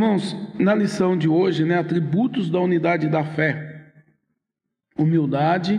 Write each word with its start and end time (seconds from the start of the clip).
Irmãos, 0.00 0.34
na 0.58 0.74
lição 0.74 1.14
de 1.14 1.28
hoje, 1.28 1.62
né, 1.62 1.78
atributos 1.78 2.48
da 2.48 2.58
unidade 2.58 3.06
da 3.06 3.22
fé: 3.22 3.92
humildade, 4.96 5.78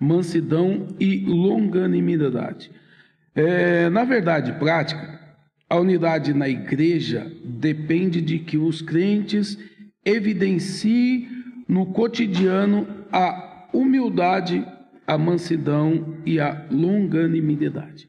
mansidão 0.00 0.86
e 0.98 1.18
longanimidade. 1.26 2.70
É, 3.34 3.90
na 3.90 4.04
verdade 4.04 4.54
prática, 4.54 5.20
a 5.68 5.76
unidade 5.76 6.32
na 6.32 6.48
igreja 6.48 7.30
depende 7.44 8.22
de 8.22 8.38
que 8.38 8.56
os 8.56 8.80
crentes 8.80 9.58
evidenciem 10.02 11.28
no 11.68 11.92
cotidiano 11.92 12.88
a 13.12 13.68
humildade, 13.74 14.66
a 15.06 15.18
mansidão 15.18 16.16
e 16.24 16.40
a 16.40 16.66
longanimidade. 16.70 18.08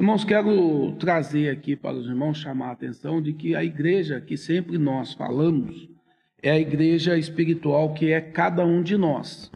Irmãos, 0.00 0.22
quero 0.22 0.92
trazer 0.92 1.50
aqui 1.50 1.74
para 1.74 1.96
os 1.96 2.06
irmãos 2.06 2.38
chamar 2.38 2.68
a 2.68 2.70
atenção 2.70 3.20
de 3.20 3.32
que 3.32 3.56
a 3.56 3.64
igreja 3.64 4.20
que 4.20 4.36
sempre 4.36 4.78
nós 4.78 5.12
falamos 5.12 5.88
é 6.40 6.52
a 6.52 6.58
igreja 6.58 7.18
espiritual 7.18 7.92
que 7.94 8.12
é 8.12 8.20
cada 8.20 8.64
um 8.64 8.80
de 8.80 8.96
nós. 8.96 9.50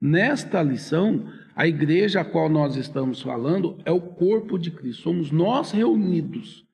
Nesta 0.00 0.60
lição, 0.60 1.24
a 1.54 1.68
igreja 1.68 2.22
a 2.22 2.24
qual 2.24 2.48
nós 2.48 2.74
estamos 2.74 3.22
falando 3.22 3.78
é 3.84 3.92
o 3.92 4.00
corpo 4.00 4.58
de 4.58 4.72
Cristo, 4.72 5.02
somos 5.02 5.30
nós 5.30 5.70
reunidos. 5.70 6.66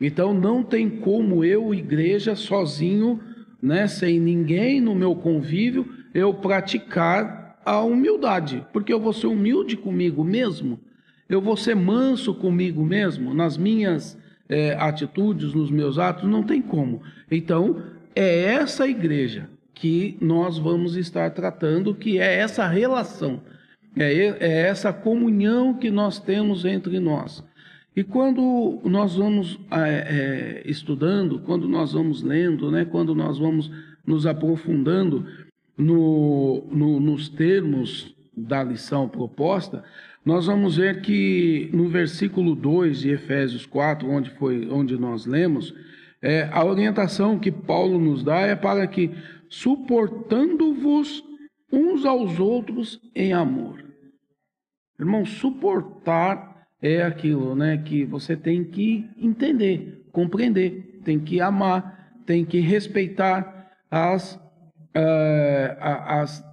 Então 0.00 0.32
não 0.32 0.62
tem 0.62 0.88
como 0.88 1.44
eu, 1.44 1.74
igreja, 1.74 2.36
sozinho, 2.36 3.20
né, 3.60 3.88
sem 3.88 4.20
ninguém 4.20 4.80
no 4.80 4.94
meu 4.94 5.16
convívio, 5.16 5.92
eu 6.14 6.32
praticar 6.32 7.60
a 7.64 7.80
humildade, 7.80 8.64
porque 8.72 8.92
eu 8.92 9.00
vou 9.00 9.12
ser 9.12 9.26
humilde 9.26 9.76
comigo 9.76 10.22
mesmo 10.22 10.78
eu 11.28 11.40
vou 11.40 11.56
ser 11.56 11.74
manso 11.74 12.34
comigo 12.34 12.84
mesmo, 12.84 13.34
nas 13.34 13.56
minhas 13.56 14.18
é, 14.48 14.74
atitudes, 14.78 15.52
nos 15.54 15.70
meus 15.70 15.98
atos, 15.98 16.28
não 16.28 16.42
tem 16.42 16.62
como. 16.62 17.02
Então, 17.30 17.82
é 18.14 18.44
essa 18.44 18.86
igreja 18.86 19.48
que 19.74 20.16
nós 20.20 20.58
vamos 20.58 20.96
estar 20.96 21.30
tratando, 21.30 21.94
que 21.94 22.18
é 22.18 22.36
essa 22.36 22.66
relação, 22.66 23.42
é, 23.96 24.12
é 24.12 24.60
essa 24.62 24.92
comunhão 24.92 25.74
que 25.74 25.90
nós 25.90 26.18
temos 26.18 26.64
entre 26.64 26.98
nós. 27.00 27.44
E 27.94 28.04
quando 28.04 28.80
nós 28.84 29.16
vamos 29.16 29.58
é, 29.70 30.62
é, 30.64 30.70
estudando, 30.70 31.40
quando 31.40 31.68
nós 31.68 31.94
vamos 31.94 32.22
lendo, 32.22 32.70
né, 32.70 32.84
quando 32.84 33.14
nós 33.14 33.38
vamos 33.38 33.70
nos 34.06 34.26
aprofundando 34.26 35.26
no, 35.76 36.66
no, 36.70 37.00
nos 37.00 37.28
termos 37.28 38.14
da 38.36 38.62
lição 38.62 39.08
proposta, 39.08 39.82
nós 40.26 40.46
vamos 40.46 40.76
ver 40.76 41.02
que 41.02 41.70
no 41.72 41.88
versículo 41.88 42.56
2 42.56 42.98
de 42.98 43.10
Efésios 43.10 43.64
4, 43.64 44.10
onde, 44.10 44.30
foi, 44.30 44.68
onde 44.68 44.98
nós 44.98 45.24
lemos, 45.24 45.72
é, 46.20 46.48
a 46.50 46.64
orientação 46.64 47.38
que 47.38 47.52
Paulo 47.52 48.00
nos 48.00 48.24
dá 48.24 48.40
é 48.40 48.56
para 48.56 48.88
que, 48.88 49.12
suportando-vos 49.48 51.22
uns 51.72 52.04
aos 52.04 52.40
outros 52.40 53.00
em 53.14 53.32
amor. 53.32 53.84
Irmão, 54.98 55.24
suportar 55.24 56.66
é 56.82 57.04
aquilo 57.04 57.54
né, 57.54 57.78
que 57.78 58.04
você 58.04 58.36
tem 58.36 58.64
que 58.64 59.08
entender, 59.16 60.08
compreender, 60.10 61.02
tem 61.04 61.20
que 61.20 61.40
amar, 61.40 62.20
tem 62.26 62.44
que 62.44 62.58
respeitar 62.58 63.70
as, 63.88 64.34
uh, 64.34 65.78
as, 65.78 66.44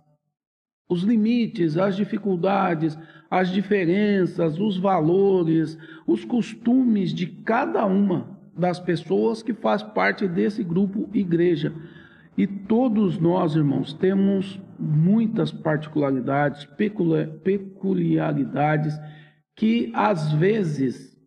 os 0.88 1.02
limites, 1.02 1.76
as 1.76 1.96
dificuldades, 1.96 2.96
as 3.34 3.50
diferenças, 3.50 4.60
os 4.60 4.78
valores, 4.78 5.76
os 6.06 6.24
costumes 6.24 7.12
de 7.12 7.26
cada 7.26 7.84
uma 7.84 8.38
das 8.56 8.80
pessoas 8.80 9.42
que 9.42 9.56
faz 9.56 9.82
parte 9.82 10.28
desse 10.28 10.64
grupo 10.64 11.10
igreja. 11.12 11.74
E 12.38 12.46
todos 12.46 13.18
nós, 13.18 13.56
irmãos, 13.56 13.92
temos 13.92 14.62
muitas 14.78 15.52
particularidades, 15.52 16.68
peculiaridades 17.44 18.94
que 19.56 19.92
às 19.96 20.32
vezes 20.34 21.18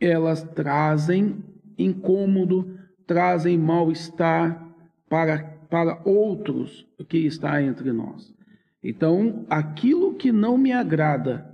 elas 0.00 0.42
trazem 0.42 1.44
incômodo, 1.78 2.76
trazem 3.06 3.56
mal-estar 3.56 4.68
para, 5.08 5.38
para 5.70 6.02
outros 6.04 6.84
que 7.08 7.18
está 7.18 7.62
entre 7.62 7.92
nós. 7.92 8.34
Então, 8.82 9.46
aquilo 9.48 10.14
que 10.14 10.32
não 10.32 10.58
me 10.58 10.72
agrada 10.72 11.51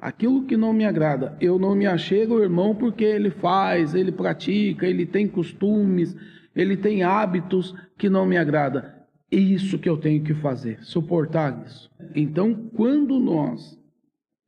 Aquilo 0.00 0.44
que 0.44 0.56
não 0.56 0.72
me 0.72 0.86
agrada, 0.86 1.36
eu 1.40 1.58
não 1.58 1.74
me 1.74 1.86
achego 1.86 2.34
ao 2.34 2.42
irmão 2.42 2.74
porque 2.74 3.04
ele 3.04 3.30
faz, 3.30 3.94
ele 3.94 4.10
pratica, 4.10 4.86
ele 4.86 5.04
tem 5.04 5.28
costumes, 5.28 6.16
ele 6.56 6.76
tem 6.76 7.02
hábitos 7.02 7.74
que 7.98 8.08
não 8.08 8.24
me 8.24 8.38
agrada. 8.38 8.98
É 9.30 9.36
isso 9.36 9.78
que 9.78 9.88
eu 9.88 9.98
tenho 9.98 10.24
que 10.24 10.32
fazer, 10.34 10.82
suportar 10.82 11.62
isso. 11.66 11.90
Então, 12.14 12.54
quando 12.74 13.20
nós 13.20 13.78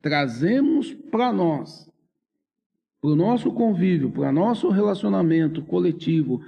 trazemos 0.01 0.91
para 1.11 1.31
nós, 1.31 1.89
para 2.99 3.11
o 3.11 3.15
nosso 3.15 3.51
convívio, 3.51 4.09
para 4.09 4.31
nosso 4.31 4.69
relacionamento 4.69 5.61
coletivo, 5.61 6.41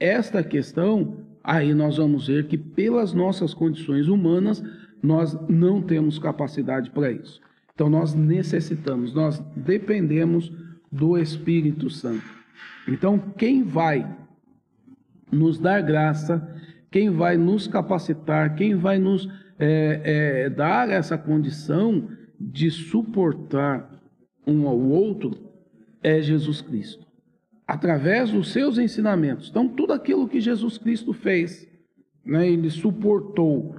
esta 0.00 0.42
questão, 0.42 1.18
aí 1.44 1.74
nós 1.74 1.98
vamos 1.98 2.26
ver 2.26 2.46
que 2.48 2.56
pelas 2.56 3.12
nossas 3.12 3.52
condições 3.52 4.08
humanas, 4.08 4.62
nós 5.02 5.38
não 5.48 5.82
temos 5.82 6.18
capacidade 6.18 6.90
para 6.90 7.12
isso. 7.12 7.40
Então 7.76 7.90
nós 7.90 8.14
necessitamos, 8.14 9.12
nós 9.12 9.38
dependemos 9.54 10.50
do 10.90 11.18
Espírito 11.18 11.90
Santo. 11.90 12.24
Então 12.88 13.18
quem 13.36 13.62
vai 13.62 14.16
nos 15.30 15.58
dar 15.58 15.82
graça, 15.82 16.56
quem 16.90 17.10
vai 17.10 17.36
nos 17.36 17.66
capacitar, 17.68 18.56
quem 18.56 18.74
vai 18.74 18.98
nos 18.98 19.28
é, 19.58 20.00
é, 20.04 20.50
dar 20.50 20.88
essa 20.88 21.18
condição 21.18 22.08
de 22.40 22.70
suportar 22.70 23.90
um 24.46 24.66
ao 24.66 24.78
outro 24.78 25.46
é 26.02 26.22
Jesus 26.22 26.62
Cristo. 26.62 27.04
Através 27.66 28.30
dos 28.30 28.52
seus 28.52 28.78
ensinamentos. 28.78 29.48
Então, 29.50 29.68
tudo 29.68 29.92
aquilo 29.92 30.28
que 30.28 30.40
Jesus 30.40 30.78
Cristo 30.78 31.12
fez, 31.12 31.68
né, 32.24 32.48
ele 32.48 32.70
suportou, 32.70 33.74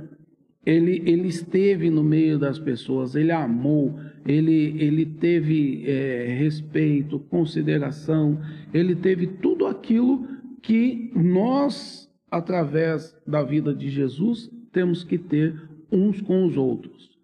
ele, 0.67 1.01
ele 1.05 1.29
esteve 1.29 1.89
no 1.89 2.03
meio 2.03 2.37
das 2.37 2.59
pessoas, 2.59 3.15
ele 3.15 3.31
amou, 3.31 3.97
ele, 4.25 4.75
ele 4.77 5.05
teve 5.05 5.89
é, 5.89 6.35
respeito, 6.37 7.19
consideração, 7.19 8.37
ele 8.73 8.93
teve 8.93 9.27
tudo 9.27 9.65
aquilo 9.65 10.27
que 10.61 11.09
nós, 11.15 12.11
através 12.29 13.15
da 13.25 13.41
vida 13.43 13.73
de 13.73 13.87
Jesus, 13.87 14.51
temos 14.73 15.05
que 15.05 15.17
ter 15.17 15.55
uns 15.89 16.19
com 16.19 16.45
os 16.45 16.57
outros. 16.57 17.17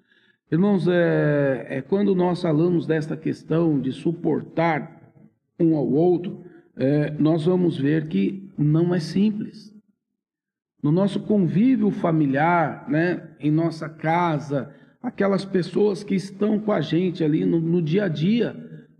Irmãos, 0.49 0.87
é, 0.87 1.67
é 1.67 1.81
quando 1.81 2.15
nós 2.15 2.41
falamos 2.41 2.87
desta 2.87 3.17
questão 3.17 3.77
de 3.77 3.91
suportar 3.91 5.11
um 5.59 5.75
ao 5.75 5.91
outro, 5.91 6.45
é, 6.77 7.11
nós 7.19 7.43
vamos 7.43 7.77
ver 7.77 8.07
que 8.07 8.47
não 8.57 8.95
é 8.95 9.01
simples 9.01 9.72
no 10.83 10.91
nosso 10.91 11.21
convívio 11.21 11.89
familiar, 11.89 12.85
né, 12.89 13.23
em 13.39 13.49
nossa 13.49 13.87
casa, 13.87 14.69
aquelas 15.01 15.45
pessoas 15.45 16.03
que 16.03 16.13
estão 16.13 16.59
com 16.59 16.73
a 16.73 16.81
gente 16.81 17.23
ali 17.23 17.45
no, 17.45 17.59
no 17.61 17.81
dia 17.81 18.03
a 18.03 18.07
dia, 18.09 18.53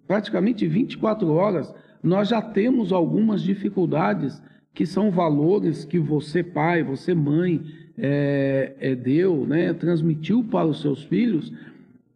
praticamente 0.08 0.66
24 0.66 1.30
horas, 1.30 1.76
nós 2.02 2.30
já 2.30 2.42
temos 2.42 2.94
algumas 2.94 3.42
dificuldades 3.42 4.42
que 4.74 4.86
são 4.86 5.12
valores 5.12 5.84
que 5.84 6.00
você, 6.00 6.42
pai, 6.42 6.84
você, 6.84 7.14
mãe, 7.14 7.62
é, 7.98 8.74
é, 8.80 8.96
deu, 8.96 9.46
né, 9.46 9.74
transmitiu 9.74 10.42
para 10.44 10.66
os 10.66 10.82
seus 10.82 11.04
filhos, 11.04 11.52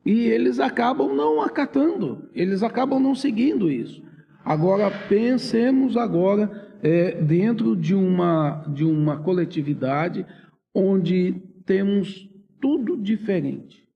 e 0.05 0.21
eles 0.27 0.59
acabam 0.61 1.13
não 1.13 1.41
acatando, 1.41 2.29
eles 2.33 2.63
acabam 2.63 3.01
não 3.01 3.13
seguindo 3.13 3.69
isso. 3.69 4.01
Agora, 4.45 4.89
pensemos 5.09 5.97
agora 5.97 6.66
é, 6.81 7.21
dentro 7.21 7.75
de 7.75 7.93
uma, 7.93 8.63
de 8.67 8.83
uma 8.83 9.17
coletividade 9.17 10.25
onde 10.73 11.35
temos 11.65 12.29
tudo 12.61 12.97
diferente. 12.97 13.87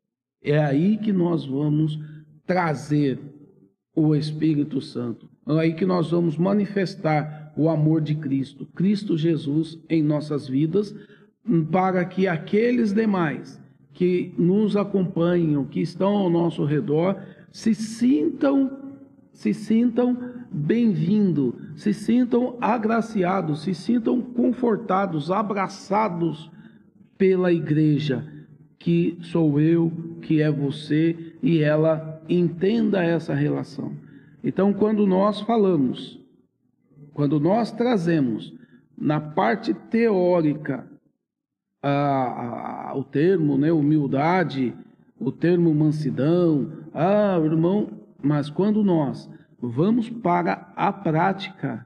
É 0.43 0.57
aí 0.57 0.97
que 0.97 1.11
nós 1.13 1.45
vamos 1.45 1.99
trazer 2.45 3.19
o 3.95 4.15
Espírito 4.15 4.81
Santo. 4.81 5.29
É 5.47 5.53
aí 5.59 5.73
que 5.73 5.85
nós 5.85 6.11
vamos 6.11 6.37
manifestar 6.37 7.53
o 7.55 7.69
amor 7.69 8.01
de 8.01 8.15
Cristo, 8.15 8.65
Cristo 8.67 9.17
Jesus 9.17 9.79
em 9.89 10.01
nossas 10.01 10.47
vidas, 10.47 10.95
para 11.71 12.05
que 12.05 12.27
aqueles 12.27 12.93
demais 12.93 13.59
que 13.93 14.33
nos 14.37 14.77
acompanham, 14.77 15.65
que 15.65 15.81
estão 15.81 16.15
ao 16.15 16.29
nosso 16.29 16.63
redor, 16.63 17.21
se 17.51 17.75
sintam 17.75 18.79
se 19.33 19.53
sintam 19.53 20.17
bem-vindos, 20.51 21.53
se 21.75 21.93
sintam 21.93 22.57
agraciados, 22.59 23.63
se 23.63 23.73
sintam 23.73 24.21
confortados, 24.21 25.31
abraçados 25.31 26.51
pela 27.17 27.53
igreja, 27.53 28.27
que 28.77 29.17
sou 29.21 29.61
eu, 29.61 29.91
que 30.21 30.41
é 30.41 30.51
você, 30.51 31.35
e 31.41 31.59
ela 31.59 32.21
entenda 32.27 33.03
essa 33.03 33.33
relação. 33.33 33.93
Então, 34.43 34.73
quando 34.73 35.07
nós 35.07 35.39
falamos, 35.41 36.19
quando 37.13 37.39
nós 37.39 37.71
trazemos 37.71 38.53
na 38.97 39.21
parte 39.21 39.73
teórica, 39.73 40.85
a, 41.81 42.89
a, 42.89 42.97
o 42.97 43.03
termo 43.03 43.57
né, 43.57 43.71
humildade, 43.71 44.73
o 45.19 45.31
termo 45.31 45.73
mansidão, 45.73 46.71
ah, 46.93 47.39
irmão, 47.43 47.89
mas 48.21 48.49
quando 48.49 48.83
nós 48.83 49.29
vamos 49.61 50.09
para 50.09 50.73
a 50.75 50.91
prática, 50.91 51.85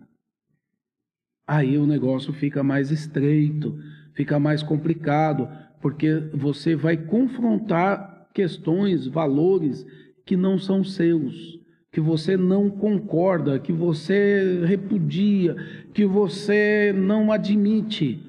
aí 1.46 1.78
o 1.78 1.86
negócio 1.86 2.32
fica 2.32 2.64
mais 2.64 2.90
estreito, 2.90 3.78
fica 4.14 4.40
mais 4.40 4.64
complicado, 4.64 5.50
porque 5.82 6.16
você 6.34 6.76
vai 6.76 6.96
confrontar 6.96 8.28
questões, 8.34 9.08
valores 9.08 9.86
que 10.26 10.36
não 10.36 10.58
são 10.58 10.84
seus, 10.84 11.60
que 11.92 12.02
você 12.02 12.36
não 12.36 12.70
concorda, 12.70 13.60
que 13.60 13.72
você 13.72 14.64
repudia, 14.66 15.56
que 15.94 16.06
você 16.06 16.94
não 16.96 17.32
admite. 17.32 18.20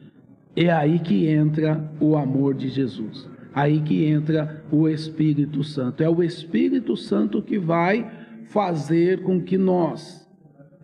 É 0.55 0.71
aí 0.71 0.99
que 0.99 1.27
entra 1.27 1.93
o 2.01 2.17
amor 2.17 2.55
de 2.55 2.69
Jesus. 2.69 3.29
Aí 3.55 3.81
que 3.81 4.05
entra 4.05 4.65
o 4.71 4.89
Espírito 4.89 5.65
Santo. 5.65 6.03
É 6.03 6.09
o 6.09 6.23
Espírito 6.23 6.97
Santo 6.97 7.43
que 7.43 7.59
vai 7.59 8.26
fazer 8.49 9.23
com 9.23 9.41
que 9.41 9.57
nós 9.59 10.27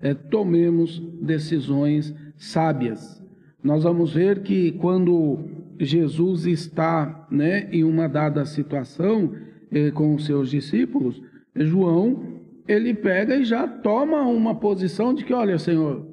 é, 0.01 0.15
tomemos 0.15 0.99
decisões 1.21 2.15
sábias. 2.37 3.23
Nós 3.63 3.85
vamos 3.85 4.13
ver 4.13 4.43
que 4.43 4.73
quando 4.73 5.39
Jesus 5.79 6.47
está 6.47 7.27
né, 7.31 7.69
em 7.73 7.85
uma 7.85 8.09
dada 8.09 8.45
situação 8.45 9.35
eh, 9.71 9.91
com 9.91 10.15
os 10.15 10.27
seus 10.27 10.51
discípulos, 10.51 11.23
João, 11.55 12.41
ele 12.67 12.95
pega 12.95 13.37
e 13.37 13.45
já 13.45 13.67
toma 13.67 14.23
uma 14.23 14.55
posição 14.55 15.15
de 15.15 15.25
que, 15.25 15.33
olha, 15.33 15.59
Senhor, 15.59 16.07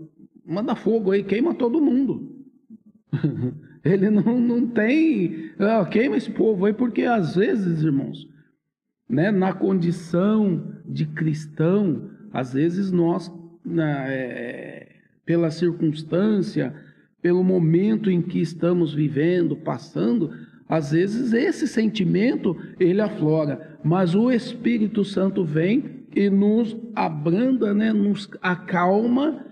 manda 0.46 0.76
fogo 0.76 1.12
aí, 1.12 1.24
queima 1.24 1.54
todo 1.54 1.82
mundo. 1.82 2.36
ele 3.84 4.10
não, 4.10 4.40
não 4.40 4.68
tem, 4.68 5.52
ah, 5.58 5.86
queima 5.86 6.18
esse 6.18 6.32
povo 6.32 6.66
aí, 6.66 6.74
porque 6.74 7.04
às 7.04 7.36
vezes, 7.36 7.84
irmãos, 7.84 8.28
né, 9.10 9.32
na 9.32 9.52
condição 9.54 10.76
de 10.86 11.06
cristão, 11.06 12.10
às 12.32 12.54
vezes 12.54 12.92
nós, 12.92 13.32
na, 13.66 14.06
é, 14.08 14.88
pela 15.26 15.50
circunstância, 15.50 16.74
pelo 17.22 17.44
momento 17.44 18.10
em 18.10 18.22
que 18.22 18.40
estamos 18.40 18.94
vivendo, 18.94 19.56
passando, 19.56 20.32
às 20.68 20.92
vezes 20.92 21.34
esse 21.34 21.68
sentimento 21.68 22.56
ele 22.80 23.02
aflora, 23.02 23.80
mas 23.84 24.14
o 24.14 24.32
Espírito 24.32 25.04
Santo 25.04 25.44
vem 25.44 26.06
e 26.16 26.30
nos 26.30 26.78
abranda, 26.96 27.74
né, 27.74 27.92
nos 27.92 28.30
acalma 28.42 29.46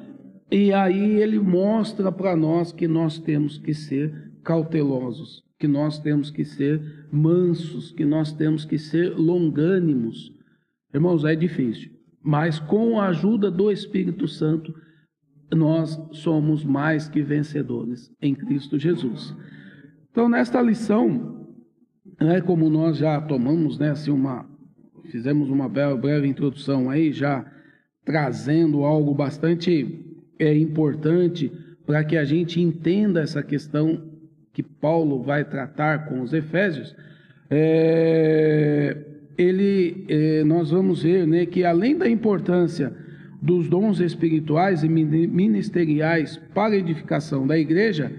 e 0.50 0.71
aí 0.71 1.19
ele 1.19 1.39
mostra 1.39 2.12
para 2.12 2.36
nós 2.36 2.71
que 2.71 2.88
nós 2.88 3.19
temos 3.19 3.57
que 3.57 3.74
ser 3.74 4.31
cautelosos, 4.44 5.44
que 5.59 5.68
nós 5.68 6.00
temos 6.00 6.30
que 6.30 6.45
ser 6.45 7.07
mansos, 7.12 7.92
que 7.92 8.06
nós 8.06 8.31
temos 8.31 8.63
que 8.63 8.77
ser 8.77 9.15
longânimos. 9.15 10.31
Irmãos, 10.94 11.25
é 11.25 11.36
difícil, 11.36 11.92
mas 12.21 12.59
com 12.59 13.00
a 13.00 13.07
ajuda 13.07 13.50
do 13.50 13.71
Espírito 13.71 14.27
Santo, 14.27 14.74
nós 15.54 16.00
somos 16.12 16.63
mais 16.63 17.07
que 17.07 17.21
vencedores 17.21 18.12
em 18.21 18.36
Cristo 18.36 18.77
Jesus. 18.77 19.36
Então, 20.12 20.27
nesta 20.27 20.62
lição, 20.62 21.48
né, 22.19 22.42
como 22.42 22.69
nós 22.69 22.98
já 22.98 23.21
tomamos, 23.21 23.80
né, 23.80 23.92
assim, 23.92 24.12
uma, 24.12 24.50
fizemos 25.12 25.50
uma 25.50 25.69
breve 25.69 26.27
introdução 26.27 26.89
aí, 26.89 27.12
já 27.12 27.45
trazendo 28.03 28.83
algo 28.83 29.13
bastante 29.13 30.06
é, 30.39 30.57
importante 30.57 31.51
para 31.86 32.03
que 32.03 32.18
a 32.18 32.24
gente 32.24 32.62
entenda 32.62 33.21
essa 33.21 33.42
questão 33.42 34.16
que 34.57 34.63
Paulo 34.63 35.21
vai 35.21 35.45
tratar 35.45 36.07
com 36.07 36.19
os 36.19 36.33
Efésios, 36.33 36.95
é, 37.48 38.98
ele, 39.38 40.04
é, 40.09 40.44
nós 40.44 40.71
vamos 40.71 41.04
ver 41.04 41.27
né, 41.27 41.45
que 41.45 41.63
além 41.63 41.95
da 41.95 42.09
importância 42.09 42.92
dos 43.39 43.69
dons 43.69 44.00
espirituais 44.00 44.83
e 44.83 44.89
ministeriais 44.89 46.38
para 46.56 46.74
a 46.74 46.77
edificação 46.77 47.45
da 47.45 47.56
igreja, 47.56 48.12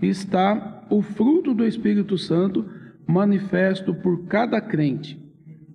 está 0.00 0.86
o 0.88 1.02
fruto 1.02 1.52
do 1.52 1.66
Espírito 1.66 2.16
Santo 2.16 2.64
manifesto 3.04 3.92
por 3.92 4.26
cada 4.26 4.60
crente. 4.60 5.20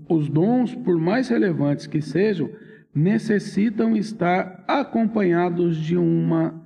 Os 0.07 0.29
dons, 0.29 0.73
por 0.73 0.97
mais 0.97 1.27
relevantes 1.27 1.87
que 1.87 2.01
sejam, 2.01 2.49
necessitam 2.95 3.97
estar 3.97 4.63
acompanhados 4.65 5.75
de 5.75 5.97
uma 5.97 6.65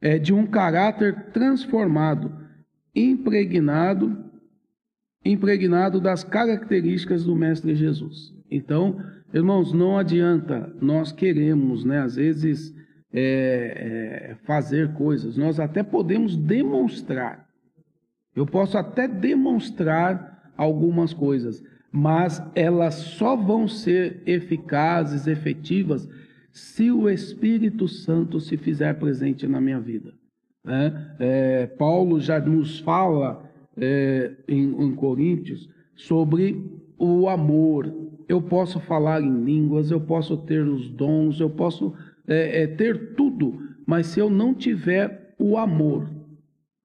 é, 0.00 0.18
de 0.18 0.34
um 0.34 0.44
caráter 0.44 1.26
transformado 1.32 2.42
impregnado 2.94 4.24
impregnado 5.24 6.00
das 6.00 6.22
características 6.22 7.24
do 7.24 7.34
mestre 7.34 7.74
Jesus. 7.74 8.34
Então, 8.50 9.00
irmãos, 9.32 9.72
não 9.72 9.96
adianta 9.96 10.72
nós 10.80 11.10
queremos, 11.12 11.84
né, 11.84 12.00
às 12.00 12.16
vezes 12.16 12.74
é, 13.12 14.30
é, 14.32 14.34
fazer 14.44 14.92
coisas. 14.92 15.36
Nós 15.36 15.58
até 15.58 15.82
podemos 15.82 16.36
demonstrar. 16.36 17.48
Eu 18.36 18.44
posso 18.44 18.76
até 18.76 19.08
demonstrar 19.08 20.52
algumas 20.56 21.14
coisas, 21.14 21.62
mas 21.90 22.42
elas 22.54 22.94
só 22.94 23.36
vão 23.36 23.66
ser 23.66 24.22
eficazes, 24.26 25.26
efetivas, 25.26 26.08
se 26.52 26.90
o 26.90 27.08
Espírito 27.08 27.88
Santo 27.88 28.40
se 28.40 28.56
fizer 28.56 28.94
presente 28.98 29.46
na 29.46 29.60
minha 29.60 29.80
vida. 29.80 30.12
Né? 30.64 31.14
É, 31.18 31.66
Paulo 31.66 32.18
já 32.18 32.40
nos 32.40 32.80
fala 32.80 33.44
é, 33.76 34.32
em, 34.48 34.84
em 34.84 34.94
Coríntios 34.94 35.68
sobre 35.94 36.64
o 36.98 37.28
amor. 37.28 37.92
Eu 38.26 38.40
posso 38.40 38.80
falar 38.80 39.20
em 39.20 39.44
línguas, 39.44 39.90
eu 39.90 40.00
posso 40.00 40.36
ter 40.38 40.66
os 40.66 40.88
dons, 40.88 41.38
eu 41.40 41.50
posso 41.50 41.94
é, 42.26 42.62
é, 42.62 42.66
ter 42.66 43.14
tudo, 43.14 43.60
mas 43.86 44.06
se 44.06 44.18
eu 44.18 44.30
não 44.30 44.54
tiver 44.54 45.34
o 45.38 45.58
amor, 45.58 46.08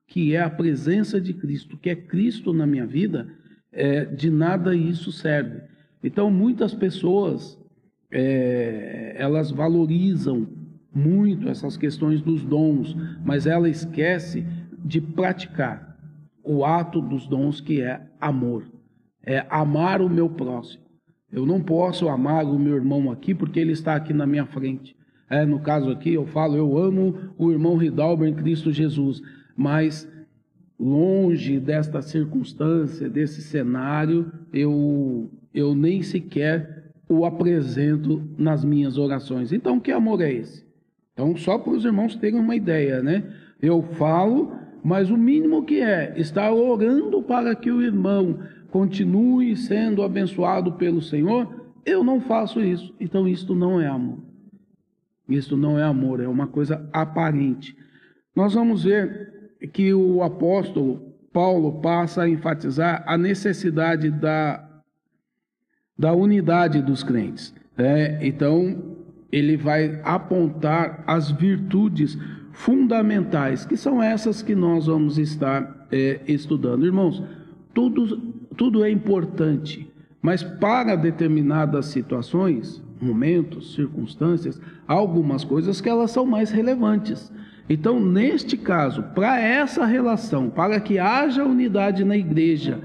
que 0.06 0.36
é 0.36 0.42
a 0.42 0.50
presença 0.50 1.22
de 1.22 1.34
Cristo, 1.34 1.78
que 1.78 1.90
é 1.90 1.96
Cristo 1.96 2.52
na 2.52 2.68
minha 2.68 2.86
vida, 2.86 3.30
é, 3.72 4.04
de 4.04 4.30
nada 4.30 4.76
isso 4.76 5.12
serve. 5.12 5.62
Então, 6.04 6.32
muitas 6.32 6.74
pessoas 6.74 7.58
é, 8.12 9.14
elas 9.18 9.52
valorizam 9.52 10.48
muito 10.94 11.48
essas 11.48 11.78
questões 11.78 12.22
dos 12.22 12.44
dons, 12.44 12.96
mas 13.24 13.46
ela 13.46 13.70
esquece 13.70 14.46
de 14.84 15.00
praticar 15.00 15.98
o 16.44 16.66
ato 16.66 17.02
dos 17.02 17.28
dons 17.28 17.62
que 17.62 17.82
é 17.82 18.02
amor. 18.20 18.64
É 19.24 19.46
amar 19.50 20.02
o 20.02 20.10
meu 20.10 20.30
próximo. 20.30 20.84
Eu 21.32 21.46
não 21.46 21.62
posso 21.62 22.10
amar 22.10 22.46
o 22.46 22.58
meu 22.58 22.76
irmão 22.76 23.12
aqui 23.12 23.36
porque 23.36 23.60
ele 23.60 23.74
está 23.74 23.96
aqui 23.96 24.14
na 24.14 24.26
minha 24.26 24.46
frente. 24.46 24.96
É, 25.30 25.46
no 25.46 25.60
caso 25.60 25.92
aqui 25.92 26.14
eu 26.14 26.26
falo, 26.26 26.56
eu 26.56 26.78
amo 26.78 27.34
o 27.38 27.52
irmão 27.52 27.78
Ridalber 27.78 28.28
em 28.28 28.34
Cristo 28.34 28.72
Jesus, 28.72 29.22
mas 29.56 30.10
longe 30.80 31.60
desta 31.60 32.02
circunstância, 32.02 33.10
desse 33.10 33.42
cenário, 33.42 34.32
eu, 34.52 35.30
eu 35.54 35.76
nem 35.76 36.02
sequer 36.02 36.92
o 37.08 37.26
apresento 37.26 38.28
nas 38.38 38.64
minhas 38.64 38.98
orações. 38.98 39.52
Então, 39.52 39.80
que 39.80 39.92
amor 39.92 40.22
é 40.22 40.32
esse? 40.32 40.69
Então, 41.20 41.36
só 41.36 41.60
para 41.60 41.74
os 41.74 41.84
irmãos 41.84 42.16
terem 42.16 42.40
uma 42.40 42.56
ideia, 42.56 43.04
né? 43.04 43.26
Eu 43.62 43.82
falo, 43.82 44.54
mas 44.82 45.12
o 45.12 45.18
mínimo 45.18 45.66
que 45.66 45.82
é 45.82 46.14
estar 46.16 46.50
orando 46.54 47.22
para 47.22 47.54
que 47.54 47.70
o 47.70 47.82
irmão 47.82 48.40
continue 48.72 49.54
sendo 49.58 50.02
abençoado 50.02 50.72
pelo 50.76 51.02
Senhor, 51.02 51.74
eu 51.86 52.06
não 52.06 52.22
faço 52.22 52.62
isso. 52.62 52.96
Então, 53.02 53.28
isto 53.28 53.54
não 53.54 53.82
é 53.82 53.88
amor. 53.88 54.20
Isto 55.28 55.58
não 55.58 55.78
é 55.78 55.84
amor, 55.84 56.22
é 56.22 56.28
uma 56.28 56.48
coisa 56.48 56.88
aparente. 56.94 57.76
Nós 58.34 58.54
vamos 58.54 58.86
ver 58.86 59.58
que 59.74 59.94
o 59.94 60.24
apóstolo 60.24 61.02
Paulo 61.34 61.82
passa 61.82 62.22
a 62.22 62.30
enfatizar 62.30 63.04
a 63.06 63.18
necessidade 63.18 64.10
da, 64.10 64.66
da 65.98 66.14
unidade 66.14 66.82
dos 66.82 67.04
crentes. 67.04 67.54
É, 67.78 68.26
então, 68.26 68.99
ele 69.32 69.56
vai 69.56 70.00
apontar 70.04 71.04
as 71.06 71.32
virtudes 71.32 72.18
fundamentais, 72.52 73.66
que 73.66 73.78
são 73.78 74.02
essas 74.02 74.42
que 74.42 74.56
nós 74.56 74.88
vamos 74.88 75.18
estar 75.18 75.88
é, 75.92 76.20
estudando. 76.28 76.86
Irmãos, 76.86 77.24
tudo, 77.74 78.18
tudo 78.58 78.84
é 78.84 78.90
importante, 78.90 79.90
mas 80.22 80.44
para 80.44 80.96
determinadas 80.96 81.86
situações, 81.88 82.84
momentos, 83.00 83.76
circunstâncias, 83.76 84.60
há 84.88 84.94
algumas 84.94 85.44
coisas 85.44 85.80
que 85.80 85.88
elas 85.88 86.12
são 86.12 86.26
mais 86.26 86.52
relevantes. 86.52 87.32
Então, 87.70 88.00
neste 88.00 88.58
caso, 88.58 89.04
para 89.16 89.40
essa 89.40 89.86
relação, 89.86 90.50
para 90.50 90.80
que 90.80 90.98
haja 90.98 91.46
unidade 91.46 92.04
na 92.04 92.18
igreja, 92.18 92.80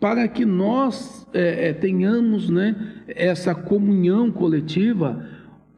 para 0.00 0.26
que 0.26 0.44
nós 0.44 1.26
é, 1.32 1.68
é, 1.68 1.72
tenhamos 1.72 2.48
né, 2.48 2.74
essa 3.06 3.54
comunhão 3.54 4.30
coletiva, 4.30 5.24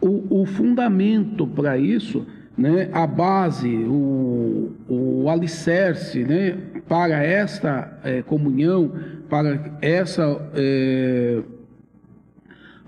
o, 0.01 0.43
o 0.43 0.47
fundamento 0.47 1.47
para 1.47 1.79
isso 1.79 2.27
né, 2.57 2.91
a 2.93 3.07
base, 3.07 3.69
o, 3.69 4.73
o 4.89 5.31
alicerce 5.31 6.25
né, 6.25 6.59
para 6.89 7.23
esta 7.23 8.01
é, 8.03 8.21
comunhão, 8.23 8.93
para 9.29 9.79
essa 9.81 10.51
é, 10.55 11.43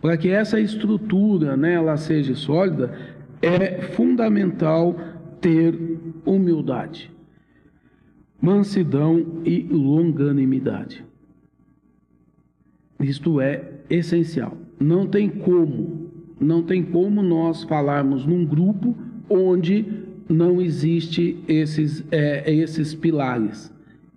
para 0.01 0.17
que 0.17 0.31
essa 0.31 0.59
estrutura 0.59 1.57
né, 1.57 1.75
ela 1.75 1.97
seja 1.97 2.35
sólida, 2.35 2.93
é 3.43 3.83
fundamental 3.83 4.99
ter 5.41 5.79
humildade, 6.25 7.11
mansidão 8.41 9.43
e 9.45 9.61
longanimidade. 9.61 11.05
Isto 12.99 13.41
é 13.41 13.63
essencial. 13.89 14.57
Não 14.79 15.07
tem 15.07 15.29
como, 15.29 16.10
não 16.41 16.63
tem 16.63 16.83
como 16.83 17.23
nós 17.23 17.63
falarmos 17.65 18.25
num 18.25 18.45
grupo 18.45 18.97
onde 19.29 19.85
não 20.29 20.61
existe 20.61 21.39
esses, 21.47 22.05
é, 22.11 22.51
esses 22.51 22.95
pilares. 22.95 23.73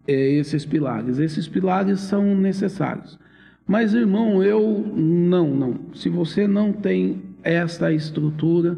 É, 0.08 0.13
esses 0.13 0.65
pilares. 0.65 1.20
Esses 1.20 1.48
pilares 1.48 2.00
são 2.00 2.36
necessários. 2.36 3.20
Mas, 3.68 3.94
irmão, 3.94 4.44
eu 4.44 4.92
não, 4.96 5.53
não. 5.53 5.80
Se 5.94 6.10
você 6.10 6.48
não 6.48 6.72
tem 6.72 7.22
esta 7.44 7.92
estrutura, 7.92 8.77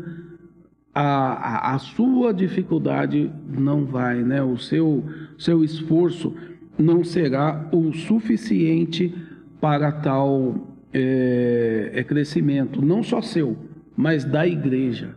a, 0.94 1.02
a, 1.02 1.76
a, 1.76 1.80
sua 1.80 2.34
dificuldade 2.34 3.32
não 3.48 3.86
vai, 3.86 4.24
né? 4.24 4.42
O 4.42 4.58
seu, 4.58 5.04
seu 5.38 5.64
esforço 5.64 6.34
não 6.78 7.04
será 7.04 7.68
o 7.72 7.92
suficiente 7.94 9.14
para 9.60 9.92
tal 9.92 10.75
é, 10.98 11.92
é 11.94 12.04
crescimento, 12.06 12.82
não 12.82 13.04
só 13.04 13.22
seu, 13.22 13.58
mas 13.98 14.24
da 14.24 14.48
igreja. 14.48 15.14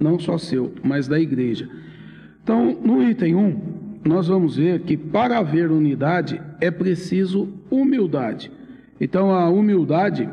Não 0.00 0.18
só 0.18 0.36
seu, 0.36 0.74
mas 0.82 1.06
da 1.06 1.18
igreja. 1.18 1.70
Então, 2.42 2.76
no 2.84 3.00
item 3.08 3.36
1, 3.36 3.60
nós 4.04 4.26
vamos 4.26 4.56
ver 4.56 4.80
que 4.80 4.96
para 4.96 5.38
haver 5.38 5.70
unidade 5.70 6.42
é 6.60 6.72
preciso 6.72 7.48
humildade. 7.70 8.50
Então, 9.00 9.30
a 9.30 9.48
humildade 9.48 10.28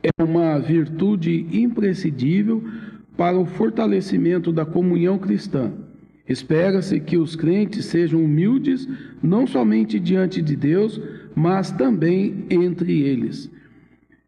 é 0.00 0.22
uma 0.22 0.60
virtude 0.60 1.46
imprescindível 1.52 2.62
para 3.16 3.36
o 3.36 3.44
fortalecimento 3.44 4.52
da 4.52 4.64
comunhão 4.64 5.18
cristã. 5.18 5.72
Espera-se 6.28 7.00
que 7.00 7.18
os 7.18 7.34
crentes 7.34 7.84
sejam 7.86 8.24
humildes, 8.24 8.88
não 9.22 9.46
somente 9.46 9.98
diante 9.98 10.40
de 10.40 10.56
Deus, 10.56 11.00
mas 11.34 11.70
também 11.72 12.46
entre 12.48 13.02
eles. 13.02 13.50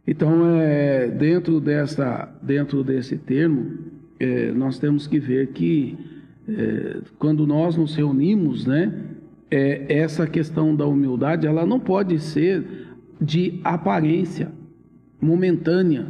Então, 0.06 0.60
é, 0.60 1.08
dentro, 1.08 1.60
dessa, 1.60 2.28
dentro 2.40 2.84
desse 2.84 3.16
termo, 3.16 3.78
é, 4.20 4.52
nós 4.52 4.78
temos 4.78 5.06
que 5.06 5.18
ver 5.18 5.48
que 5.48 5.98
é, 6.48 6.98
quando 7.18 7.46
nós 7.46 7.76
nos 7.76 7.94
reunimos, 7.94 8.66
né, 8.66 8.92
é, 9.50 9.86
essa 9.88 10.26
questão 10.26 10.74
da 10.74 10.86
humildade, 10.86 11.46
ela 11.46 11.66
não 11.66 11.80
pode 11.80 12.18
ser 12.20 12.64
de 13.20 13.60
aparência 13.64 14.50
momentânea. 15.20 16.06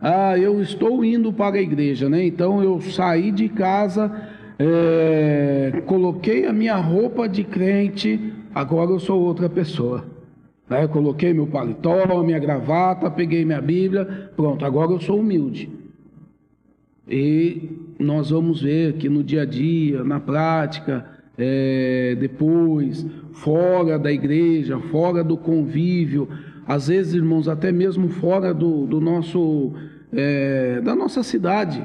Ah, 0.00 0.36
eu 0.38 0.60
estou 0.60 1.04
indo 1.04 1.32
para 1.32 1.56
a 1.56 1.60
igreja, 1.62 2.08
né? 2.08 2.24
Então 2.24 2.62
eu 2.62 2.80
saí 2.80 3.30
de 3.30 3.48
casa, 3.48 4.10
é, 4.58 5.82
coloquei 5.86 6.46
a 6.46 6.52
minha 6.52 6.76
roupa 6.76 7.28
de 7.28 7.44
crente, 7.44 8.32
agora 8.54 8.90
eu 8.90 8.98
sou 8.98 9.20
outra 9.20 9.48
pessoa. 9.48 10.04
Né? 10.70 10.86
Coloquei 10.86 11.34
meu 11.34 11.48
paletó, 11.48 12.22
minha 12.22 12.38
gravata, 12.38 13.10
peguei 13.10 13.44
minha 13.44 13.60
Bíblia, 13.60 14.30
pronto, 14.36 14.64
agora 14.64 14.92
eu 14.92 15.00
sou 15.00 15.18
humilde. 15.18 15.68
E 17.08 17.68
nós 17.98 18.30
vamos 18.30 18.62
ver 18.62 18.92
que 18.94 19.08
no 19.08 19.24
dia 19.24 19.42
a 19.42 19.44
dia, 19.44 20.04
na 20.04 20.20
prática, 20.20 21.04
é, 21.36 22.16
depois, 22.20 23.04
fora 23.32 23.98
da 23.98 24.12
igreja, 24.12 24.78
fora 24.78 25.24
do 25.24 25.36
convívio, 25.36 26.28
às 26.64 26.86
vezes, 26.86 27.14
irmãos, 27.14 27.48
até 27.48 27.72
mesmo 27.72 28.08
fora 28.08 28.54
do, 28.54 28.86
do 28.86 29.00
nosso, 29.00 29.72
é, 30.12 30.80
da 30.82 30.94
nossa 30.94 31.24
cidade, 31.24 31.84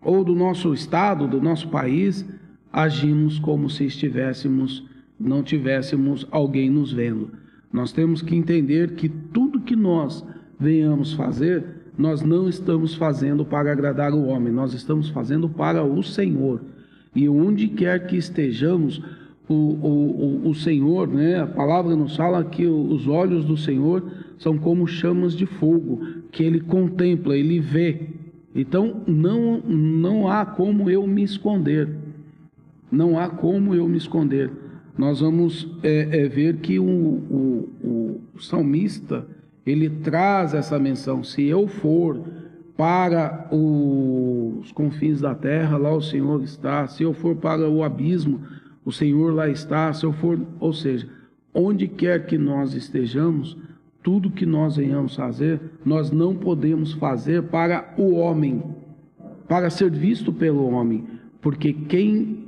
ou 0.00 0.24
do 0.24 0.34
nosso 0.34 0.74
estado, 0.74 1.28
do 1.28 1.40
nosso 1.40 1.68
país, 1.68 2.26
agimos 2.72 3.38
como 3.38 3.70
se 3.70 3.84
estivéssemos, 3.84 4.84
não 5.20 5.44
tivéssemos 5.44 6.26
alguém 6.32 6.68
nos 6.68 6.92
vendo. 6.92 7.41
Nós 7.72 7.92
temos 7.92 8.20
que 8.20 8.36
entender 8.36 8.94
que 8.94 9.08
tudo 9.08 9.60
que 9.60 9.74
nós 9.74 10.24
venhamos 10.58 11.12
fazer, 11.14 11.64
nós 11.96 12.22
não 12.22 12.48
estamos 12.48 12.94
fazendo 12.94 13.44
para 13.44 13.72
agradar 13.72 14.12
o 14.12 14.26
homem, 14.26 14.52
nós 14.52 14.74
estamos 14.74 15.08
fazendo 15.08 15.48
para 15.48 15.82
o 15.82 16.02
Senhor. 16.02 16.60
E 17.14 17.28
onde 17.28 17.68
quer 17.68 18.06
que 18.06 18.16
estejamos, 18.16 19.02
o, 19.48 19.54
o, 19.54 20.48
o 20.48 20.54
Senhor, 20.54 21.08
né? 21.08 21.40
a 21.40 21.46
palavra 21.46 21.94
nos 21.96 22.16
fala 22.16 22.44
que 22.44 22.66
os 22.66 23.06
olhos 23.06 23.44
do 23.44 23.56
Senhor 23.56 24.04
são 24.38 24.56
como 24.56 24.86
chamas 24.86 25.34
de 25.34 25.46
fogo, 25.46 26.00
que 26.30 26.42
ele 26.42 26.60
contempla, 26.60 27.36
ele 27.36 27.58
vê. 27.58 28.08
Então 28.54 29.02
não, 29.06 29.58
não 29.58 30.28
há 30.28 30.44
como 30.44 30.90
eu 30.90 31.06
me 31.06 31.22
esconder. 31.22 31.88
Não 32.90 33.18
há 33.18 33.28
como 33.28 33.74
eu 33.74 33.88
me 33.88 33.96
esconder. 33.96 34.50
Nós 34.96 35.20
vamos 35.20 35.68
é, 35.82 36.24
é, 36.24 36.28
ver 36.28 36.58
que 36.58 36.78
o, 36.78 36.84
o, 36.84 38.20
o 38.34 38.40
salmista 38.40 39.26
ele 39.64 39.88
traz 39.88 40.54
essa 40.54 40.78
menção. 40.78 41.24
Se 41.24 41.46
eu 41.46 41.66
for 41.66 42.20
para 42.76 43.48
os 43.50 44.72
confins 44.72 45.20
da 45.20 45.34
terra, 45.34 45.76
lá 45.76 45.94
o 45.94 46.02
Senhor 46.02 46.42
está. 46.42 46.86
Se 46.86 47.02
eu 47.02 47.14
for 47.14 47.36
para 47.36 47.68
o 47.68 47.82
abismo, 47.82 48.40
o 48.84 48.92
Senhor 48.92 49.32
lá 49.32 49.48
está, 49.48 49.92
se 49.92 50.04
eu 50.04 50.12
for, 50.12 50.40
ou 50.58 50.72
seja, 50.72 51.08
onde 51.54 51.86
quer 51.86 52.26
que 52.26 52.36
nós 52.36 52.74
estejamos, 52.74 53.56
tudo 54.02 54.30
que 54.30 54.44
nós 54.44 54.76
venhamos 54.76 55.14
fazer, 55.14 55.60
nós 55.84 56.10
não 56.10 56.34
podemos 56.34 56.92
fazer 56.94 57.44
para 57.44 57.94
o 57.96 58.14
homem, 58.14 58.62
para 59.48 59.70
ser 59.70 59.90
visto 59.90 60.32
pelo 60.32 60.64
homem, 60.70 61.06
porque 61.40 61.72
quem 61.72 62.44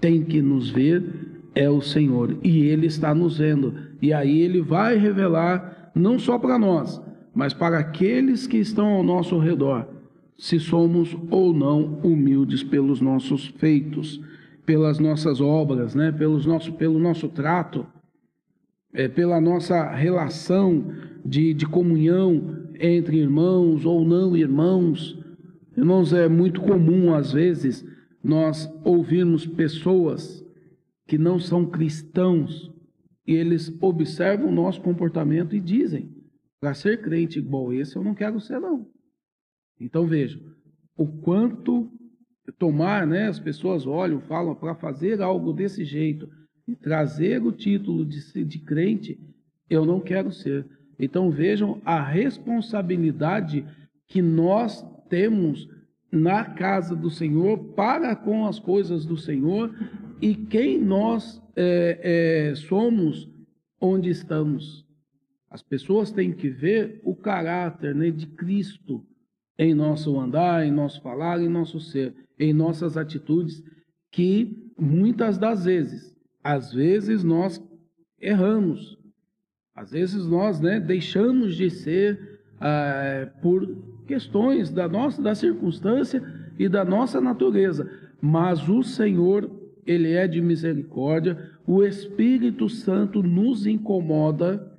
tem 0.00 0.22
que 0.22 0.40
nos 0.40 0.70
ver 0.70 1.25
é 1.56 1.68
o 1.68 1.80
Senhor, 1.80 2.36
e 2.44 2.66
Ele 2.66 2.86
está 2.86 3.12
nos 3.12 3.38
vendo, 3.38 3.74
e 4.00 4.12
aí 4.12 4.40
Ele 4.40 4.60
vai 4.60 4.96
revelar, 4.96 5.90
não 5.92 6.20
só 6.20 6.38
para 6.38 6.56
nós, 6.56 7.02
mas 7.34 7.52
para 7.52 7.80
aqueles 7.80 8.46
que 8.46 8.58
estão 8.58 8.86
ao 8.86 9.02
nosso 9.02 9.36
redor, 9.40 9.88
se 10.38 10.60
somos 10.60 11.16
ou 11.30 11.52
não 11.52 11.98
humildes 12.04 12.62
pelos 12.62 13.00
nossos 13.00 13.46
feitos 13.46 14.20
pelas 14.66 14.98
nossas 14.98 15.40
obras, 15.40 15.94
né? 15.94 16.10
Pelos 16.10 16.44
nosso, 16.44 16.72
pelo 16.72 16.98
nosso 16.98 17.28
trato, 17.28 17.86
é, 18.92 19.06
pela 19.06 19.40
nossa 19.40 19.88
relação 19.90 20.92
de, 21.24 21.54
de 21.54 21.64
comunhão 21.64 22.66
entre 22.78 23.18
irmãos 23.18 23.86
ou 23.86 24.04
não 24.04 24.36
irmãos. 24.36 25.16
Irmãos, 25.76 26.12
é 26.12 26.28
muito 26.28 26.60
comum 26.60 27.14
às 27.14 27.32
vezes 27.32 27.86
nós 28.22 28.68
ouvirmos 28.84 29.46
pessoas 29.46 30.44
que 31.06 31.16
não 31.16 31.38
são 31.38 31.66
cristãos 31.66 32.72
e 33.26 33.34
eles 33.34 33.72
observam 33.80 34.48
o 34.48 34.54
nosso 34.54 34.80
comportamento 34.80 35.54
e 35.54 35.60
dizem: 35.60 36.14
para 36.60 36.74
ser 36.74 37.00
crente 37.02 37.38
igual 37.38 37.72
esse, 37.72 37.96
eu 37.96 38.04
não 38.04 38.14
quero 38.14 38.40
ser, 38.40 38.60
não. 38.60 38.86
Então 39.80 40.06
vejam 40.06 40.40
o 40.96 41.06
quanto 41.06 41.90
tomar, 42.58 43.06
né, 43.06 43.26
as 43.26 43.38
pessoas 43.38 43.86
olham, 43.86 44.20
falam 44.20 44.54
para 44.54 44.74
fazer 44.74 45.20
algo 45.20 45.52
desse 45.52 45.84
jeito 45.84 46.28
e 46.66 46.74
trazer 46.74 47.42
o 47.42 47.52
título 47.52 48.04
de, 48.04 48.44
de 48.44 48.58
crente, 48.60 49.18
eu 49.68 49.84
não 49.84 50.00
quero 50.00 50.32
ser. 50.32 50.66
Então 50.98 51.30
vejam 51.30 51.82
a 51.84 52.02
responsabilidade 52.02 53.66
que 54.08 54.22
nós 54.22 54.84
temos 55.08 55.68
na 56.10 56.44
casa 56.44 56.96
do 56.96 57.10
Senhor 57.10 57.58
para 57.74 58.16
com 58.16 58.46
as 58.46 58.58
coisas 58.58 59.04
do 59.04 59.16
Senhor 59.16 59.74
e 60.20 60.34
quem 60.34 60.80
nós 60.80 61.42
é, 61.54 62.50
é, 62.50 62.54
somos 62.54 63.28
onde 63.80 64.10
estamos. 64.10 64.84
As 65.50 65.62
pessoas 65.62 66.10
têm 66.10 66.32
que 66.32 66.48
ver 66.48 67.00
o 67.04 67.14
caráter 67.14 67.94
né, 67.94 68.10
de 68.10 68.26
Cristo 68.26 69.04
em 69.58 69.74
nosso 69.74 70.18
andar, 70.18 70.66
em 70.66 70.70
nosso 70.70 71.00
falar, 71.00 71.40
em 71.40 71.48
nosso 71.48 71.80
ser 71.80 72.14
em 72.38 72.52
nossas 72.52 72.96
atitudes 72.96 73.62
que 74.10 74.70
muitas 74.78 75.38
das 75.38 75.64
vezes, 75.64 76.14
às 76.44 76.72
vezes 76.72 77.24
nós 77.24 77.62
erramos, 78.20 78.98
às 79.74 79.90
vezes 79.90 80.26
nós 80.26 80.60
né, 80.60 80.78
deixamos 80.78 81.56
de 81.56 81.70
ser 81.70 82.40
ah, 82.60 83.28
por 83.40 83.66
questões 84.06 84.70
da 84.70 84.88
nossa 84.88 85.20
da 85.20 85.34
circunstância 85.34 86.22
e 86.58 86.68
da 86.68 86.84
nossa 86.84 87.20
natureza, 87.20 87.90
mas 88.20 88.68
o 88.68 88.82
Senhor 88.82 89.50
ele 89.86 90.12
é 90.12 90.26
de 90.26 90.40
misericórdia, 90.40 91.50
o 91.66 91.82
Espírito 91.82 92.68
Santo 92.68 93.22
nos 93.22 93.66
incomoda 93.66 94.72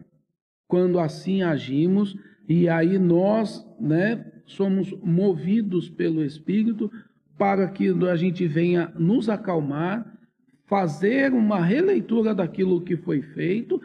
quando 0.68 1.00
assim 1.00 1.42
agimos 1.42 2.16
e 2.48 2.68
aí 2.68 2.98
nós, 2.98 3.66
né, 3.80 4.26
somos 4.46 4.92
movidos 5.04 5.90
pelo 5.90 6.24
Espírito 6.24 6.92
para 7.38 7.68
que 7.70 7.90
a 7.90 8.16
gente 8.16 8.48
venha 8.48 8.92
nos 8.98 9.30
acalmar, 9.30 10.18
fazer 10.66 11.34
uma 11.34 11.64
releitura 11.64 12.34
daquilo 12.34 12.82
que 12.82 12.98
foi 12.98 13.22
feito 13.22 13.82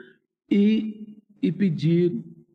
e, 0.50 1.18
e 1.40 1.52
pedir 1.52 2.12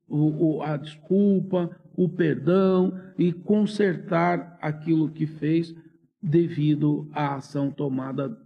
o, 0.07 0.57
o, 0.57 0.63
a 0.63 0.75
desculpa, 0.77 1.69
o 1.95 2.09
perdão 2.09 2.99
e 3.17 3.31
consertar 3.31 4.57
aquilo 4.61 5.09
que 5.09 5.25
fez 5.25 5.75
devido 6.21 7.09
à 7.13 7.35
ação 7.35 7.71
tomada 7.71 8.37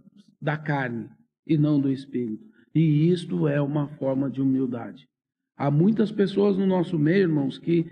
da 0.42 0.56
carne 0.56 1.08
e 1.46 1.56
não 1.56 1.80
do 1.80 1.88
espírito. 1.88 2.44
E 2.74 3.08
isto 3.08 3.46
é 3.46 3.60
uma 3.60 3.86
forma 3.86 4.28
de 4.28 4.42
humildade. 4.42 5.08
Há 5.56 5.70
muitas 5.70 6.10
pessoas 6.10 6.56
no 6.56 6.66
nosso 6.66 6.98
meio, 6.98 7.22
irmãos, 7.22 7.58
que 7.58 7.86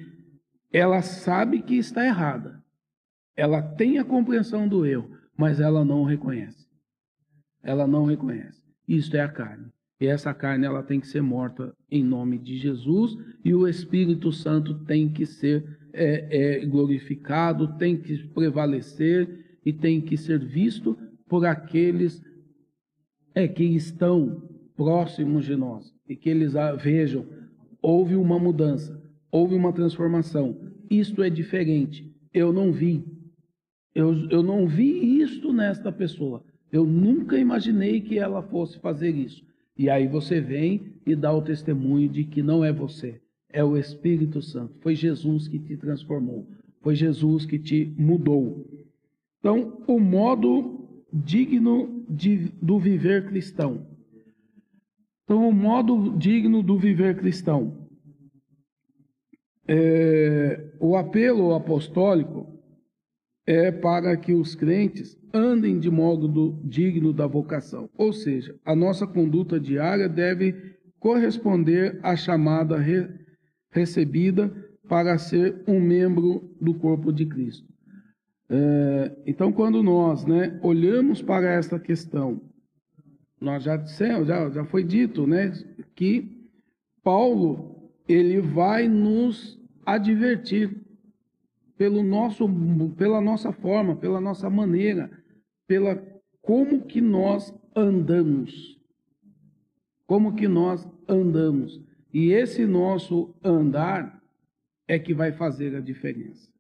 ela 0.73 1.00
sabe 1.02 1.62
que 1.62 1.76
está 1.76 2.04
errada. 2.04 2.61
Ela 3.37 3.62
tem 3.62 3.99
a 3.99 4.04
compreensão 4.04 4.66
do 4.66 4.85
erro, 4.85 5.09
mas 5.37 5.61
ela 5.61 5.85
não 5.85 6.02
reconhece. 6.02 6.66
Ela 7.62 7.87
não 7.87 8.04
reconhece. 8.04 8.61
Isto 8.88 9.16
é 9.16 9.21
a 9.21 9.28
carne. 9.28 9.69
E 10.00 10.07
essa 10.07 10.33
carne 10.33 10.66
ela 10.66 10.83
tem 10.83 10.99
que 10.99 11.07
ser 11.07 11.21
morta 11.21 11.75
em 11.90 12.02
nome 12.02 12.38
de 12.38 12.57
Jesus 12.57 13.16
e 13.45 13.54
o 13.54 13.69
Espírito 13.69 14.33
Santo 14.33 14.83
tem 14.85 15.12
que 15.12 15.26
ser 15.26 15.78
é, 15.92 16.61
é, 16.62 16.66
glorificado, 16.66 17.76
tem 17.76 17.97
que 17.97 18.16
prevalecer 18.28 19.59
e 19.64 19.73
tem 19.73 20.00
que 20.00 20.16
ser 20.16 20.38
visto 20.38 20.97
por 21.28 21.45
aqueles 21.45 22.23
é, 23.40 23.49
que 23.49 23.64
estão 23.64 24.42
próximos 24.76 25.44
de 25.44 25.56
nós 25.56 25.92
e 26.09 26.16
que 26.16 26.28
eles 26.28 26.54
vejam 26.82 27.26
houve 27.82 28.14
uma 28.14 28.38
mudança, 28.38 29.00
houve 29.30 29.54
uma 29.54 29.73
transformação. 29.73 30.56
Isto 30.90 31.23
é 31.23 31.30
diferente. 31.30 32.11
Eu 32.32 32.52
não 32.52 32.73
vi. 32.73 33.04
Eu, 33.94 34.28
eu 34.28 34.42
não 34.42 34.66
vi 34.66 35.20
isto 35.20 35.52
nesta 35.52 35.90
pessoa. 35.90 36.42
Eu 36.70 36.85
nunca 36.85 37.38
imaginei 37.38 38.00
que 38.00 38.18
ela 38.18 38.42
fosse 38.42 38.78
fazer 38.78 39.14
isso. 39.14 39.44
E 39.76 39.88
aí 39.88 40.06
você 40.06 40.40
vem 40.40 40.92
e 41.06 41.16
dá 41.16 41.32
o 41.32 41.42
testemunho 41.42 42.09
de 42.09 42.25
que 42.25 42.42
não 42.42 42.64
é 42.64 42.73
você, 42.73 43.20
é 43.49 43.64
o 43.64 43.76
Espírito 43.76 44.42
Santo. 44.42 44.75
Foi 44.80 44.94
Jesus 44.94 45.49
que 45.49 45.59
te 45.59 45.76
transformou. 45.76 46.47
Foi 46.82 46.94
Jesus 46.94 47.47
que 47.47 47.59
te 47.59 47.92
mudou. 47.97 48.66
Então, 49.38 49.82
o 49.87 49.99
modo 49.99 50.79
digno 51.12 52.05
de, 52.09 52.52
do 52.61 52.79
viver 52.79 53.26
cristão. 53.26 53.87
Então, 55.25 55.49
o 55.49 55.52
modo 55.52 56.17
digno 56.17 56.62
do 56.62 56.79
viver 56.79 57.17
cristão. 57.17 57.88
É, 59.69 60.73
o 60.81 60.97
apelo 60.97 61.55
apostólico 61.55 62.61
é 63.47 63.71
para 63.71 64.17
que 64.17 64.33
os 64.33 64.55
crentes 64.55 65.17
andem 65.33 65.79
de 65.79 65.90
modo 65.90 66.26
do, 66.26 66.61
digno 66.64 67.12
da 67.12 67.26
vocação. 67.26 67.88
Ou 67.97 68.12
seja, 68.12 68.59
a 68.64 68.75
nossa 68.75 69.07
conduta 69.07 69.61
diária 69.61 70.09
deve 70.09 70.55
corresponder 70.99 71.99
à 72.02 72.17
chamada 72.17 72.76
re, 72.79 73.09
recebida 73.71 74.52
para 74.88 75.17
ser 75.19 75.62
um 75.67 75.81
membro 75.81 76.55
do 76.61 76.75
corpo 76.75 77.12
de 77.12 77.25
Cristo. 77.26 77.67
É, 78.50 79.16
então, 79.26 79.52
quando 79.52 79.83
nós 79.83 80.26
né, 80.26 80.59
olhamos 80.62 81.23
para 81.23 81.52
esta 81.52 81.78
questão 81.78 82.40
nós 83.40 83.62
já 83.62 83.76
dissemos, 83.76 84.28
já, 84.28 84.50
já 84.50 84.64
foi 84.66 84.85
dito, 84.85 85.26
né, 85.26 85.50
que 85.95 86.30
Paulo 87.02 87.90
ele 88.07 88.40
vai 88.40 88.87
nos 88.87 89.59
advertir 89.87 90.76
pelo 91.78 92.02
nosso, 92.02 92.47
pela 92.97 93.21
nossa 93.21 93.51
forma, 93.51 93.96
pela 93.96 94.20
nossa 94.20 94.51
maneira, 94.51 95.11
pela 95.66 95.96
como 96.42 96.83
que 96.83 97.01
nós 97.01 97.55
andamos, 97.74 98.79
como 100.07 100.35
que 100.35 100.46
nós 100.46 100.87
andamos. 101.09 101.81
E 102.12 102.33
esse 102.33 102.66
nosso 102.66 103.35
andar 103.42 104.20
é 104.87 104.98
que 104.98 105.14
vai 105.14 105.33
fazer 105.33 105.74
a 105.74 105.81
diferença. 105.81 106.51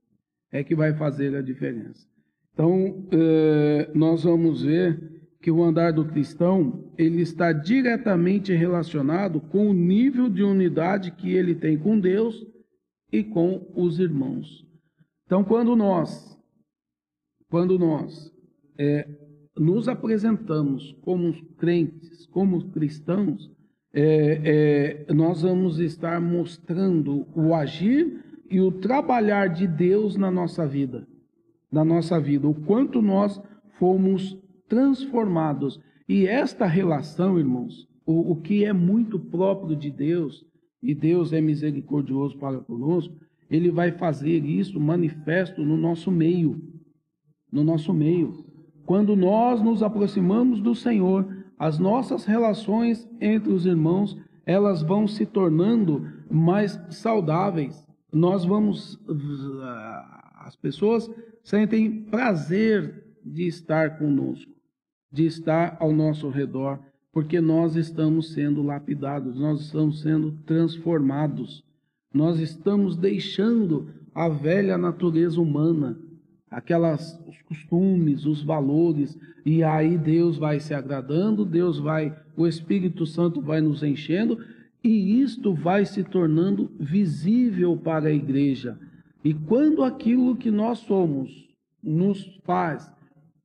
É 0.52 0.64
que 0.64 0.74
vai 0.74 0.94
fazer 0.94 1.34
a 1.36 1.42
diferença. 1.42 2.06
Então, 2.52 3.06
eh, 3.12 3.90
nós 3.94 4.24
vamos 4.24 4.62
ver 4.62 5.20
que 5.40 5.50
o 5.50 5.62
andar 5.62 5.92
do 5.92 6.04
cristão 6.04 6.92
ele 6.98 7.22
está 7.22 7.52
diretamente 7.52 8.52
relacionado 8.52 9.40
com 9.40 9.70
o 9.70 9.72
nível 9.72 10.28
de 10.28 10.42
unidade 10.42 11.12
que 11.12 11.32
ele 11.32 11.54
tem 11.54 11.78
com 11.78 11.98
Deus 11.98 12.46
e 13.10 13.24
com 13.24 13.72
os 13.74 13.98
irmãos. 13.98 14.66
Então, 15.24 15.42
quando 15.42 15.74
nós, 15.74 16.38
quando 17.48 17.78
nós 17.78 18.30
é, 18.78 19.08
nos 19.56 19.88
apresentamos 19.88 20.92
como 21.00 21.32
crentes, 21.56 22.26
como 22.26 22.70
cristãos, 22.70 23.50
é, 23.92 25.06
é, 25.08 25.12
nós 25.12 25.42
vamos 25.42 25.78
estar 25.78 26.20
mostrando 26.20 27.26
o 27.34 27.54
agir 27.54 28.22
e 28.50 28.60
o 28.60 28.72
trabalhar 28.72 29.46
de 29.46 29.66
Deus 29.66 30.16
na 30.16 30.30
nossa 30.30 30.66
vida, 30.66 31.06
na 31.70 31.84
nossa 31.84 32.18
vida, 32.18 32.48
o 32.48 32.54
quanto 32.54 33.00
nós 33.00 33.40
fomos 33.78 34.36
transformados. 34.68 35.80
E 36.08 36.26
esta 36.26 36.66
relação, 36.66 37.38
irmãos, 37.38 37.86
o, 38.04 38.32
o 38.32 38.36
que 38.36 38.64
é 38.64 38.72
muito 38.72 39.18
próprio 39.18 39.76
de 39.76 39.90
Deus, 39.90 40.44
e 40.82 40.94
Deus 40.94 41.32
é 41.32 41.40
misericordioso 41.40 42.36
para 42.38 42.58
conosco, 42.58 43.14
ele 43.48 43.70
vai 43.70 43.92
fazer 43.92 44.44
isso 44.44 44.80
manifesto 44.80 45.62
no 45.62 45.76
nosso 45.76 46.10
meio. 46.10 46.60
No 47.52 47.62
nosso 47.62 47.92
meio. 47.92 48.44
Quando 48.84 49.14
nós 49.14 49.62
nos 49.62 49.82
aproximamos 49.82 50.60
do 50.60 50.74
Senhor, 50.74 51.44
as 51.58 51.78
nossas 51.78 52.24
relações 52.24 53.08
entre 53.20 53.52
os 53.52 53.66
irmãos, 53.66 54.16
elas 54.46 54.82
vão 54.82 55.06
se 55.06 55.26
tornando 55.26 56.06
mais 56.30 56.80
saudáveis. 56.90 57.86
Nós 58.12 58.44
vamos 58.44 58.98
as 60.36 60.56
pessoas 60.56 61.10
sentem 61.42 62.04
prazer 62.04 63.04
de 63.24 63.46
estar 63.46 63.98
conosco 63.98 64.60
de 65.12 65.26
estar 65.26 65.76
ao 65.80 65.92
nosso 65.92 66.28
redor, 66.28 66.78
porque 67.12 67.40
nós 67.40 67.74
estamos 67.74 68.32
sendo 68.32 68.62
lapidados, 68.62 69.38
nós 69.38 69.60
estamos 69.60 70.00
sendo 70.00 70.32
transformados, 70.46 71.64
nós 72.14 72.38
estamos 72.38 72.96
deixando 72.96 73.88
a 74.14 74.28
velha 74.28 74.78
natureza 74.78 75.40
humana, 75.40 75.98
aquelas 76.48 77.18
os 77.26 77.42
costumes, 77.42 78.24
os 78.26 78.42
valores, 78.42 79.18
e 79.44 79.62
aí 79.62 79.98
Deus 79.98 80.36
vai 80.36 80.60
se 80.60 80.74
agradando, 80.74 81.44
Deus 81.44 81.78
vai, 81.78 82.16
o 82.36 82.46
Espírito 82.46 83.06
Santo 83.06 83.40
vai 83.40 83.60
nos 83.60 83.82
enchendo, 83.82 84.38
e 84.82 85.20
isto 85.20 85.54
vai 85.54 85.84
se 85.84 86.02
tornando 86.02 86.70
visível 86.78 87.76
para 87.76 88.08
a 88.08 88.12
igreja. 88.12 88.78
E 89.22 89.34
quando 89.34 89.84
aquilo 89.84 90.36
que 90.36 90.50
nós 90.50 90.78
somos 90.78 91.48
nos 91.82 92.24
faz 92.44 92.90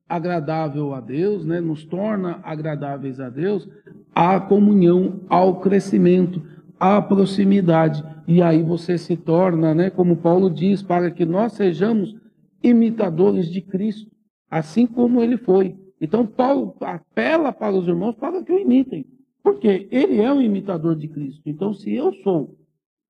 agradável 0.08 0.94
a 0.94 1.00
Deus, 1.00 1.44
né, 1.44 1.60
nos 1.60 1.84
torna 1.84 2.40
agradáveis 2.42 3.20
a 3.20 3.28
Deus, 3.28 3.68
a 4.14 4.40
comunhão, 4.40 5.20
ao 5.28 5.60
crescimento, 5.60 6.42
à 6.78 7.02
proximidade. 7.02 8.04
E 8.26 8.40
aí 8.40 8.62
você 8.62 8.96
se 8.96 9.16
torna, 9.16 9.74
né, 9.74 9.90
como 9.90 10.16
Paulo 10.16 10.48
diz, 10.48 10.82
para 10.82 11.10
que 11.10 11.24
nós 11.24 11.52
sejamos 11.52 12.14
imitadores 12.62 13.50
de 13.50 13.60
Cristo, 13.60 14.10
assim 14.50 14.86
como 14.86 15.20
ele 15.20 15.36
foi. 15.36 15.76
Então 16.00 16.26
Paulo 16.26 16.74
apela 16.80 17.52
para 17.52 17.74
os 17.74 17.86
irmãos 17.86 18.14
para 18.14 18.42
que 18.42 18.52
o 18.52 18.58
imitem, 18.58 19.06
porque 19.46 19.86
ele 19.92 20.20
é 20.20 20.32
um 20.32 20.42
imitador 20.42 20.96
de 20.96 21.06
Cristo. 21.06 21.40
Então 21.46 21.72
se 21.72 21.94
eu 21.94 22.12
sou 22.24 22.56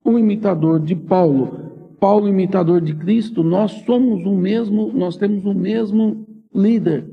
um 0.04 0.18
imitador 0.18 0.78
de 0.78 0.94
Paulo, 0.94 1.96
Paulo 1.98 2.28
imitador 2.28 2.82
de 2.82 2.94
Cristo, 2.94 3.42
nós 3.42 3.72
somos 3.86 4.22
o 4.26 4.34
mesmo, 4.34 4.92
nós 4.92 5.16
temos 5.16 5.46
o 5.46 5.54
mesmo 5.54 6.26
líder 6.54 7.10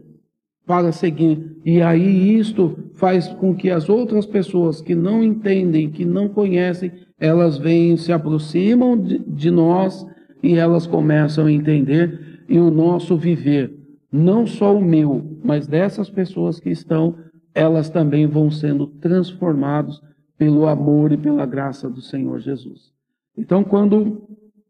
para 0.67 0.91
seguir. 0.91 1.55
E 1.63 1.81
aí 1.81 2.37
isto 2.37 2.77
faz 2.95 3.29
com 3.29 3.55
que 3.55 3.69
as 3.69 3.87
outras 3.87 4.25
pessoas 4.25 4.81
que 4.81 4.93
não 4.93 5.23
entendem, 5.23 5.89
que 5.89 6.03
não 6.03 6.27
conhecem, 6.27 6.91
elas 7.17 7.57
vêm, 7.57 7.95
se 7.95 8.11
aproximam 8.11 8.97
de, 8.97 9.19
de 9.19 9.49
nós 9.49 10.05
e 10.43 10.55
elas 10.55 10.85
começam 10.85 11.45
a 11.45 11.51
entender 11.51 12.43
e 12.49 12.59
o 12.59 12.69
nosso 12.69 13.15
viver, 13.15 13.73
não 14.11 14.45
só 14.45 14.75
o 14.75 14.83
meu, 14.83 15.39
mas 15.41 15.65
dessas 15.65 16.09
pessoas 16.09 16.59
que 16.59 16.69
estão, 16.69 17.15
elas 17.53 17.89
também 17.89 18.25
vão 18.27 18.49
sendo 18.49 18.87
transformados 18.87 20.01
pelo 20.37 20.67
amor 20.67 21.11
e 21.11 21.17
pela 21.17 21.45
graça 21.45 21.89
do 21.89 22.01
Senhor 22.01 22.39
Jesus. 22.39 22.91
Então, 23.37 23.63
quando 23.63 24.27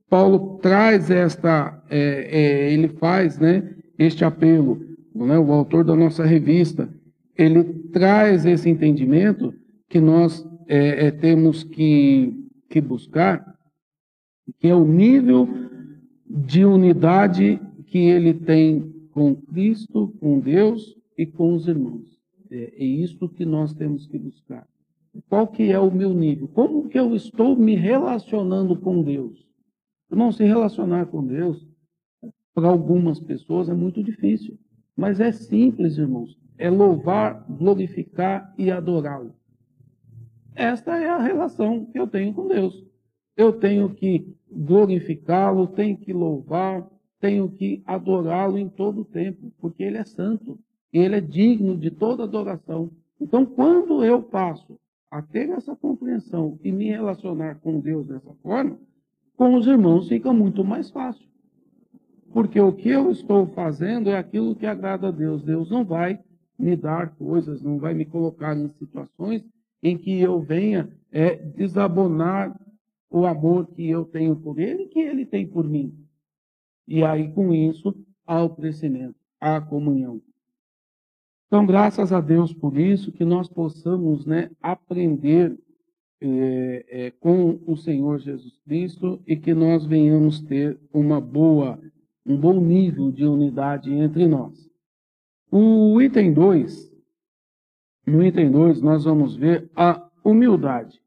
Paulo 0.09 0.59
traz 0.61 1.09
esta, 1.09 1.81
é, 1.89 2.69
é, 2.69 2.73
ele 2.73 2.87
faz, 2.87 3.39
né, 3.39 3.75
este 3.97 4.23
apelo. 4.23 4.79
Né? 5.13 5.37
O 5.37 5.51
autor 5.51 5.83
da 5.83 5.95
nossa 5.95 6.23
revista, 6.23 6.89
ele 7.37 7.63
traz 7.91 8.45
esse 8.45 8.69
entendimento 8.69 9.53
que 9.89 9.99
nós 9.99 10.45
é, 10.67 11.07
é, 11.07 11.11
temos 11.11 11.63
que, 11.63 12.33
que 12.69 12.79
buscar, 12.79 13.43
que 14.59 14.67
é 14.67 14.75
o 14.75 14.85
nível 14.85 15.47
de 16.27 16.65
unidade 16.65 17.59
que 17.87 17.99
ele 17.99 18.33
tem 18.33 18.91
com 19.11 19.35
Cristo, 19.35 20.13
com 20.19 20.39
Deus 20.39 20.95
e 21.17 21.25
com 21.25 21.53
os 21.53 21.67
irmãos. 21.67 22.12
É, 22.53 22.71
é 22.77 22.85
isso 22.85 23.27
que 23.27 23.43
nós 23.43 23.73
temos 23.73 24.05
que 24.05 24.19
buscar. 24.19 24.67
Qual 25.27 25.47
que 25.47 25.71
é 25.71 25.79
o 25.79 25.91
meu 25.91 26.13
nível? 26.13 26.47
Como 26.47 26.87
que 26.87 26.99
eu 26.99 27.15
estou 27.15 27.55
me 27.55 27.75
relacionando 27.75 28.79
com 28.79 29.01
Deus? 29.01 29.43
Irmão, 30.11 30.31
se 30.31 30.43
relacionar 30.43 31.07
com 31.07 31.25
Deus, 31.25 31.67
para 32.53 32.67
algumas 32.67 33.19
pessoas 33.19 33.69
é 33.69 33.73
muito 33.73 34.03
difícil. 34.03 34.57
Mas 34.95 35.19
é 35.19 35.31
simples, 35.31 35.97
irmãos. 35.97 36.37
É 36.55 36.69
louvar, 36.69 37.43
glorificar 37.49 38.53
e 38.55 38.69
adorá-lo. 38.69 39.33
Esta 40.53 40.95
é 40.97 41.09
a 41.09 41.17
relação 41.17 41.85
que 41.85 41.97
eu 41.99 42.05
tenho 42.05 42.33
com 42.35 42.47
Deus. 42.47 42.85
Eu 43.35 43.53
tenho 43.53 43.89
que 43.95 44.31
glorificá-lo, 44.51 45.65
tenho 45.65 45.97
que 45.97 46.13
louvar, 46.13 46.87
tenho 47.19 47.49
que 47.49 47.81
adorá-lo 47.87 48.59
em 48.59 48.69
todo 48.69 49.01
o 49.01 49.05
tempo, 49.05 49.51
porque 49.57 49.81
ele 49.81 49.97
é 49.97 50.05
santo, 50.05 50.59
ele 50.99 51.15
é 51.15 51.21
digno 51.21 51.75
de 51.75 51.89
toda 51.89 52.23
adoração. 52.23 52.91
Então, 53.19 53.45
quando 53.45 54.03
eu 54.03 54.21
passo 54.21 54.79
a 55.09 55.21
ter 55.21 55.49
essa 55.49 55.75
compreensão 55.75 56.59
e 56.63 56.71
me 56.71 56.89
relacionar 56.89 57.55
com 57.55 57.79
Deus 57.79 58.07
dessa 58.07 58.33
forma, 58.41 58.77
com 59.35 59.55
os 59.55 59.65
irmãos 59.67 60.07
fica 60.07 60.31
muito 60.31 60.63
mais 60.63 60.89
fácil. 60.91 61.27
Porque 62.31 62.59
o 62.59 62.73
que 62.73 62.89
eu 62.89 63.11
estou 63.11 63.47
fazendo 63.47 64.09
é 64.09 64.17
aquilo 64.17 64.55
que 64.55 64.65
agrada 64.65 65.09
a 65.09 65.11
Deus. 65.11 65.43
Deus 65.43 65.69
não 65.69 65.83
vai 65.83 66.19
me 66.57 66.75
dar 66.75 67.15
coisas, 67.15 67.61
não 67.61 67.77
vai 67.77 67.93
me 67.93 68.05
colocar 68.05 68.57
em 68.57 68.69
situações 68.79 69.43
em 69.81 69.97
que 69.97 70.19
eu 70.19 70.39
venha 70.41 70.89
é, 71.11 71.35
desabonar 71.35 72.57
o 73.09 73.25
amor 73.25 73.67
que 73.67 73.87
eu 73.87 74.05
tenho 74.05 74.35
por 74.35 74.57
Ele 74.57 74.83
e 74.83 74.87
que 74.87 74.99
Ele 74.99 75.25
tem 75.25 75.45
por 75.45 75.67
mim. 75.67 75.93
E 76.87 77.03
aí, 77.03 77.31
com 77.31 77.53
isso, 77.53 77.95
há 78.25 78.41
o 78.41 78.49
crescimento, 78.49 79.15
há 79.39 79.57
a 79.57 79.61
comunhão. 79.61 80.21
Então, 81.53 81.67
graças 81.67 82.11
a 82.11 82.19
Deus 82.19 82.51
por 82.51 82.75
isso, 82.79 83.11
que 83.11 83.23
nós 83.23 83.47
possamos 83.47 84.25
né, 84.25 84.49
aprender 84.59 85.55
é, 86.19 86.85
é, 86.89 87.11
com 87.11 87.59
o 87.67 87.77
Senhor 87.77 88.17
Jesus 88.17 88.57
Cristo 88.65 89.21
e 89.27 89.35
que 89.35 89.53
nós 89.53 89.85
venhamos 89.85 90.41
ter 90.41 90.79
uma 90.91 91.21
boa 91.21 91.79
um 92.25 92.35
bom 92.35 92.59
nível 92.59 93.11
de 93.11 93.23
unidade 93.23 93.93
entre 93.93 94.25
nós. 94.25 94.67
O 95.51 96.01
item 96.01 96.33
2, 96.33 96.91
no 98.07 98.23
item 98.23 98.49
2, 98.49 98.81
nós 98.81 99.03
vamos 99.03 99.35
ver 99.35 99.69
a 99.75 100.09
humildade. 100.25 100.99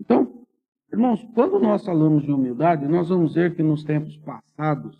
Então, 0.00 0.44
irmãos, 0.92 1.24
quando 1.32 1.60
nós 1.60 1.84
falamos 1.84 2.24
de 2.24 2.32
humildade, 2.32 2.88
nós 2.88 3.08
vamos 3.08 3.34
ver 3.34 3.54
que 3.54 3.62
nos 3.62 3.84
tempos 3.84 4.16
passados, 4.16 4.98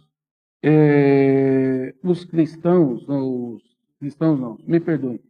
é, 0.62 1.92
os 2.04 2.24
cristãos, 2.24 3.04
os 3.08 3.71
cristãos 4.02 4.40
não, 4.40 4.58
me 4.66 4.80
perdoem, 4.80 5.20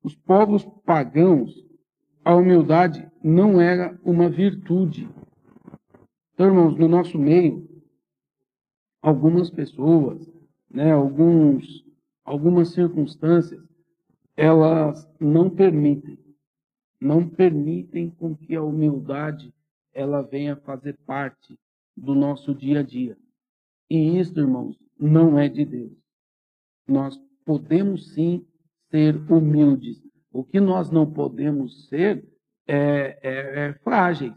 os 0.00 0.14
povos 0.14 0.64
pagãos, 0.84 1.52
a 2.24 2.36
humildade 2.36 3.10
não 3.20 3.60
era 3.60 3.98
uma 4.04 4.30
virtude. 4.30 5.08
Então, 6.32 6.46
irmãos, 6.46 6.78
no 6.78 6.86
nosso 6.86 7.18
meio, 7.18 7.68
algumas 9.02 9.50
pessoas, 9.50 10.32
né, 10.70 10.92
alguns, 10.92 11.84
algumas 12.24 12.68
circunstâncias, 12.68 13.60
elas 14.36 15.04
não 15.18 15.50
permitem, 15.50 16.16
não 17.00 17.28
permitem 17.28 18.08
com 18.08 18.36
que 18.36 18.54
a 18.54 18.62
humildade 18.62 19.52
ela 19.92 20.22
venha 20.22 20.54
fazer 20.54 20.96
parte 21.04 21.58
do 21.96 22.14
nosso 22.14 22.54
dia 22.54 22.78
a 22.78 22.82
dia. 22.84 23.18
E 23.90 24.16
isso, 24.16 24.38
irmãos, 24.38 24.78
não 24.96 25.36
é 25.36 25.48
de 25.48 25.64
Deus. 25.64 25.92
Nós 26.86 27.20
podemos 27.44 28.12
sim 28.14 28.44
ser 28.90 29.16
humildes. 29.30 30.02
O 30.32 30.44
que 30.44 30.60
nós 30.60 30.90
não 30.90 31.10
podemos 31.10 31.88
ser 31.88 32.24
é, 32.66 33.18
é, 33.22 33.68
é 33.68 33.72
frágeis. 33.84 34.32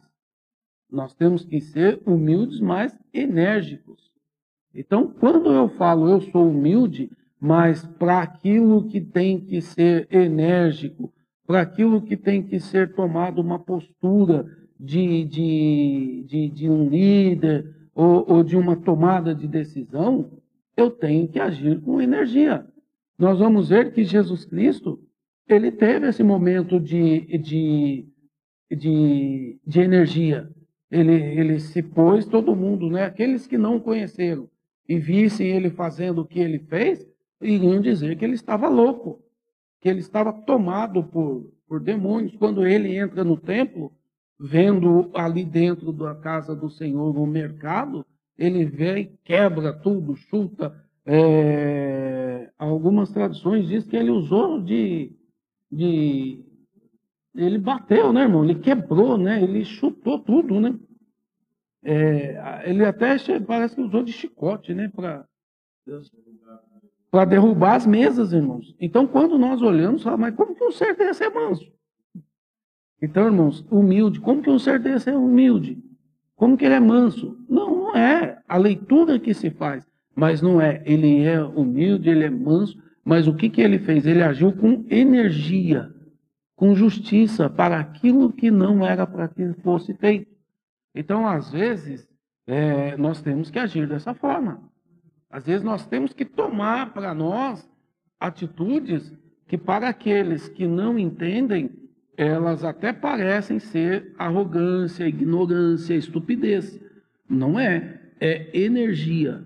Nós 0.89 1.13
temos 1.15 1.45
que 1.45 1.59
ser 1.59 2.01
humildes, 2.05 2.59
mas 2.59 2.97
enérgicos. 3.13 4.11
Então, 4.73 5.07
quando 5.19 5.51
eu 5.51 5.69
falo 5.69 6.09
eu 6.09 6.21
sou 6.21 6.49
humilde, 6.49 7.09
mas 7.39 7.85
para 7.85 8.21
aquilo 8.21 8.87
que 8.87 8.99
tem 8.99 9.39
que 9.39 9.61
ser 9.61 10.07
enérgico, 10.11 11.13
para 11.45 11.61
aquilo 11.61 12.01
que 12.01 12.17
tem 12.17 12.43
que 12.43 12.59
ser 12.59 12.93
tomado 12.93 13.39
uma 13.39 13.59
postura 13.59 14.45
de, 14.79 15.23
de, 15.25 16.25
de, 16.27 16.49
de 16.49 16.69
um 16.69 16.89
líder 16.89 17.73
ou, 17.93 18.25
ou 18.27 18.43
de 18.43 18.57
uma 18.57 18.75
tomada 18.75 19.33
de 19.33 19.47
decisão, 19.47 20.31
eu 20.75 20.91
tenho 20.91 21.27
que 21.27 21.39
agir 21.39 21.79
com 21.81 22.01
energia. 22.01 22.65
Nós 23.17 23.39
vamos 23.39 23.69
ver 23.69 23.93
que 23.93 24.03
Jesus 24.03 24.45
Cristo, 24.45 24.99
ele 25.47 25.71
teve 25.71 26.07
esse 26.07 26.23
momento 26.23 26.79
de, 26.79 27.21
de, 27.37 28.07
de, 28.69 29.59
de 29.65 29.79
energia. 29.79 30.49
Ele, 30.91 31.13
ele 31.13 31.59
se 31.59 31.81
pôs 31.81 32.25
todo 32.25 32.55
mundo, 32.55 32.89
né? 32.89 33.03
aqueles 33.03 33.47
que 33.47 33.57
não 33.57 33.79
conheceram, 33.79 34.49
e 34.87 34.99
vissem 34.99 35.47
ele 35.47 35.69
fazendo 35.69 36.21
o 36.21 36.25
que 36.25 36.39
ele 36.39 36.59
fez, 36.59 37.05
iriam 37.41 37.81
dizer 37.81 38.17
que 38.17 38.25
ele 38.25 38.35
estava 38.35 38.67
louco, 38.67 39.21
que 39.81 39.89
ele 39.89 39.99
estava 39.99 40.31
tomado 40.31 41.03
por, 41.03 41.51
por 41.67 41.79
demônios. 41.79 42.35
Quando 42.35 42.65
ele 42.65 42.95
entra 42.95 43.23
no 43.23 43.37
templo, 43.37 43.91
vendo 44.39 45.09
ali 45.13 45.43
dentro 45.43 45.91
da 45.91 46.13
casa 46.15 46.55
do 46.55 46.69
Senhor 46.69 47.17
um 47.17 47.25
mercado, 47.25 48.05
ele 48.37 48.63
e 48.63 49.05
quebra 49.23 49.73
tudo, 49.73 50.15
chuta. 50.15 50.75
É, 51.05 52.24
algumas 52.57 53.11
traduções 53.11 53.67
dizem 53.67 53.89
que 53.89 53.95
ele 53.95 54.11
usou 54.11 54.61
de, 54.61 55.11
de. 55.71 56.43
Ele 57.35 57.57
bateu, 57.57 58.13
né, 58.13 58.21
irmão? 58.21 58.43
Ele 58.43 58.55
quebrou, 58.55 59.17
né? 59.17 59.41
Ele 59.43 59.65
chutou 59.65 60.19
tudo, 60.19 60.59
né? 60.59 60.77
É, 61.83 62.69
ele 62.69 62.83
até 62.83 63.15
parece 63.41 63.75
que 63.75 63.81
usou 63.81 64.03
de 64.03 64.11
chicote, 64.11 64.73
né? 64.73 64.91
Para 67.11 67.25
derrubar 67.25 67.75
as 67.75 67.85
mesas, 67.85 68.33
irmãos. 68.33 68.75
Então, 68.79 69.05
quando 69.05 69.37
nós 69.37 69.61
olhamos, 69.61 70.01
fala, 70.03 70.17
mas 70.17 70.35
como 70.35 70.55
que 70.55 70.63
um 70.63 70.71
ser 70.71 70.95
desse 70.95 71.23
é 71.23 71.29
manso? 71.29 71.71
Então, 73.01 73.25
irmãos, 73.25 73.65
humilde. 73.69 74.19
Como 74.19 74.41
que 74.41 74.49
um 74.49 74.57
ser 74.57 74.79
desse 74.79 75.09
é 75.09 75.17
humilde? 75.17 75.77
Como 76.35 76.57
que 76.57 76.65
ele 76.65 76.73
é 76.73 76.79
manso? 76.79 77.37
Não, 77.47 77.75
não 77.75 77.95
é. 77.95 78.41
A 78.47 78.57
leitura 78.57 79.19
que 79.19 79.33
se 79.33 79.51
faz. 79.51 79.87
Mas 80.15 80.41
não 80.41 80.61
é. 80.61 80.81
Ele 80.85 81.23
é 81.23 81.43
humilde, 81.43 82.09
ele 82.09 82.23
é 82.23 82.29
manso. 82.29 82.81
Mas 83.03 83.27
o 83.27 83.35
que, 83.35 83.49
que 83.49 83.61
ele 83.61 83.77
fez? 83.79 84.05
Ele 84.05 84.23
agiu 84.23 84.51
com 84.53 84.85
energia, 84.89 85.91
com 86.55 86.73
justiça 86.73 87.49
para 87.49 87.79
aquilo 87.79 88.31
que 88.31 88.49
não 88.49 88.85
era 88.85 89.05
para 89.05 89.27
que 89.27 89.53
fosse 89.61 89.93
feito. 89.93 90.33
Então, 90.95 91.27
às 91.27 91.51
vezes, 91.51 92.07
é, 92.47 92.95
nós 92.97 93.21
temos 93.21 93.51
que 93.51 93.59
agir 93.59 93.87
dessa 93.87 94.13
forma. 94.13 94.63
Às 95.29 95.45
vezes, 95.45 95.63
nós 95.63 95.85
temos 95.85 96.13
que 96.13 96.23
tomar 96.23 96.93
para 96.93 97.13
nós 97.13 97.69
atitudes 98.19 99.13
que, 99.47 99.57
para 99.57 99.89
aqueles 99.89 100.47
que 100.47 100.65
não 100.65 100.97
entendem, 100.97 101.69
elas 102.17 102.63
até 102.63 102.93
parecem 102.93 103.59
ser 103.59 104.13
arrogância, 104.17 105.07
ignorância, 105.07 105.93
estupidez. 105.93 106.79
Não 107.29 107.59
é, 107.59 107.99
é 108.19 108.57
energia. 108.57 109.43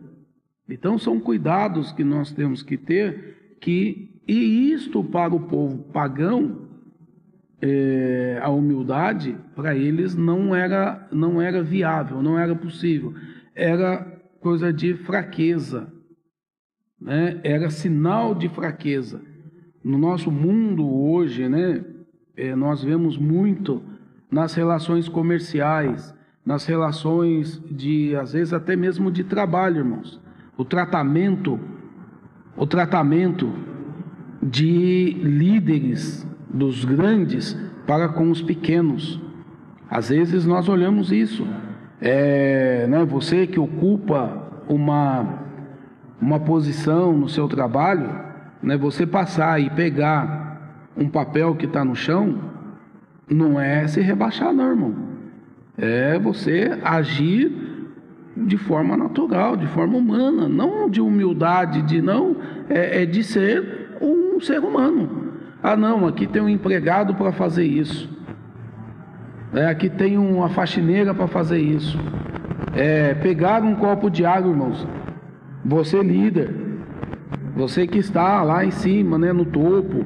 Então, 0.70 0.98
são 0.98 1.20
cuidados 1.20 1.92
que 1.92 2.04
nós 2.04 2.32
temos 2.32 2.62
que 2.62 2.78
ter, 2.78 3.56
que, 3.60 4.22
e 4.28 4.72
isto 4.72 5.04
para 5.04 5.34
o 5.34 5.40
povo 5.40 5.80
pagão, 5.92 6.70
é, 7.62 8.40
a 8.42 8.50
humildade 8.50 9.36
para 9.56 9.76
eles 9.76 10.16
não 10.16 10.56
era 10.56 11.08
não 11.12 11.42
era 11.42 11.62
viável, 11.62 12.22
não 12.22 12.40
era 12.40 12.56
possível, 12.56 13.14
era 13.54 14.06
coisa 14.40 14.72
de 14.72 14.94
fraqueza, 14.94 15.92
né? 17.00 17.40
Era 17.44 17.70
sinal 17.70 18.34
de 18.34 18.48
fraqueza. 18.48 19.22
No 19.84 19.98
nosso 19.98 20.32
mundo 20.32 20.88
hoje, 20.90 21.48
né? 21.50 21.84
É, 22.36 22.56
nós 22.56 22.82
vemos 22.82 23.18
muito 23.18 23.84
nas 24.32 24.54
relações 24.54 25.10
comerciais, 25.10 26.16
nas 26.46 26.66
relações 26.66 27.62
de 27.70 28.16
às 28.16 28.32
vezes 28.32 28.54
até 28.54 28.76
mesmo 28.76 29.12
de 29.12 29.26
trabalho, 29.26 29.80
irmãos. 29.80 30.22
O 30.60 30.66
tratamento, 30.66 31.58
o 32.58 32.68
tratamento 32.68 33.50
de 34.44 35.14
líderes 35.24 36.28
dos 36.50 36.84
grandes 36.84 37.58
para 37.88 38.10
com 38.10 38.30
os 38.30 38.42
pequenos. 38.42 39.22
Às 39.90 40.10
vezes 40.10 40.46
nós 40.46 40.68
olhamos 40.68 41.14
isso. 41.14 41.48
É, 42.02 42.86
né, 42.90 43.06
você 43.06 43.48
que 43.48 43.58
ocupa 43.58 44.50
uma, 44.68 45.46
uma 46.22 46.42
posição 46.42 47.18
no 47.18 47.30
seu 47.30 47.48
trabalho, 47.48 48.10
né, 48.62 48.76
você 48.76 49.08
passar 49.08 49.62
e 49.62 49.70
pegar 49.70 50.90
um 50.98 51.08
papel 51.08 51.56
que 51.56 51.68
está 51.68 51.86
no 51.86 51.96
chão, 51.96 52.38
não 53.30 53.58
é 53.58 53.88
se 53.88 54.02
rebaixar, 54.02 54.52
não, 54.52 54.72
irmão. 54.72 54.96
É 55.78 56.20
você 56.20 56.78
agir 56.84 57.69
de 58.46 58.58
forma 58.58 58.96
natural, 58.96 59.56
de 59.56 59.68
forma 59.68 59.98
humana, 59.98 60.48
não 60.48 60.90
de 60.90 61.02
humildade, 61.02 61.82
de 61.82 62.02
não 62.02 62.36
é, 62.70 63.04
é 63.04 63.06
de 63.06 63.24
ser 63.24 63.98
um 64.02 64.40
ser 64.40 64.60
humano. 64.60 65.34
Ah, 65.62 65.76
não, 65.76 66.08
aqui 66.08 66.26
tem 66.26 66.42
um 66.42 66.50
empregado 66.50 67.16
para 67.16 67.32
fazer 67.32 67.66
isso. 67.66 68.10
É, 69.54 69.66
aqui 69.66 69.90
tem 69.90 70.18
uma 70.18 70.50
faxineira 70.50 71.14
para 71.14 71.28
fazer 71.28 71.60
isso. 71.60 71.98
É, 72.74 73.14
pegar 73.16 73.64
um 73.64 73.76
copo 73.76 74.10
de 74.10 74.26
água, 74.26 74.52
irmãos. 74.52 74.88
Você 75.66 76.02
líder, 76.02 76.54
você 77.56 77.86
que 77.86 77.98
está 77.98 78.42
lá 78.44 78.64
em 78.64 78.72
cima, 78.72 79.18
né, 79.18 79.34
no 79.34 79.44
topo, 79.44 80.06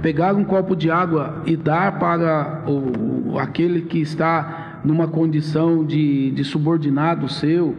pegar 0.00 0.34
um 0.34 0.44
copo 0.44 0.74
de 0.74 0.90
água 0.90 1.42
e 1.44 1.56
dar 1.56 1.98
para 1.98 2.62
o, 2.66 3.38
aquele 3.38 3.82
que 3.82 4.00
está 4.00 4.63
numa 4.84 5.08
condição 5.08 5.84
de, 5.84 6.30
de 6.30 6.44
subordinado 6.44 7.28
seu, 7.28 7.74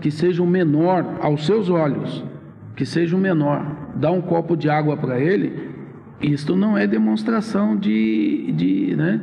que 0.00 0.10
seja 0.10 0.42
o 0.42 0.46
menor 0.46 1.18
aos 1.20 1.44
seus 1.44 1.68
olhos, 1.68 2.24
que 2.76 2.86
seja 2.86 3.16
o 3.16 3.18
menor, 3.18 3.90
dar 3.96 4.12
um 4.12 4.20
copo 4.20 4.56
de 4.56 4.68
água 4.70 4.96
para 4.96 5.18
ele, 5.18 5.70
isto 6.20 6.56
não 6.56 6.78
é 6.78 6.86
demonstração 6.86 7.76
de, 7.76 8.52
de 8.52 8.96
né? 8.96 9.20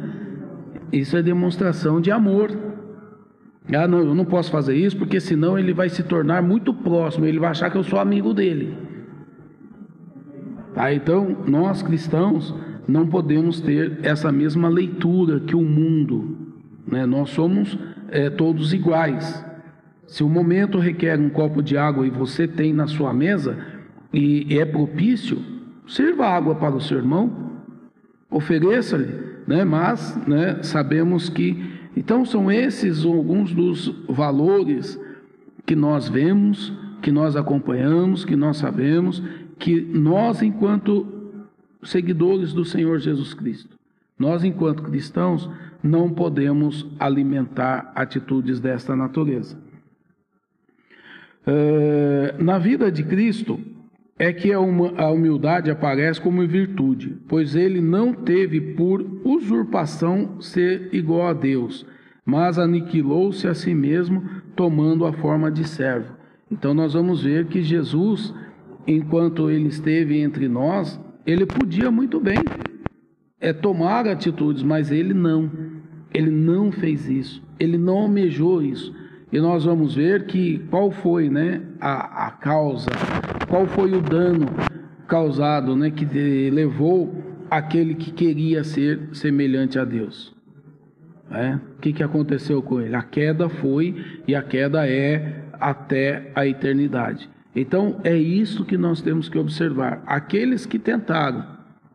Isso 0.92 1.16
é 1.16 1.22
demonstração 1.22 2.02
de 2.02 2.12
amor. 2.12 2.52
Ah, 3.74 3.88
não, 3.88 4.00
eu 4.00 4.14
não 4.14 4.26
posso 4.26 4.52
fazer 4.52 4.76
isso 4.76 4.98
porque 4.98 5.20
senão 5.20 5.58
ele 5.58 5.74
vai 5.74 5.88
se 5.88 6.04
tornar 6.04 6.42
muito 6.42 6.74
próximo, 6.74 7.26
ele 7.26 7.40
vai 7.40 7.52
achar 7.52 7.70
que 7.70 7.78
eu 7.78 7.84
sou 7.84 8.00
amigo 8.00 8.34
dele. 8.34 8.76
Tá? 10.74 10.94
Então, 10.94 11.38
nós 11.48 11.82
cristãos 11.82 12.54
não 12.88 13.08
podemos 13.08 13.62
ter 13.62 14.00
essa 14.04 14.32
mesma 14.32 14.68
leitura 14.68 15.40
que 15.40 15.56
o 15.56 15.62
mundo. 15.62 16.51
Né? 16.88 17.06
Nós 17.06 17.30
somos 17.30 17.78
é, 18.10 18.30
todos 18.30 18.74
iguais. 18.74 19.46
Se 20.08 20.24
o 20.24 20.30
momento 20.30 20.78
requer 20.78 21.20
um 21.20 21.30
copo 21.30 21.62
de 21.62 21.78
água 21.78 22.06
e 22.06 22.10
você 22.10 22.48
tem 22.48 22.74
na 22.74 22.88
sua 22.88 23.14
mesa 23.14 23.58
e 24.14 24.58
é 24.58 24.66
propício, 24.66 25.42
sirva 25.88 26.28
água 26.28 26.56
para 26.56 26.76
o 26.76 26.82
seu 26.82 26.98
irmão, 26.98 27.52
ofereça-lhe, 28.30 29.14
né? 29.48 29.64
mas 29.64 30.18
né, 30.28 30.62
sabemos 30.64 31.30
que. 31.30 31.80
Então, 31.96 32.24
são 32.24 32.50
esses 32.50 33.04
alguns 33.04 33.54
dos 33.54 33.88
valores 34.08 35.00
que 35.66 35.76
nós 35.76 36.08
vemos, 36.08 36.72
que 37.02 37.12
nós 37.12 37.36
acompanhamos, 37.36 38.24
que 38.24 38.36
nós 38.36 38.58
sabemos 38.58 39.22
que 39.62 39.80
nós, 39.80 40.42
enquanto 40.42 41.06
seguidores 41.84 42.52
do 42.52 42.66
Senhor 42.66 42.98
Jesus 42.98 43.34
Cristo, 43.34 43.78
nós, 44.18 44.44
enquanto 44.44 44.84
cristãos, 44.84 45.50
não 45.84 46.10
podemos 46.10 46.88
alimentar 47.00 47.92
atitudes 47.96 48.60
desta 48.60 48.96
natureza. 48.96 49.58
É, 51.46 52.36
na 52.40 52.60
vida 52.60 52.92
de 52.92 53.04
Cristo 53.04 53.60
é 54.18 54.32
que 54.32 54.54
a 54.54 54.60
humildade 54.60 55.72
aparece 55.72 56.22
como 56.22 56.46
virtude, 56.48 57.18
pois 57.28 57.56
ele 57.56 57.82
não 57.82 58.14
teve 58.14 58.62
por 58.76 59.02
usurpação 59.24 60.40
ser 60.40 60.90
igual 60.94 61.28
a 61.28 61.34
Deus, 61.34 61.86
mas 62.24 62.60
aniquilou-se 62.60 63.48
a 63.48 63.56
si 63.56 63.74
mesmo, 63.74 64.24
tomando 64.56 65.06
a 65.06 65.14
forma 65.14 65.52
de 65.52 65.68
servo. 65.68 66.14
Então 66.52 66.74
nós 66.74 66.94
vamos 66.94 67.24
ver 67.24 67.48
que 67.48 67.64
Jesus 67.64 68.32
enquanto 68.88 69.50
ele 69.50 69.68
esteve 69.68 70.20
entre 70.20 70.48
nós, 70.48 71.00
ele 71.26 71.46
podia 71.46 71.92
muito 71.92 72.20
bem 72.20 72.38
é, 73.40 73.54
tomar 73.54 74.08
atitudes, 74.08 74.64
mas 74.64 74.92
ele 74.92 75.14
não. 75.14 75.50
Ele 76.14 76.30
não 76.30 76.72
fez 76.72 77.10
isso. 77.10 77.44
Ele 77.60 77.78
não 77.78 78.00
almejou 78.00 78.62
isso. 78.62 78.94
E 79.32 79.40
nós 79.40 79.64
vamos 79.64 79.96
ver 79.96 80.26
que 80.26 80.60
qual 80.70 80.92
foi 80.92 81.30
né, 81.30 81.62
a, 81.80 82.28
a 82.28 82.32
causa, 82.32 82.90
qual 83.48 83.66
foi 83.66 83.94
o 83.94 84.02
dano 84.02 84.48
causado, 85.08 85.76
né, 85.76 85.90
que 85.90 86.06
levou 86.50 87.16
aquele 87.50 87.96
que 87.96 88.12
queria 88.12 88.64
ser 88.64 89.10
semelhante 89.14 89.80
a 89.80 89.86
Deus. 89.86 90.36
É? 91.30 91.56
O 91.56 91.80
que, 91.80 91.94
que 91.94 92.04
aconteceu 92.04 92.62
com 92.62 92.82
ele? 92.82 92.96
A 92.96 93.02
queda 93.02 93.48
foi 93.48 94.04
e 94.28 94.36
a 94.36 94.42
queda 94.42 94.86
é 94.88 95.46
até 95.54 96.32
a 96.36 96.46
eternidade. 96.46 97.30
Então 97.56 98.00
é 98.04 98.16
isso 98.16 98.66
que 98.66 98.78
nós 98.78 99.02
temos 99.02 99.30
que 99.30 99.38
observar. 99.38 100.04
Aqueles 100.06 100.66
que 100.66 100.78
tentaram, 100.78 101.46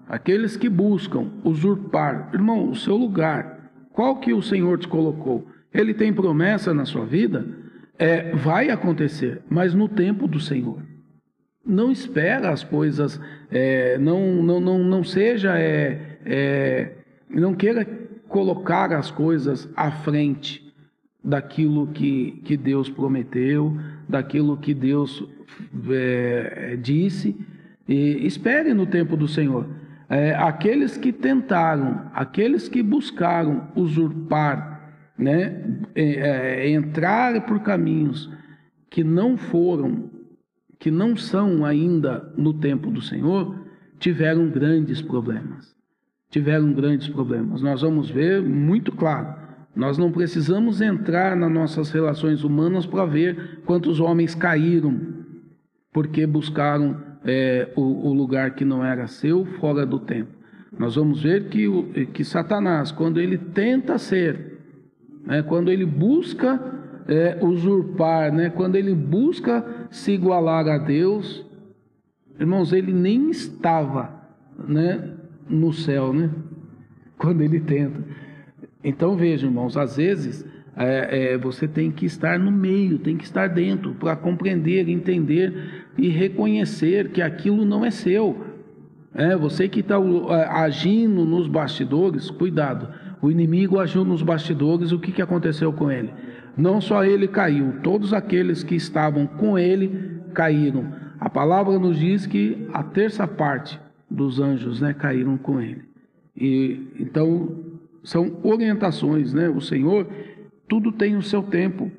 aqueles 0.09 0.57
que 0.57 0.69
buscam 0.69 1.29
usurpar, 1.45 2.31
irmão, 2.33 2.71
o 2.71 2.77
seu 2.77 2.97
lugar, 2.97 3.56
qual 3.97 4.17
que 4.17 4.35
o 4.35 4.43
Senhor 4.43 4.79
te 4.79 4.87
colocou? 4.87 5.49
Ele 5.73 5.95
tem 5.95 6.13
promessa 6.13 6.75
na 6.75 6.85
sua 6.85 7.07
vida? 7.07 7.47
É, 7.99 8.31
vai 8.35 8.69
acontecer, 8.69 9.41
mas 9.49 9.73
no 9.73 9.89
tempo 9.89 10.29
do 10.29 10.39
Senhor. 10.39 10.83
Não 11.65 11.91
espera 11.91 12.51
as 12.51 12.63
coisas, 12.63 13.19
é, 13.51 13.97
não, 13.97 14.43
não, 14.43 14.61
não, 14.61 14.79
não 14.81 15.03
seja, 15.03 15.59
é, 15.59 16.19
é, 16.27 16.93
não 17.31 17.55
queira 17.55 17.87
colocar 18.29 18.93
as 18.93 19.11
coisas 19.11 19.67
à 19.75 19.91
frente 19.91 20.63
daquilo 21.25 21.87
que, 21.87 22.43
que 22.45 22.55
Deus 22.55 22.91
prometeu, 22.91 23.79
daquilo 24.07 24.59
que 24.59 24.75
Deus 24.75 25.27
é, 25.91 26.77
disse, 26.77 27.35
e 27.89 28.27
espere 28.27 28.75
no 28.75 28.85
tempo 28.85 29.17
do 29.17 29.27
Senhor. 29.27 29.67
É, 30.09 30.35
aqueles 30.35 30.97
que 30.97 31.13
tentaram, 31.13 32.11
aqueles 32.15 32.69
que 32.69 32.83
buscaram 32.83 33.69
usurpar, 33.75 34.95
né, 35.19 35.81
é, 35.95 36.05
é, 36.05 36.71
entrar 36.71 37.45
por 37.47 37.61
caminhos 37.61 38.31
que 38.89 39.03
não 39.03 39.37
foram, 39.37 40.11
que 40.79 40.91
não 40.91 41.17
são 41.17 41.65
ainda 41.65 42.33
no 42.37 42.55
tempo 42.55 42.91
do 42.91 43.01
Senhor, 43.01 43.67
tiveram 43.99 44.49
grandes 44.49 45.03
problemas. 45.03 45.75
Tiveram 46.31 46.73
grandes 46.73 47.09
problemas. 47.09 47.63
Nós 47.63 47.83
vamos 47.83 48.11
ver 48.11 48.43
muito 48.43 48.93
claro. 48.93 49.35
Nós 49.75 49.99
não 49.99 50.13
precisamos 50.13 50.81
entrar 50.81 51.37
nas 51.37 51.51
nossas 51.51 51.91
relações 51.91 52.45
humanas 52.45 52.87
para 52.87 53.05
ver 53.05 53.61
quantos 53.65 54.01
homens 54.01 54.35
caíram 54.35 55.17
porque 55.97 56.27
buscaram 56.27 57.03
é, 57.27 57.69
o, 57.75 58.09
o, 58.09 58.13
lugar 58.13 58.55
que 58.55 58.65
não 58.65 58.85
era 58.85 59.09
seu 59.09 59.45
fora 59.45 59.85
do 59.85 59.99
tempo. 59.99 60.31
Nós 60.79 60.95
vamos 60.95 61.23
ver 61.23 61.49
que, 61.49 61.67
que 62.13 62.25
Satanás, 62.25 62.93
quando 62.93 63.21
ele 63.21 63.37
tenta 63.37 63.99
ser, 63.99 64.61
né, 65.25 65.43
quando 65.43 65.71
ele 65.71 65.85
busca 65.85 66.61
é, 67.09 67.39
usurpar, 67.43 68.33
né, 68.33 68.51
quando 68.51 68.77
ele 68.77 68.95
busca 68.95 69.65
se 69.91 70.13
igualar 70.13 70.69
a 70.69 70.79
Deus, 70.79 71.45
irmãos, 72.39 72.73
ele 72.73 72.93
nem 72.93 73.31
estava 73.31 74.15
né, 74.69 75.15
no 75.49 75.73
céu, 75.73 76.13
né, 76.13 76.31
quando 77.19 77.43
ele 77.43 77.59
tenta. 77.59 78.05
Então 78.85 79.17
veja, 79.17 79.47
irmãos, 79.47 79.77
às 79.77 79.97
vezes 79.97 80.47
é, 80.77 81.33
é, 81.33 81.39
você 81.39 81.67
tem 81.67 81.91
que 81.91 82.05
estar 82.05 82.39
no 82.39 82.53
meio, 82.53 82.99
tem 82.99 83.17
que 83.17 83.25
estar 83.25 83.49
dentro 83.49 83.95
para 83.95 84.15
compreender, 84.15 84.89
entender 84.89 85.76
e 85.97 86.09
reconhecer 86.09 87.11
que 87.11 87.23
aquilo 87.23 87.65
não 87.65 87.85
é 87.85 87.91
seu. 87.91 88.45
É, 89.15 89.35
você 89.37 89.69
que 89.69 89.81
está 89.81 89.97
agindo 90.51 91.25
nos 91.25 91.49
bastidores, 91.49 92.31
cuidado. 92.31 92.89
O 93.23 93.31
inimigo 93.31 93.81
agiu 93.81 94.05
nos 94.05 94.23
bastidores, 94.23 94.93
o 94.93 94.99
que, 94.99 95.11
que 95.11 95.23
aconteceu 95.23 95.73
com 95.73 95.91
ele? 95.91 96.13
Não 96.57 96.81
só 96.81 97.05
ele 97.05 97.27
caiu, 97.27 97.81
todos 97.83 98.13
aqueles 98.13 98.63
que 98.63 98.75
estavam 98.75 99.27
com 99.27 99.59
ele 99.59 100.21
caíram. 100.35 100.93
A 101.19 101.31
palavra 101.31 101.79
nos 101.79 101.99
diz 101.99 102.27
que 102.27 102.69
a 102.73 102.83
terça 102.83 103.27
parte 103.27 103.81
dos 104.11 104.39
anjos 104.39 104.81
né, 104.81 104.93
caíram 104.93 105.39
com 105.39 105.61
ele. 105.61 105.83
E 106.37 106.93
então 107.01 107.65
são 108.05 108.39
orientações, 108.43 109.33
né? 109.33 109.49
O 109.49 109.61
Senhor 109.61 110.07
tudo 110.69 110.93
tem 110.93 111.17
o 111.17 111.23
seu 111.23 111.43
tempo. 111.43 111.91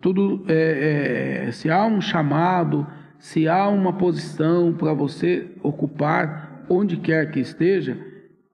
Tudo 0.00 0.44
é, 0.48 1.46
é, 1.46 1.52
se 1.52 1.70
há 1.70 1.86
um 1.86 2.00
chamado, 2.00 2.86
se 3.24 3.48
há 3.48 3.66
uma 3.70 3.90
posição 3.90 4.74
para 4.74 4.92
você 4.92 5.50
ocupar, 5.62 6.62
onde 6.68 6.98
quer 6.98 7.30
que 7.30 7.40
esteja, 7.40 7.96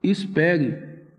espere, 0.01 0.79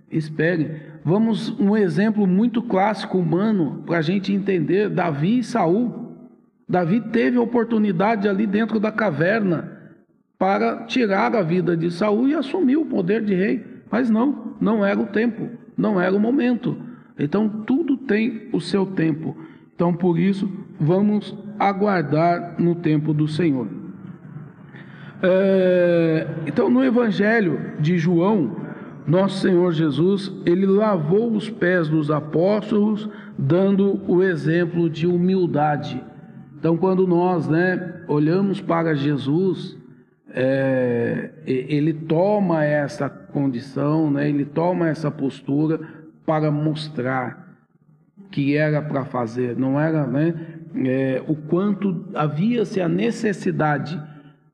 espere. 0.10 0.84
Vamos 1.04 1.50
um 1.60 1.76
exemplo 1.76 2.26
muito 2.26 2.62
clássico 2.62 3.18
humano 3.18 3.84
para 3.86 3.98
a 3.98 4.02
gente 4.02 4.32
entender 4.32 4.90
Davi 4.90 5.40
e 5.40 5.44
Saul. 5.44 6.16
Davi 6.68 7.02
teve 7.12 7.36
a 7.36 7.42
oportunidade 7.42 8.26
ali 8.26 8.48
dentro 8.48 8.80
da 8.80 8.90
caverna 8.90 9.70
para 10.40 10.86
tirar 10.86 11.36
a 11.36 11.42
vida 11.42 11.76
de 11.76 11.92
Saul 11.92 12.30
e 12.30 12.34
assumir 12.34 12.78
o 12.78 12.86
poder 12.86 13.22
de 13.22 13.36
rei, 13.36 13.66
mas 13.92 14.10
não, 14.10 14.56
não 14.62 14.86
era 14.86 14.98
o 14.98 15.08
tempo, 15.08 15.50
não 15.78 16.00
era 16.00 16.16
o 16.16 16.20
momento. 16.22 16.78
Então 17.20 17.50
tudo 17.50 17.98
tem 17.98 18.48
o 18.54 18.62
seu 18.62 18.86
tempo. 18.86 19.36
Então 19.76 19.94
por 19.94 20.18
isso 20.18 20.50
vamos 20.80 21.38
aguardar 21.69 22.56
no 22.58 22.76
tempo 22.76 23.13
do 23.13 23.28
Senhor. 23.28 23.67
É, 25.24 26.28
então 26.47 26.69
no 26.69 26.84
Evangelho 26.84 27.74
de 27.80 27.97
João, 27.97 28.56
nosso 29.06 29.39
Senhor 29.39 29.71
Jesus, 29.71 30.32
ele 30.45 30.65
lavou 30.65 31.32
os 31.32 31.50
pés 31.50 31.88
dos 31.88 32.10
apóstolos, 32.10 33.10
dando 33.38 34.02
o 34.08 34.24
exemplo 34.24 34.89
de 34.89 35.06
humildade. 35.06 36.04
Então, 36.58 36.78
quando 36.78 37.08
nós 37.08 37.47
né, 37.47 38.04
olhamos 38.08 38.62
para 38.62 38.93
Jesus, 38.93 39.78
é, 40.30 41.32
ele 41.45 41.93
toma 41.93 42.63
essa 42.63 43.10
condição, 43.10 44.12
né, 44.12 44.30
ele 44.30 44.45
toma 44.45 44.88
essa 44.88 45.10
postura 45.10 45.80
para 46.26 46.52
mostrar 46.52 47.58
que 48.30 48.56
era 48.56 48.82
para 48.82 49.04
fazer, 49.06 49.58
não 49.58 49.80
era 49.80 50.06
né, 50.08 50.61
é, 50.75 51.21
o 51.27 51.36
quanto 51.36 52.05
havia-se 52.13 52.79
a 52.81 52.88
necessidade 52.88 54.01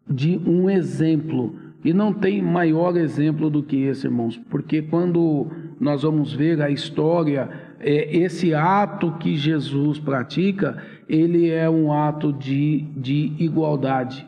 de 0.09 0.39
um 0.45 0.69
exemplo 0.69 1.55
e 1.83 1.93
não 1.93 2.11
tem 2.11 2.41
maior 2.41 2.97
exemplo 2.97 3.49
do 3.49 3.63
que 3.63 3.83
esse, 3.83 4.07
irmãos, 4.07 4.37
porque 4.49 4.81
quando 4.81 5.47
nós 5.79 6.01
vamos 6.01 6.33
ver 6.33 6.61
a 6.61 6.69
história, 6.69 7.49
é, 7.79 8.17
esse 8.17 8.53
ato 8.53 9.13
que 9.13 9.37
Jesus 9.37 9.99
pratica, 9.99 10.83
ele 11.07 11.49
é 11.49 11.69
um 11.69 11.93
ato 11.93 12.33
de, 12.33 12.81
de 12.97 13.33
igualdade. 13.37 14.27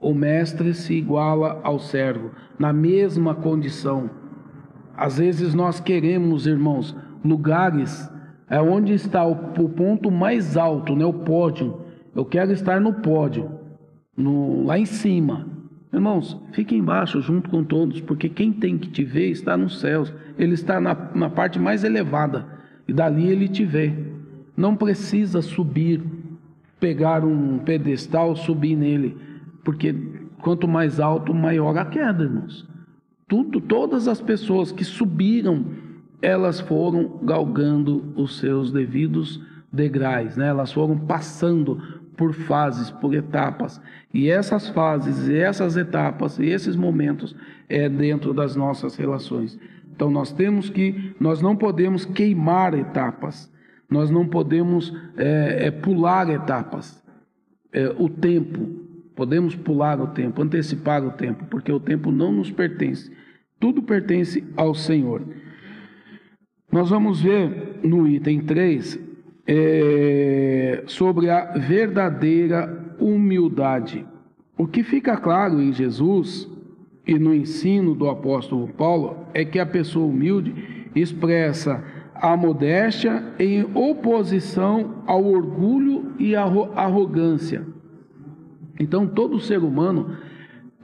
O 0.00 0.14
mestre 0.14 0.72
se 0.72 0.94
iguala 0.94 1.60
ao 1.64 1.78
servo, 1.78 2.30
na 2.58 2.72
mesma 2.72 3.34
condição. 3.34 4.08
Às 4.96 5.18
vezes 5.18 5.54
nós 5.54 5.80
queremos, 5.80 6.46
irmãos, 6.46 6.96
lugares 7.24 8.08
é 8.50 8.60
onde 8.60 8.92
está 8.92 9.26
o, 9.26 9.32
o 9.32 9.68
ponto 9.68 10.10
mais 10.10 10.56
alto, 10.56 10.96
né, 10.96 11.04
o 11.04 11.12
pódio. 11.12 11.80
Eu 12.14 12.24
quero 12.24 12.52
estar 12.52 12.80
no 12.80 12.94
pódio, 12.94 13.50
no, 14.16 14.64
lá 14.64 14.78
em 14.78 14.86
cima. 14.86 15.46
Irmãos, 15.92 16.38
fique 16.52 16.74
embaixo 16.74 17.20
junto 17.20 17.48
com 17.48 17.64
todos, 17.64 18.00
porque 18.00 18.28
quem 18.28 18.52
tem 18.52 18.76
que 18.76 18.88
te 18.88 19.04
ver 19.04 19.30
está 19.30 19.56
nos 19.56 19.80
céus. 19.80 20.12
Ele 20.38 20.54
está 20.54 20.80
na, 20.80 20.94
na 21.14 21.30
parte 21.30 21.58
mais 21.58 21.84
elevada 21.84 22.46
e 22.86 22.92
dali 22.92 23.28
ele 23.28 23.48
te 23.48 23.64
vê. 23.64 23.92
Não 24.56 24.74
precisa 24.74 25.40
subir, 25.40 26.02
pegar 26.80 27.24
um 27.24 27.58
pedestal, 27.58 28.34
subir 28.36 28.76
nele, 28.76 29.16
porque 29.64 29.94
quanto 30.40 30.66
mais 30.66 31.00
alto, 31.00 31.34
maior 31.34 31.76
a 31.76 31.84
queda, 31.84 32.24
irmãos. 32.24 32.66
Tudo, 33.26 33.60
todas 33.60 34.08
as 34.08 34.20
pessoas 34.20 34.72
que 34.72 34.84
subiram, 34.84 35.64
elas 36.20 36.60
foram 36.60 37.20
galgando 37.22 38.12
os 38.16 38.38
seus 38.38 38.72
devidos 38.72 39.40
degraus, 39.72 40.36
né? 40.36 40.48
Elas 40.48 40.72
foram 40.72 40.98
passando 40.98 41.80
por 42.16 42.34
fases, 42.34 42.90
por 42.90 43.14
etapas. 43.14 43.80
E 44.12 44.28
essas 44.28 44.68
fases, 44.68 45.28
essas 45.28 45.76
etapas, 45.76 46.38
e 46.38 46.46
esses 46.46 46.74
momentos 46.74 47.36
é 47.68 47.88
dentro 47.88 48.34
das 48.34 48.56
nossas 48.56 48.96
relações. 48.96 49.58
Então 49.94 50.10
nós 50.10 50.32
temos 50.32 50.68
que, 50.68 51.14
nós 51.20 51.40
não 51.40 51.56
podemos 51.56 52.04
queimar 52.04 52.74
etapas, 52.74 53.52
nós 53.88 54.10
não 54.10 54.26
podemos 54.26 54.92
é, 55.16 55.66
é, 55.66 55.70
pular 55.70 56.28
etapas. 56.28 57.02
É, 57.72 57.88
o 57.98 58.08
tempo, 58.08 58.60
podemos 59.14 59.54
pular 59.54 60.00
o 60.00 60.08
tempo, 60.08 60.42
antecipar 60.42 61.04
o 61.04 61.12
tempo, 61.12 61.44
porque 61.46 61.70
o 61.70 61.80
tempo 61.80 62.10
não 62.10 62.32
nos 62.32 62.50
pertence. 62.50 63.12
Tudo 63.60 63.82
pertence 63.82 64.44
ao 64.56 64.74
Senhor. 64.74 65.22
Nós 66.70 66.90
vamos 66.90 67.22
ver 67.22 67.80
no 67.82 68.06
item 68.06 68.40
3 68.40 69.00
é, 69.46 70.82
sobre 70.86 71.30
a 71.30 71.52
verdadeira 71.56 72.94
humildade. 73.00 74.04
O 74.56 74.66
que 74.66 74.82
fica 74.82 75.16
claro 75.16 75.62
em 75.62 75.72
Jesus 75.72 76.46
e 77.06 77.18
no 77.18 77.34
ensino 77.34 77.94
do 77.94 78.10
apóstolo 78.10 78.68
Paulo 78.68 79.16
é 79.32 79.46
que 79.46 79.58
a 79.58 79.64
pessoa 79.64 80.06
humilde 80.06 80.90
expressa 80.94 81.82
a 82.14 82.36
modéstia 82.36 83.32
em 83.38 83.64
oposição 83.74 85.04
ao 85.06 85.24
orgulho 85.24 86.12
e 86.18 86.36
à 86.36 86.42
arrogância. 86.42 87.64
Então, 88.78 89.06
todo 89.06 89.40
ser 89.40 89.60
humano 89.60 90.18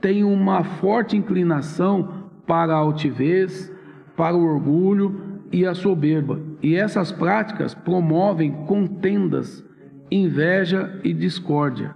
tem 0.01 0.23
uma 0.23 0.63
forte 0.63 1.15
inclinação 1.15 2.25
para 2.47 2.73
a 2.73 2.77
altivez, 2.77 3.71
para 4.15 4.35
o 4.35 4.43
orgulho 4.43 5.24
e 5.55 5.65
a 5.65 5.73
soberba. 5.73 6.37
E 6.61 6.75
essas 6.75 7.13
práticas 7.13 7.73
promovem 7.73 8.51
contendas, 8.65 9.63
inveja 10.11 10.99
e 11.01 11.13
discórdia. 11.13 11.95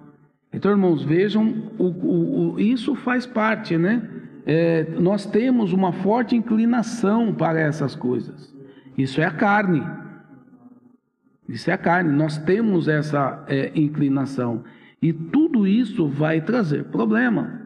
Então, 0.54 0.72
irmãos, 0.72 1.04
vejam, 1.04 1.74
o, 1.78 1.84
o, 1.84 2.54
o, 2.54 2.60
isso 2.60 2.95
faz 2.95 3.26
parte, 3.26 3.78
né? 3.78 4.02
É, 4.45 4.88
nós 4.98 5.26
temos 5.26 5.74
uma 5.74 5.91
forte 5.91 6.38
inclinação 6.38 7.34
para 7.34 7.60
essas 7.60 7.95
coisas. 7.95 8.56
Isso 8.98 9.19
é 9.19 9.26
a 9.26 9.32
carne. 9.32 9.86
Isso 11.50 11.69
é 11.69 11.74
a 11.74 11.78
carne. 11.78 12.13
Nós 12.13 12.38
temos 12.38 12.88
essa 12.88 13.43
é, 13.50 13.74
inclinação. 13.76 14.63
E 15.02 15.12
tudo 15.12 15.67
isso 15.67 16.08
vai 16.08 16.39
trazer 16.39 16.86
problema. 16.86 17.62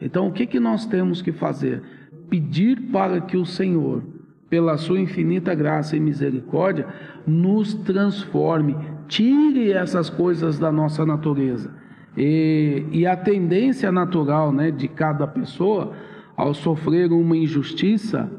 Então, 0.00 0.26
o 0.26 0.32
que, 0.32 0.46
que 0.46 0.58
nós 0.58 0.86
temos 0.86 1.20
que 1.20 1.32
fazer? 1.32 1.82
Pedir 2.30 2.80
para 2.90 3.20
que 3.20 3.36
o 3.36 3.44
Senhor 3.44 4.13
pela 4.48 4.76
sua 4.76 5.00
infinita 5.00 5.54
graça 5.54 5.96
e 5.96 6.00
misericórdia, 6.00 6.86
nos 7.26 7.74
transforme, 7.74 8.76
tire 9.08 9.72
essas 9.72 10.08
coisas 10.10 10.58
da 10.58 10.70
nossa 10.70 11.04
natureza. 11.04 11.70
E, 12.16 12.84
e 12.92 13.06
a 13.06 13.16
tendência 13.16 13.90
natural 13.90 14.52
né, 14.52 14.70
de 14.70 14.86
cada 14.86 15.26
pessoa, 15.26 15.92
ao 16.36 16.54
sofrer 16.54 17.12
uma 17.12 17.36
injustiça, 17.36 18.30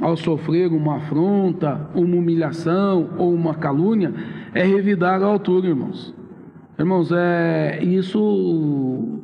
ao 0.00 0.16
sofrer 0.16 0.72
uma 0.72 0.96
afronta, 0.96 1.88
uma 1.94 2.16
humilhação 2.16 3.10
ou 3.18 3.32
uma 3.34 3.54
calúnia, 3.54 4.12
é 4.54 4.64
revidar 4.64 5.22
a 5.22 5.26
altura, 5.26 5.68
irmãos. 5.68 6.14
Irmãos, 6.78 7.12
é 7.12 7.80
isso 7.82 9.20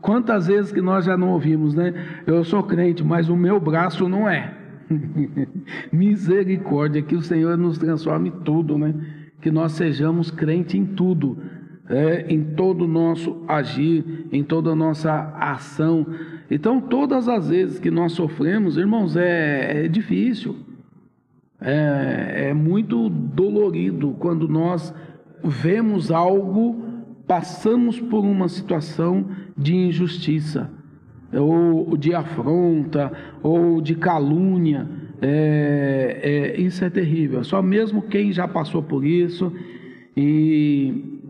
Quantas 0.00 0.46
vezes 0.46 0.72
que 0.72 0.80
nós 0.80 1.04
já 1.04 1.16
não 1.16 1.30
ouvimos, 1.30 1.74
né? 1.74 1.94
Eu 2.26 2.42
sou 2.44 2.62
crente, 2.62 3.04
mas 3.04 3.28
o 3.28 3.36
meu 3.36 3.60
braço 3.60 4.08
não 4.08 4.28
é. 4.28 4.54
Misericórdia, 5.92 7.02
que 7.02 7.14
o 7.14 7.22
Senhor 7.22 7.56
nos 7.56 7.78
transforme 7.78 8.30
tudo, 8.44 8.78
né? 8.78 8.94
Que 9.40 9.50
nós 9.50 9.72
sejamos 9.72 10.30
crente 10.30 10.76
em 10.76 10.84
tudo, 10.84 11.38
é, 11.88 12.26
em 12.28 12.42
todo 12.54 12.84
o 12.84 12.88
nosso 12.88 13.42
agir, 13.46 14.26
em 14.32 14.42
toda 14.42 14.70
a 14.70 14.76
nossa 14.76 15.34
ação. 15.38 16.06
Então, 16.50 16.80
todas 16.80 17.28
as 17.28 17.48
vezes 17.48 17.78
que 17.78 17.90
nós 17.90 18.12
sofremos, 18.12 18.76
irmãos, 18.76 19.16
é, 19.16 19.84
é 19.84 19.88
difícil, 19.88 20.56
é, 21.60 22.48
é 22.48 22.54
muito 22.54 23.08
dolorido 23.08 24.16
quando 24.18 24.48
nós 24.48 24.94
vemos 25.44 26.10
algo, 26.10 26.84
passamos 27.30 28.00
por 28.00 28.24
uma 28.24 28.48
situação 28.48 29.24
de 29.56 29.72
injustiça, 29.72 30.68
ou 31.32 31.96
de 31.96 32.12
afronta, 32.12 33.12
ou 33.40 33.80
de 33.80 33.94
calúnia. 33.94 34.88
É, 35.22 36.18
é, 36.56 36.60
isso 36.60 36.84
é 36.84 36.90
terrível. 36.90 37.44
Só 37.44 37.62
mesmo 37.62 38.02
quem 38.02 38.32
já 38.32 38.48
passou 38.48 38.82
por 38.82 39.04
isso 39.04 39.54
e, 40.16 41.20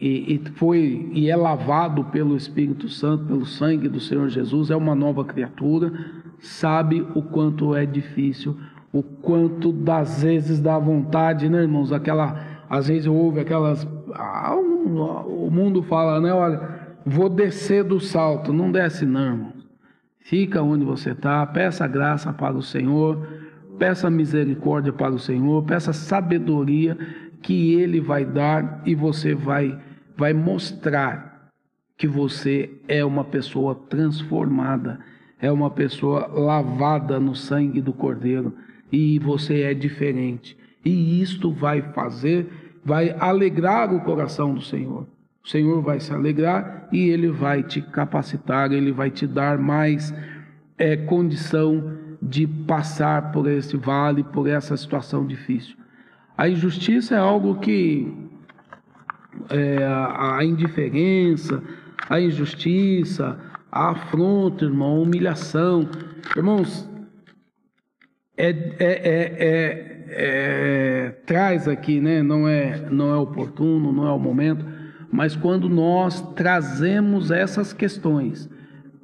e, 0.00 0.36
e, 0.36 0.42
foi 0.54 1.10
e 1.12 1.28
é 1.28 1.36
lavado 1.36 2.04
pelo 2.04 2.34
Espírito 2.34 2.88
Santo, 2.88 3.26
pelo 3.26 3.44
sangue 3.44 3.90
do 3.90 4.00
Senhor 4.00 4.30
Jesus, 4.30 4.70
é 4.70 4.76
uma 4.76 4.94
nova 4.94 5.22
criatura, 5.22 5.92
sabe 6.38 7.06
o 7.14 7.20
quanto 7.20 7.74
é 7.74 7.84
difícil, 7.84 8.56
o 8.90 9.02
quanto 9.02 9.70
das 9.70 10.22
vezes 10.22 10.60
dá 10.60 10.78
vontade, 10.78 11.46
né, 11.50 11.60
irmãos? 11.60 11.92
Aquela, 11.92 12.40
às 12.70 12.88
vezes 12.88 13.06
ouve 13.06 13.40
aquelas, 13.40 13.86
ah, 14.14 14.56
o 14.86 15.50
mundo 15.50 15.82
fala, 15.82 16.20
né? 16.20 16.32
Olha, 16.32 16.96
vou 17.04 17.28
descer 17.28 17.84
do 17.84 18.00
salto. 18.00 18.52
Não 18.52 18.70
desce, 18.70 19.04
não, 19.04 19.26
irmão. 19.26 19.52
Fica 20.20 20.60
onde 20.60 20.84
você 20.84 21.10
está, 21.10 21.46
peça 21.46 21.86
graça 21.86 22.32
para 22.32 22.56
o 22.56 22.62
Senhor, 22.62 23.24
peça 23.78 24.10
misericórdia 24.10 24.92
para 24.92 25.14
o 25.14 25.18
Senhor, 25.18 25.62
peça 25.64 25.92
sabedoria 25.92 26.98
que 27.42 27.74
Ele 27.74 28.00
vai 28.00 28.24
dar 28.24 28.82
e 28.84 28.94
você 28.94 29.34
vai, 29.34 29.78
vai 30.16 30.32
mostrar 30.32 31.52
que 31.96 32.08
você 32.08 32.70
é 32.88 33.04
uma 33.04 33.24
pessoa 33.24 33.74
transformada, 33.88 34.98
é 35.40 35.50
uma 35.50 35.70
pessoa 35.70 36.26
lavada 36.26 37.20
no 37.20 37.34
sangue 37.34 37.80
do 37.80 37.92
Cordeiro 37.92 38.52
e 38.90 39.18
você 39.18 39.62
é 39.62 39.74
diferente. 39.74 40.58
E 40.84 41.20
isto 41.20 41.52
vai 41.52 41.82
fazer, 41.92 42.48
vai 42.86 43.14
alegrar 43.18 43.92
o 43.92 44.00
coração 44.00 44.54
do 44.54 44.62
Senhor. 44.62 45.06
O 45.44 45.48
Senhor 45.48 45.82
vai 45.82 46.00
se 46.00 46.12
alegrar 46.12 46.88
e 46.90 47.10
Ele 47.10 47.28
vai 47.28 47.62
te 47.62 47.82
capacitar, 47.82 48.72
Ele 48.72 48.92
vai 48.92 49.10
te 49.10 49.26
dar 49.26 49.58
mais 49.58 50.14
é, 50.78 50.96
condição 50.96 51.98
de 52.22 52.46
passar 52.46 53.30
por 53.32 53.46
esse 53.46 53.76
vale, 53.76 54.24
por 54.24 54.48
essa 54.48 54.74
situação 54.76 55.26
difícil. 55.26 55.76
A 56.38 56.48
injustiça 56.48 57.14
é 57.14 57.18
algo 57.18 57.58
que 57.58 58.10
é, 59.50 59.84
a 59.84 60.42
indiferença, 60.42 61.62
a 62.08 62.18
injustiça, 62.18 63.38
a 63.70 63.90
afronta, 63.90 64.64
irmão, 64.64 64.96
a 64.96 65.00
humilhação, 65.00 65.88
Irmãos, 66.34 66.88
é, 68.36 68.48
é, 68.48 68.54
é, 68.78 69.36
é, 69.38 69.95
traz 71.26 71.66
aqui, 71.66 72.00
né? 72.00 72.22
Não 72.22 72.48
é, 72.48 72.88
não 72.90 73.10
é 73.10 73.16
oportuno, 73.16 73.92
não 73.92 74.06
é 74.06 74.12
o 74.12 74.18
momento, 74.18 74.64
mas 75.10 75.34
quando 75.36 75.68
nós 75.68 76.20
trazemos 76.34 77.30
essas 77.30 77.72
questões, 77.72 78.48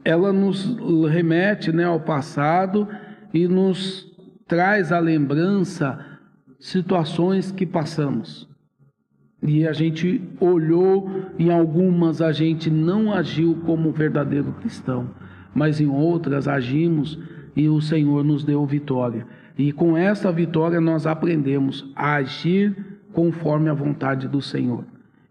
ela 0.05 0.33
nos 0.33 0.77
remete 1.09 1.73
né, 1.73 1.85
ao 1.85 2.01
passado 2.01 2.89
e 3.33 3.47
nos 3.47 4.07
traz 4.47 4.93
à 4.93 4.99
lembrança 4.99 5.99
situações 6.59 7.51
que 7.51 7.65
passamos. 7.65 8.49
E 9.43 9.67
a 9.67 9.73
gente 9.73 10.23
olhou, 10.39 11.11
em 11.39 11.51
algumas 11.51 12.23
a 12.23 12.31
gente 12.31 12.71
não 12.71 13.13
agiu 13.13 13.57
como 13.67 13.91
verdadeiro 13.91 14.53
cristão, 14.61 15.11
mas 15.55 15.81
em 15.81 15.89
outras 15.89 16.47
agimos 16.47 17.19
e 17.57 17.69
o 17.69 17.81
Senhor 17.81 18.25
nos 18.25 18.45
deu 18.45 18.65
vitória. 18.65 19.27
E 19.57 19.73
com 19.73 19.97
essa 19.97 20.33
vitória 20.33 20.81
nós 20.81 21.07
aprendemos 21.07 21.91
a 21.95 22.15
agir 22.15 23.01
conforme 23.13 23.69
a 23.69 23.75
vontade 23.75 24.27
do 24.29 24.41
Senhor. 24.41 24.85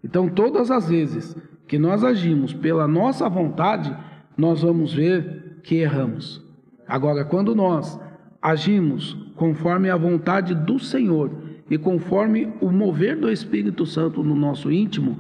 Então, 0.04 0.30
todas 0.30 0.70
as 0.70 0.90
vezes 0.90 1.36
que 1.68 1.80
nós 1.80 2.04
agimos 2.04 2.54
pela 2.54 2.88
nossa 2.88 3.28
vontade, 3.30 3.96
nós 4.38 4.62
vamos 4.62 4.94
ver 4.94 5.60
que 5.64 5.76
erramos. 5.76 6.44
Agora, 6.88 7.24
quando 7.24 7.56
nós 7.56 8.00
agimos 8.42 9.14
conforme 9.36 9.90
a 9.90 9.96
vontade 9.96 10.54
do 10.54 10.78
Senhor, 10.80 11.32
e 11.72 11.78
conforme 11.78 12.52
o 12.60 12.70
mover 12.70 13.16
do 13.16 13.32
Espírito 13.32 13.86
Santo 13.86 14.22
no 14.22 14.36
nosso 14.36 14.70
íntimo, 14.70 15.18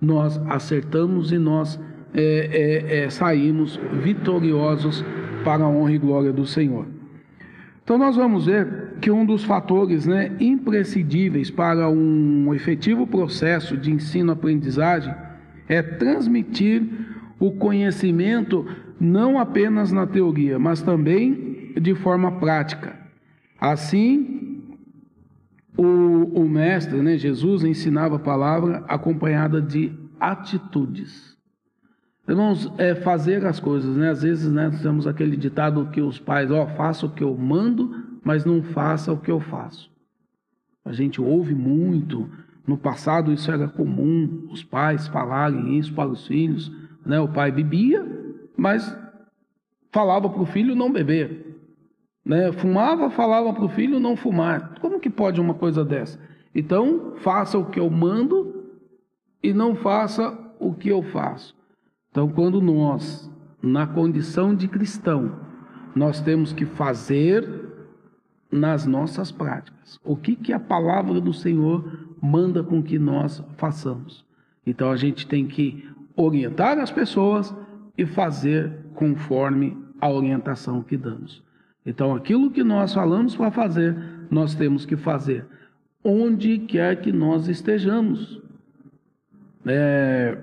nós 0.00 0.36
acertamos 0.48 1.30
e 1.30 1.38
nós 1.38 1.78
é, 2.12 2.24
é, 2.92 3.04
é, 3.04 3.10
saímos 3.10 3.78
vitoriosos 4.02 5.04
para 5.44 5.62
a 5.62 5.68
honra 5.68 5.92
e 5.92 5.98
glória 5.98 6.32
do 6.32 6.44
Senhor. 6.44 6.86
Então 7.84 7.98
nós 7.98 8.14
vamos 8.16 8.46
ver 8.46 8.94
que 9.00 9.10
um 9.10 9.26
dos 9.26 9.44
fatores 9.44 10.06
né, 10.06 10.36
imprescindíveis 10.38 11.50
para 11.50 11.88
um 11.88 12.54
efetivo 12.54 13.06
processo 13.06 13.76
de 13.76 13.90
ensino-aprendizagem 13.90 15.14
é 15.68 15.82
transmitir 15.82 16.82
o 17.40 17.50
conhecimento 17.52 18.64
não 19.00 19.38
apenas 19.38 19.90
na 19.90 20.06
teoria, 20.06 20.58
mas 20.60 20.80
também 20.80 21.72
de 21.80 21.94
forma 21.94 22.30
prática. 22.38 22.96
Assim, 23.60 24.62
o, 25.76 26.42
o 26.42 26.48
mestre, 26.48 27.02
né, 27.02 27.18
Jesus, 27.18 27.64
ensinava 27.64 28.16
a 28.16 28.20
palavra 28.20 28.84
acompanhada 28.86 29.60
de 29.60 29.92
atitudes. 30.20 31.31
Irmãos, 32.32 32.72
é 32.78 32.94
fazer 32.94 33.44
as 33.44 33.60
coisas, 33.60 33.94
né? 33.94 34.08
Às 34.08 34.22
vezes, 34.22 34.50
né, 34.50 34.70
temos 34.80 35.06
aquele 35.06 35.36
ditado 35.36 35.90
que 35.92 36.00
os 36.00 36.18
pais, 36.18 36.50
ó, 36.50 36.64
oh, 36.64 36.66
faça 36.66 37.04
o 37.04 37.10
que 37.10 37.22
eu 37.22 37.36
mando, 37.36 37.94
mas 38.24 38.46
não 38.46 38.62
faça 38.62 39.12
o 39.12 39.18
que 39.18 39.30
eu 39.30 39.38
faço. 39.38 39.90
A 40.82 40.94
gente 40.94 41.20
ouve 41.20 41.54
muito. 41.54 42.26
No 42.66 42.78
passado 42.78 43.34
isso 43.34 43.52
era 43.52 43.68
comum, 43.68 44.48
os 44.50 44.64
pais 44.64 45.06
falarem 45.08 45.76
isso 45.78 45.92
para 45.92 46.08
os 46.08 46.26
filhos, 46.26 46.72
né? 47.04 47.20
O 47.20 47.28
pai 47.28 47.52
bebia, 47.52 48.02
mas 48.56 48.96
falava 49.90 50.26
para 50.30 50.40
o 50.40 50.46
filho 50.46 50.74
não 50.74 50.90
beber. 50.90 51.60
Né? 52.24 52.50
Fumava, 52.50 53.10
falava 53.10 53.52
para 53.52 53.66
o 53.66 53.68
filho 53.68 54.00
não 54.00 54.16
fumar. 54.16 54.78
Como 54.80 55.00
que 55.00 55.10
pode 55.10 55.38
uma 55.38 55.52
coisa 55.52 55.84
dessa? 55.84 56.18
Então, 56.54 57.12
faça 57.16 57.58
o 57.58 57.66
que 57.66 57.78
eu 57.78 57.90
mando 57.90 58.70
e 59.42 59.52
não 59.52 59.74
faça 59.74 60.32
o 60.58 60.72
que 60.72 60.88
eu 60.88 61.02
faço. 61.02 61.60
Então, 62.12 62.28
quando 62.28 62.60
nós, 62.60 63.28
na 63.62 63.86
condição 63.86 64.54
de 64.54 64.68
cristão, 64.68 65.34
nós 65.96 66.20
temos 66.20 66.52
que 66.52 66.66
fazer 66.66 67.48
nas 68.50 68.84
nossas 68.84 69.32
práticas. 69.32 69.98
O 70.04 70.14
que, 70.14 70.36
que 70.36 70.52
a 70.52 70.60
palavra 70.60 71.18
do 71.22 71.32
Senhor 71.32 72.06
manda 72.20 72.62
com 72.62 72.82
que 72.82 72.98
nós 72.98 73.42
façamos? 73.56 74.26
Então, 74.66 74.90
a 74.90 74.96
gente 74.96 75.26
tem 75.26 75.46
que 75.46 75.88
orientar 76.14 76.78
as 76.78 76.90
pessoas 76.90 77.54
e 77.96 78.04
fazer 78.04 78.70
conforme 78.94 79.74
a 79.98 80.10
orientação 80.10 80.82
que 80.82 80.98
damos. 80.98 81.42
Então, 81.84 82.14
aquilo 82.14 82.50
que 82.50 82.62
nós 82.62 82.92
falamos 82.92 83.34
para 83.34 83.50
fazer, 83.50 83.96
nós 84.30 84.54
temos 84.54 84.84
que 84.84 84.96
fazer, 84.96 85.46
onde 86.04 86.58
quer 86.58 87.00
que 87.00 87.10
nós 87.10 87.48
estejamos. 87.48 88.38
É, 89.64 90.36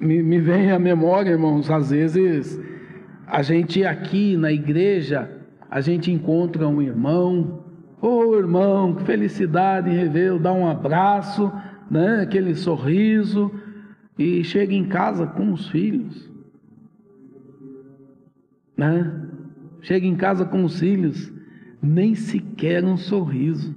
me, 0.00 0.22
me 0.22 0.38
vem 0.38 0.70
à 0.70 0.78
memória, 0.78 1.30
irmãos, 1.30 1.70
às 1.70 1.90
vezes 1.90 2.60
a 3.26 3.42
gente 3.42 3.84
aqui 3.84 4.36
na 4.36 4.52
igreja, 4.52 5.30
a 5.70 5.80
gente 5.80 6.10
encontra 6.10 6.68
um 6.68 6.80
irmão, 6.80 7.64
ô 8.00 8.08
oh, 8.08 8.36
irmão, 8.36 8.94
que 8.94 9.04
felicidade 9.04 9.90
em 9.90 9.96
revê-lo, 9.96 10.38
dá 10.38 10.52
um 10.52 10.68
abraço, 10.68 11.50
né, 11.90 12.20
aquele 12.22 12.54
sorriso, 12.54 13.50
e 14.18 14.42
chega 14.44 14.74
em 14.74 14.86
casa 14.86 15.26
com 15.26 15.52
os 15.52 15.68
filhos, 15.68 16.30
né? 18.76 19.26
chega 19.86 20.06
em 20.06 20.16
casa 20.16 20.44
com 20.44 20.64
os 20.64 20.80
filhos, 20.80 21.32
nem 21.80 22.14
sequer 22.14 22.84
um 22.84 22.96
sorriso, 22.96 23.74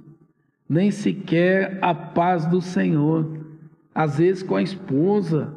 nem 0.68 0.90
sequer 0.90 1.78
a 1.80 1.94
paz 1.94 2.46
do 2.46 2.60
Senhor. 2.60 3.46
Às 3.94 4.18
vezes 4.18 4.42
com 4.42 4.56
a 4.56 4.62
esposa, 4.62 5.54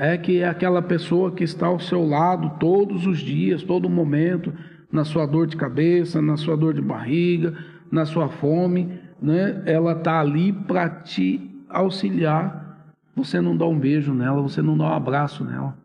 é 0.00 0.16
que 0.16 0.38
é 0.38 0.48
aquela 0.48 0.80
pessoa 0.80 1.30
que 1.30 1.44
está 1.44 1.66
ao 1.66 1.78
seu 1.78 2.06
lado 2.06 2.52
todos 2.58 3.06
os 3.06 3.18
dias, 3.18 3.62
todo 3.62 3.90
momento, 3.90 4.50
na 4.90 5.04
sua 5.04 5.26
dor 5.26 5.46
de 5.46 5.58
cabeça, 5.58 6.22
na 6.22 6.38
sua 6.38 6.56
dor 6.56 6.72
de 6.72 6.80
barriga, 6.80 7.54
na 7.92 8.06
sua 8.06 8.30
fome, 8.30 8.98
né? 9.20 9.62
Ela 9.66 9.92
está 9.92 10.18
ali 10.18 10.54
para 10.54 10.88
te 10.88 11.50
auxiliar. 11.68 12.94
Você 13.14 13.42
não 13.42 13.54
dá 13.54 13.66
um 13.66 13.78
beijo 13.78 14.14
nela, 14.14 14.40
você 14.40 14.62
não 14.62 14.74
dá 14.74 14.84
um 14.84 14.94
abraço 14.94 15.44
nela. 15.44 15.76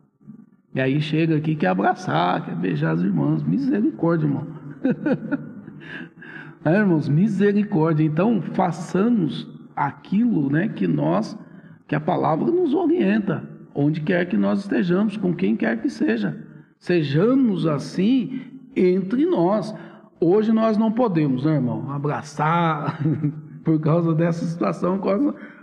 E 0.74 0.80
aí 0.80 0.98
chega 0.98 1.36
aqui, 1.36 1.54
quer 1.54 1.66
abraçar, 1.66 2.42
quer 2.42 2.56
beijar 2.56 2.92
as 2.92 3.02
irmãs. 3.02 3.42
Misericórdia, 3.42 4.24
irmão. 4.24 4.46
é, 6.64 6.74
irmãos, 6.74 7.06
misericórdia. 7.06 8.02
Então, 8.02 8.40
façamos 8.40 9.46
aquilo 9.76 10.50
né, 10.50 10.68
que 10.68 10.86
nós, 10.86 11.38
que 11.86 11.94
a 11.94 12.00
palavra 12.00 12.46
nos 12.46 12.72
orienta, 12.72 13.55
onde 13.76 14.00
quer 14.00 14.26
que 14.26 14.38
nós 14.38 14.60
estejamos, 14.60 15.18
com 15.18 15.34
quem 15.34 15.54
quer 15.54 15.80
que 15.80 15.90
seja. 15.90 16.34
Sejamos 16.78 17.66
assim 17.66 18.40
entre 18.74 19.26
nós. 19.26 19.74
Hoje 20.18 20.50
nós 20.50 20.78
não 20.78 20.90
podemos, 20.90 21.44
né, 21.44 21.56
irmão, 21.56 21.90
abraçar 21.92 22.98
por 23.62 23.78
causa 23.78 24.14
dessa 24.14 24.46
situação 24.46 24.98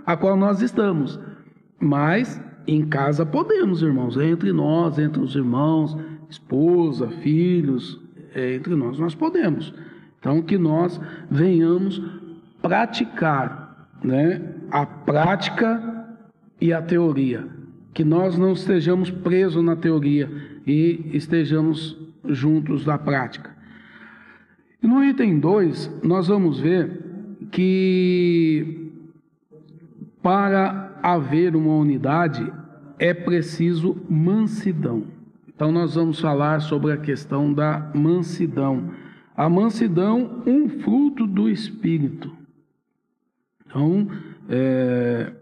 a 0.06 0.16
qual 0.16 0.38
nós 0.38 0.62
estamos. 0.62 1.20
Mas 1.80 2.40
em 2.68 2.86
casa 2.86 3.26
podemos, 3.26 3.82
irmãos, 3.82 4.16
entre 4.16 4.54
nós, 4.54 5.00
entre 5.00 5.20
os 5.20 5.36
irmãos, 5.36 5.98
esposa, 6.30 7.10
filhos, 7.24 8.00
é, 8.36 8.56
entre 8.56 8.76
nós 8.76 9.00
nós 9.00 9.16
podemos. 9.16 9.74
Então 10.20 10.40
que 10.42 10.58
nós 10.58 11.02
venhamos 11.32 12.02
praticar, 12.62 13.90
né, 14.04 14.54
a 14.70 14.86
prática 14.86 16.06
e 16.62 16.72
a 16.72 16.82
teoria, 16.82 17.63
que 17.94 18.04
nós 18.04 18.38
não 18.38 18.54
estejamos 18.54 19.12
presos 19.12 19.64
na 19.64 19.76
teoria 19.76 20.30
e 20.66 21.12
estejamos 21.14 21.98
juntos 22.26 22.86
na 22.86 22.98
prática. 22.98 23.52
No 24.82 25.04
item 25.04 25.40
2, 25.40 26.00
nós 26.04 26.28
vamos 26.28 26.60
ver 26.60 27.00
que 27.52 28.84
para 30.24 30.98
haver 31.04 31.54
uma 31.54 31.76
unidade, 31.76 32.50
é 32.98 33.14
preciso 33.14 33.98
mansidão. 34.10 35.04
Então, 35.54 35.70
nós 35.70 35.96
vamos 35.96 36.20
falar 36.20 36.62
sobre 36.62 36.94
a 36.94 36.98
questão 36.98 37.54
da 37.54 37.92
mansidão. 37.94 38.92
A 39.36 39.50
mansidão, 39.50 40.42
um 40.48 40.70
fruto 40.70 41.28
do 41.28 41.50
Espírito. 41.50 42.32
Então, 43.66 44.08
é, 44.48 45.34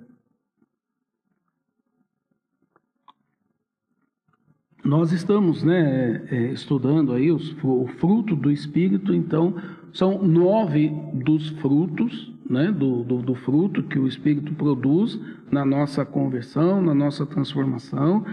nós 4.84 5.12
estamos 5.12 5.64
né, 5.64 6.24
é, 6.32 6.52
estudando 6.52 7.14
aí 7.14 7.32
os, 7.32 7.56
o 7.64 7.88
fruto 8.00 8.36
do 8.36 8.52
Espírito, 8.52 9.14
então, 9.14 9.56
são 9.94 10.22
nove 10.24 10.92
dos 11.14 11.50
frutos 11.50 12.34
né, 12.50 12.72
do, 12.72 13.04
do, 13.04 13.22
do, 13.22 13.36
fruto 13.36 13.84
que 13.84 14.00
o 14.00 14.08
Espírito 14.08 14.54
produz 14.54 15.20
na 15.50 15.66
nossa 15.66 16.04
conversão, 16.04 16.82
na 16.82 16.94
nossa 16.94 17.26
transformação. 17.26 18.26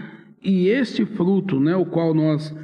E 0.43 0.67
este 0.67 1.05
fruto, 1.05 1.59
né, 1.59 1.75
o 1.75 1.85
qual 1.85 2.13
nós 2.13 2.55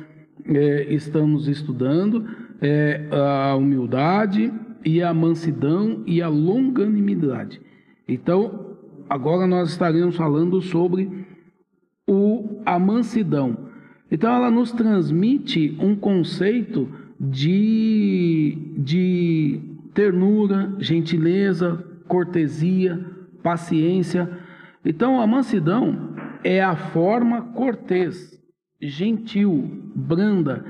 é, 0.46 0.94
estamos 0.94 1.48
estudando, 1.48 2.26
é 2.62 3.08
a 3.12 3.56
humildade 3.56 4.52
e 4.84 5.02
a 5.02 5.14
mansidão 5.14 6.04
e 6.06 6.22
a 6.22 6.28
longanimidade. 6.28 7.62
Então, 8.08 8.78
agora 9.10 9.48
nós 9.48 9.70
estaremos 9.70 10.16
falando 10.16 10.62
sobre 10.62 11.26
o, 12.08 12.62
a 12.66 12.78
mansidão. 12.78 13.75
Então 14.12 14.34
ela 14.34 14.52
nos 14.52 14.72
transmite 14.72 15.76
um 15.80 15.96
conceito 15.96 16.90
de, 17.20 18.58
de 18.78 19.62
ternura, 19.94 20.74
gentileza, 20.80 21.84
cortesia, 22.08 23.04
paciência. 23.42 24.30
Então 24.84 25.20
a 25.20 25.26
mansidão 25.26 26.16
é 26.44 26.64
a 26.64 26.76
forma 26.76 27.42
cortês, 27.54 28.40
gentil, 28.80 29.92
branda 29.96 30.66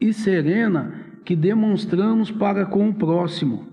e 0.00 0.12
serena 0.12 0.94
que 1.24 1.36
demonstramos 1.36 2.30
para 2.30 2.64
com 2.64 2.88
o 2.88 2.94
próximo. 2.94 3.66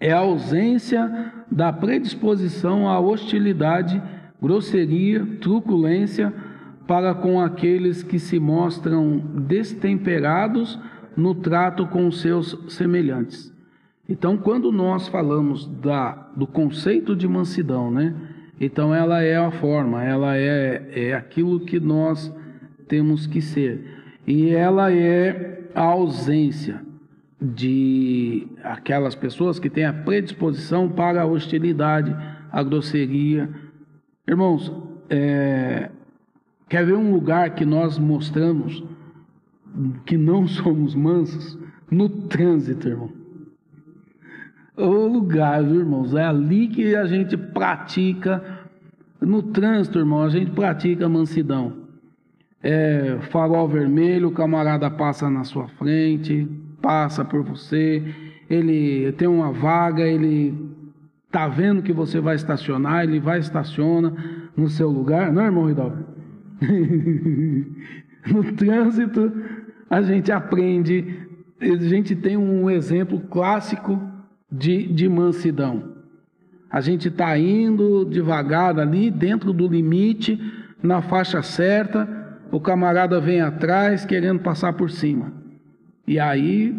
É 0.00 0.12
a 0.12 0.18
ausência 0.18 1.32
da 1.50 1.72
predisposição 1.72 2.88
à 2.88 2.98
hostilidade, 2.98 4.02
grosseria, 4.40 5.24
truculência 5.40 6.32
para 6.90 7.14
com 7.14 7.40
aqueles 7.40 8.02
que 8.02 8.18
se 8.18 8.40
mostram 8.40 9.18
destemperados 9.46 10.76
no 11.16 11.36
trato 11.36 11.86
com 11.86 12.10
seus 12.10 12.58
semelhantes. 12.66 13.54
Então, 14.08 14.36
quando 14.36 14.72
nós 14.72 15.06
falamos 15.06 15.68
da, 15.68 16.10
do 16.36 16.48
conceito 16.48 17.14
de 17.14 17.28
mansidão, 17.28 17.92
né? 17.92 18.12
Então, 18.60 18.92
ela 18.92 19.22
é 19.22 19.36
a 19.36 19.52
forma, 19.52 20.02
ela 20.02 20.36
é, 20.36 20.90
é 20.92 21.14
aquilo 21.14 21.60
que 21.60 21.78
nós 21.78 22.34
temos 22.88 23.24
que 23.24 23.40
ser. 23.40 24.18
E 24.26 24.50
ela 24.50 24.92
é 24.92 25.70
a 25.72 25.84
ausência 25.84 26.84
de 27.40 28.48
aquelas 28.64 29.14
pessoas 29.14 29.60
que 29.60 29.70
têm 29.70 29.84
a 29.84 29.92
predisposição 29.92 30.88
para 30.88 31.22
a 31.22 31.26
hostilidade, 31.26 32.12
a 32.50 32.64
grosseria. 32.64 33.48
Irmãos, 34.26 34.72
é, 35.08 35.88
quer 36.70 36.86
ver 36.86 36.96
um 36.96 37.12
lugar 37.12 37.50
que 37.50 37.66
nós 37.66 37.98
mostramos 37.98 38.82
que 40.06 40.16
não 40.16 40.46
somos 40.48 40.94
mansos 40.94 41.58
no 41.90 42.08
trânsito, 42.08 42.88
irmão. 42.88 43.10
O 44.76 45.06
lugar, 45.06 45.62
irmãos, 45.62 46.14
é 46.14 46.24
ali 46.24 46.68
que 46.68 46.94
a 46.94 47.04
gente 47.04 47.36
pratica, 47.36 48.42
no 49.20 49.42
trânsito, 49.42 49.98
irmão, 49.98 50.22
a 50.22 50.30
gente 50.30 50.52
pratica 50.52 51.08
mansidão. 51.08 51.80
É, 52.62 53.18
farol 53.30 53.68
vermelho, 53.68 54.28
o 54.28 54.32
camarada 54.32 54.88
passa 54.90 55.28
na 55.28 55.44
sua 55.44 55.68
frente, 55.68 56.48
passa 56.80 57.24
por 57.24 57.42
você, 57.42 58.02
ele 58.48 59.12
tem 59.12 59.28
uma 59.28 59.52
vaga, 59.52 60.02
ele 60.02 60.54
tá 61.30 61.48
vendo 61.48 61.82
que 61.82 61.92
você 61.92 62.20
vai 62.20 62.36
estacionar, 62.36 63.04
ele 63.04 63.18
vai 63.18 63.38
estaciona 63.38 64.14
no 64.56 64.68
seu 64.68 64.88
lugar, 64.88 65.32
não 65.32 65.42
é, 65.42 65.46
irmão 65.46 65.66
Ridalgo? 65.66 66.19
no 68.30 68.52
trânsito, 68.52 69.32
a 69.88 70.02
gente 70.02 70.30
aprende, 70.30 71.26
a 71.60 71.76
gente 71.76 72.14
tem 72.14 72.36
um 72.36 72.68
exemplo 72.68 73.20
clássico 73.20 74.00
de, 74.50 74.86
de 74.86 75.08
mansidão. 75.08 75.96
A 76.70 76.80
gente 76.80 77.08
está 77.08 77.36
indo 77.36 78.04
devagar 78.04 78.78
ali, 78.78 79.10
dentro 79.10 79.52
do 79.52 79.66
limite, 79.66 80.38
na 80.82 81.02
faixa 81.02 81.42
certa, 81.42 82.08
o 82.52 82.60
camarada 82.60 83.20
vem 83.20 83.40
atrás 83.40 84.04
querendo 84.04 84.40
passar 84.40 84.72
por 84.74 84.90
cima. 84.90 85.32
E 86.06 86.18
aí 86.18 86.74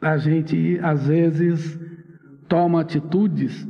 a 0.00 0.16
gente 0.16 0.78
às 0.82 1.06
vezes 1.06 1.78
toma 2.48 2.80
atitudes 2.80 3.68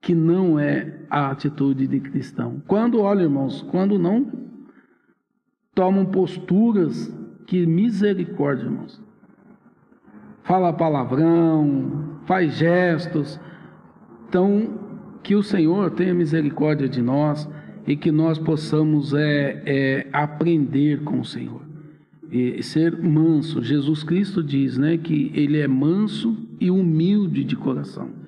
que 0.00 0.14
não 0.14 0.58
é 0.58 1.00
a 1.10 1.30
atitude 1.30 1.86
de 1.86 2.00
cristão. 2.00 2.62
Quando, 2.66 3.00
olha, 3.00 3.22
irmãos, 3.22 3.62
quando 3.70 3.98
não 3.98 4.26
tomam 5.74 6.06
posturas 6.06 7.12
que 7.46 7.66
misericórdia, 7.66 8.64
irmãos. 8.64 9.02
Fala 10.42 10.72
palavrão, 10.72 12.20
faz 12.24 12.54
gestos. 12.54 13.40
Então, 14.28 14.78
que 15.22 15.34
o 15.34 15.42
Senhor 15.42 15.90
tenha 15.90 16.14
misericórdia 16.14 16.88
de 16.88 17.02
nós 17.02 17.48
e 17.86 17.96
que 17.96 18.10
nós 18.10 18.38
possamos 18.38 19.12
é, 19.12 19.62
é, 19.66 20.08
aprender 20.12 21.02
com 21.02 21.20
o 21.20 21.24
Senhor 21.24 21.60
e 22.30 22.62
ser 22.62 22.96
manso. 22.96 23.62
Jesus 23.62 24.04
Cristo 24.04 24.42
diz, 24.42 24.78
né, 24.78 24.96
que 24.96 25.32
ele 25.34 25.58
é 25.58 25.66
manso 25.66 26.36
e 26.60 26.70
humilde 26.70 27.42
de 27.42 27.56
coração. 27.56 28.19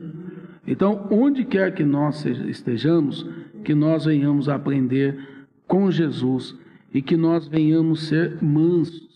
Então, 0.66 1.06
onde 1.10 1.44
quer 1.44 1.74
que 1.74 1.84
nós 1.84 2.24
estejamos, 2.24 3.28
que 3.64 3.74
nós 3.74 4.04
venhamos 4.04 4.48
aprender 4.48 5.18
com 5.66 5.90
Jesus 5.90 6.56
e 6.92 7.02
que 7.02 7.16
nós 7.16 7.48
venhamos 7.48 8.08
ser 8.08 8.42
mansos 8.42 9.12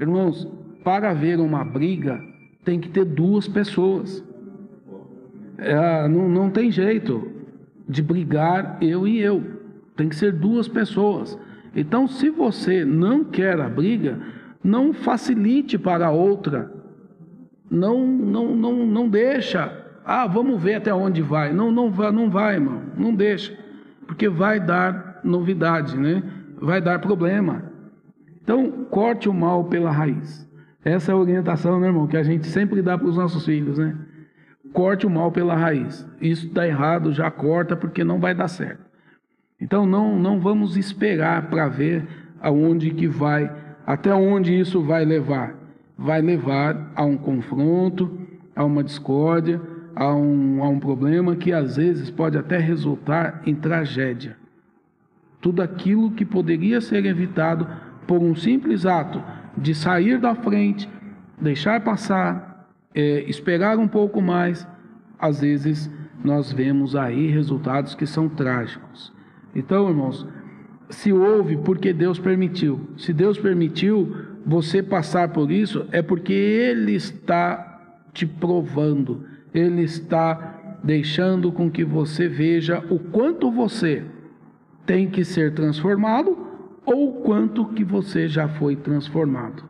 Irmãos, 0.00 0.48
para 0.82 1.10
haver 1.10 1.38
uma 1.38 1.62
briga, 1.62 2.18
tem 2.64 2.80
que 2.80 2.88
ter 2.88 3.04
duas 3.04 3.46
pessoas. 3.46 4.24
É, 5.58 6.08
não, 6.08 6.26
não 6.26 6.48
tem 6.48 6.70
jeito 6.70 7.30
de 7.86 8.02
brigar 8.02 8.78
eu 8.80 9.06
e 9.06 9.20
eu. 9.20 9.44
Tem 9.98 10.08
que 10.08 10.16
ser 10.16 10.32
duas 10.32 10.66
pessoas. 10.66 11.38
Então, 11.76 12.08
se 12.08 12.30
você 12.30 12.82
não 12.82 13.22
quer 13.24 13.60
a 13.60 13.68
briga, 13.68 14.18
não 14.64 14.94
facilite 14.94 15.76
para 15.76 16.06
a 16.06 16.10
outra. 16.10 16.72
Não, 17.70 18.06
não, 18.06 18.56
não, 18.56 18.86
não 18.86 19.06
deixa. 19.06 19.79
Ah, 20.12 20.26
vamos 20.26 20.60
ver 20.60 20.74
até 20.74 20.92
onde 20.92 21.22
vai. 21.22 21.52
Não, 21.52 21.70
não 21.70 21.88
vai, 21.88 22.10
não 22.10 22.28
vai, 22.28 22.54
irmão. 22.54 22.82
Não 22.96 23.14
deixa, 23.14 23.56
porque 24.08 24.28
vai 24.28 24.58
dar 24.58 25.20
novidade, 25.22 25.96
né? 25.96 26.20
Vai 26.60 26.80
dar 26.80 26.98
problema. 26.98 27.62
Então, 28.42 28.86
corte 28.90 29.28
o 29.28 29.32
mal 29.32 29.66
pela 29.66 29.92
raiz. 29.92 30.50
Essa 30.84 31.12
é 31.12 31.14
a 31.14 31.16
orientação, 31.16 31.78
né, 31.78 31.86
irmão, 31.86 32.08
que 32.08 32.16
a 32.16 32.24
gente 32.24 32.48
sempre 32.48 32.82
dá 32.82 32.98
para 32.98 33.06
os 33.06 33.16
nossos 33.16 33.44
filhos, 33.44 33.78
né? 33.78 33.96
Corte 34.72 35.06
o 35.06 35.10
mal 35.10 35.30
pela 35.30 35.54
raiz. 35.54 36.04
Isso 36.20 36.48
está 36.48 36.66
errado, 36.66 37.12
já 37.12 37.30
corta, 37.30 37.76
porque 37.76 38.02
não 38.02 38.18
vai 38.18 38.34
dar 38.34 38.48
certo. 38.48 38.84
Então, 39.60 39.86
não, 39.86 40.18
não 40.18 40.40
vamos 40.40 40.76
esperar 40.76 41.48
para 41.48 41.68
ver 41.68 42.04
aonde 42.40 42.90
que 42.90 43.06
vai, 43.06 43.48
até 43.86 44.12
onde 44.12 44.58
isso 44.58 44.82
vai 44.82 45.04
levar. 45.04 45.54
Vai 45.96 46.20
levar 46.20 46.90
a 46.96 47.04
um 47.04 47.16
confronto, 47.16 48.26
a 48.56 48.64
uma 48.64 48.82
discórdia, 48.82 49.69
a 49.94 50.14
um, 50.14 50.62
a 50.62 50.68
um 50.68 50.78
problema 50.78 51.36
que 51.36 51.52
às 51.52 51.76
vezes 51.76 52.10
pode 52.10 52.36
até 52.38 52.58
resultar 52.58 53.42
em 53.46 53.54
tragédia. 53.54 54.36
Tudo 55.40 55.62
aquilo 55.62 56.10
que 56.10 56.24
poderia 56.24 56.80
ser 56.80 57.04
evitado 57.06 57.66
por 58.06 58.20
um 58.20 58.34
simples 58.34 58.84
ato 58.86 59.22
de 59.56 59.74
sair 59.74 60.18
da 60.18 60.34
frente, 60.34 60.88
deixar 61.40 61.80
passar, 61.80 62.68
é, 62.94 63.22
esperar 63.28 63.78
um 63.78 63.88
pouco 63.88 64.20
mais, 64.20 64.66
às 65.18 65.40
vezes 65.40 65.90
nós 66.22 66.52
vemos 66.52 66.94
aí 66.94 67.28
resultados 67.28 67.94
que 67.94 68.06
são 68.06 68.28
trágicos. 68.28 69.12
Então, 69.54 69.88
irmãos, 69.88 70.26
se 70.90 71.12
houve 71.12 71.56
porque 71.56 71.92
Deus 71.92 72.18
permitiu. 72.18 72.90
Se 72.96 73.12
Deus 73.12 73.38
permitiu 73.38 74.14
você 74.44 74.82
passar 74.82 75.28
por 75.28 75.50
isso, 75.50 75.86
é 75.92 76.02
porque 76.02 76.32
Ele 76.32 76.94
está 76.94 77.70
te 78.12 78.26
provando, 78.26 79.24
Ele 79.52 79.82
está 79.82 80.78
deixando 80.82 81.52
com 81.52 81.70
que 81.70 81.84
você 81.84 82.28
veja 82.28 82.84
o 82.90 82.98
quanto 82.98 83.50
você 83.50 84.04
tem 84.86 85.08
que 85.08 85.24
ser 85.24 85.54
transformado 85.54 86.36
ou 86.84 87.20
quanto 87.20 87.66
que 87.66 87.84
você 87.84 88.26
já 88.26 88.48
foi 88.48 88.76
transformado. 88.76 89.64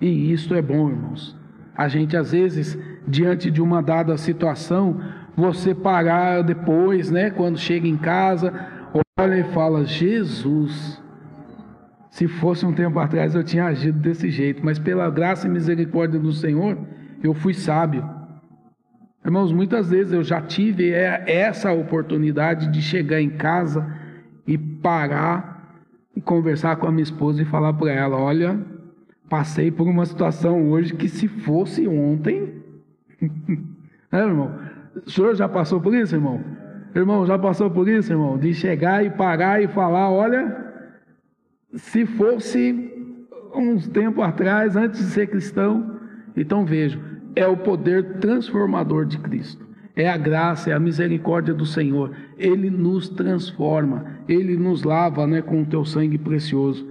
E 0.00 0.32
isto 0.32 0.54
é 0.54 0.62
bom, 0.62 0.88
irmãos. 0.88 1.36
A 1.76 1.88
gente 1.88 2.16
às 2.16 2.32
vezes, 2.32 2.78
diante 3.06 3.50
de 3.50 3.60
uma 3.60 3.82
dada 3.82 4.16
situação, 4.16 5.00
você 5.36 5.74
parar 5.74 6.42
depois, 6.42 7.10
né, 7.10 7.30
quando 7.30 7.58
chega 7.58 7.86
em 7.86 7.96
casa, 7.96 8.52
olha 9.18 9.38
e 9.38 9.44
fala: 9.52 9.84
Jesus, 9.84 11.02
se 12.10 12.26
fosse 12.26 12.66
um 12.66 12.72
tempo 12.72 12.98
atrás 12.98 13.34
eu 13.34 13.44
tinha 13.44 13.66
agido 13.66 13.98
desse 13.98 14.30
jeito, 14.30 14.64
mas 14.64 14.78
pela 14.78 15.10
graça 15.10 15.46
e 15.46 15.50
misericórdia 15.50 16.18
do 16.18 16.32
Senhor, 16.32 16.78
eu 17.22 17.34
fui 17.34 17.54
sábio. 17.54 18.17
Irmãos, 19.28 19.52
muitas 19.52 19.90
vezes 19.90 20.14
eu 20.14 20.24
já 20.24 20.40
tive 20.40 20.90
essa 20.90 21.70
oportunidade 21.70 22.72
de 22.72 22.80
chegar 22.80 23.20
em 23.20 23.28
casa 23.28 23.86
e 24.46 24.56
parar 24.56 25.84
e 26.16 26.20
conversar 26.22 26.76
com 26.76 26.86
a 26.86 26.90
minha 26.90 27.02
esposa 27.02 27.42
e 27.42 27.44
falar 27.44 27.74
para 27.74 27.92
ela: 27.92 28.16
olha, 28.16 28.58
passei 29.28 29.70
por 29.70 29.86
uma 29.86 30.06
situação 30.06 30.70
hoje 30.70 30.94
que 30.94 31.10
se 31.10 31.28
fosse 31.28 31.86
ontem. 31.86 32.54
é, 34.10 34.16
irmão? 34.16 34.58
O 35.04 35.10
senhor 35.10 35.34
já 35.34 35.46
passou 35.46 35.78
por 35.78 35.94
isso, 35.94 36.14
irmão? 36.14 36.42
Irmão, 36.94 37.26
já 37.26 37.38
passou 37.38 37.70
por 37.70 37.86
isso, 37.86 38.10
irmão? 38.10 38.38
De 38.38 38.54
chegar 38.54 39.04
e 39.04 39.10
parar 39.10 39.62
e 39.62 39.68
falar: 39.68 40.10
olha, 40.10 40.56
se 41.74 42.06
fosse 42.06 43.12
uns 43.54 43.86
tempo 43.88 44.22
atrás, 44.22 44.74
antes 44.74 45.00
de 45.00 45.10
ser 45.10 45.26
cristão, 45.26 46.00
então 46.34 46.64
vejo, 46.64 46.98
é 47.38 47.46
o 47.46 47.56
poder 47.56 48.18
transformador 48.18 49.06
de 49.06 49.18
Cristo 49.18 49.68
é 49.98 50.08
a 50.08 50.16
graça, 50.16 50.70
é 50.70 50.72
a 50.72 50.78
misericórdia 50.78 51.52
do 51.52 51.66
Senhor. 51.66 52.12
Ele 52.38 52.70
nos 52.70 53.08
transforma, 53.08 54.06
ele 54.28 54.56
nos 54.56 54.84
lava 54.84 55.26
né, 55.26 55.42
com 55.42 55.62
o 55.62 55.66
teu 55.66 55.84
sangue 55.84 56.16
precioso. 56.16 56.88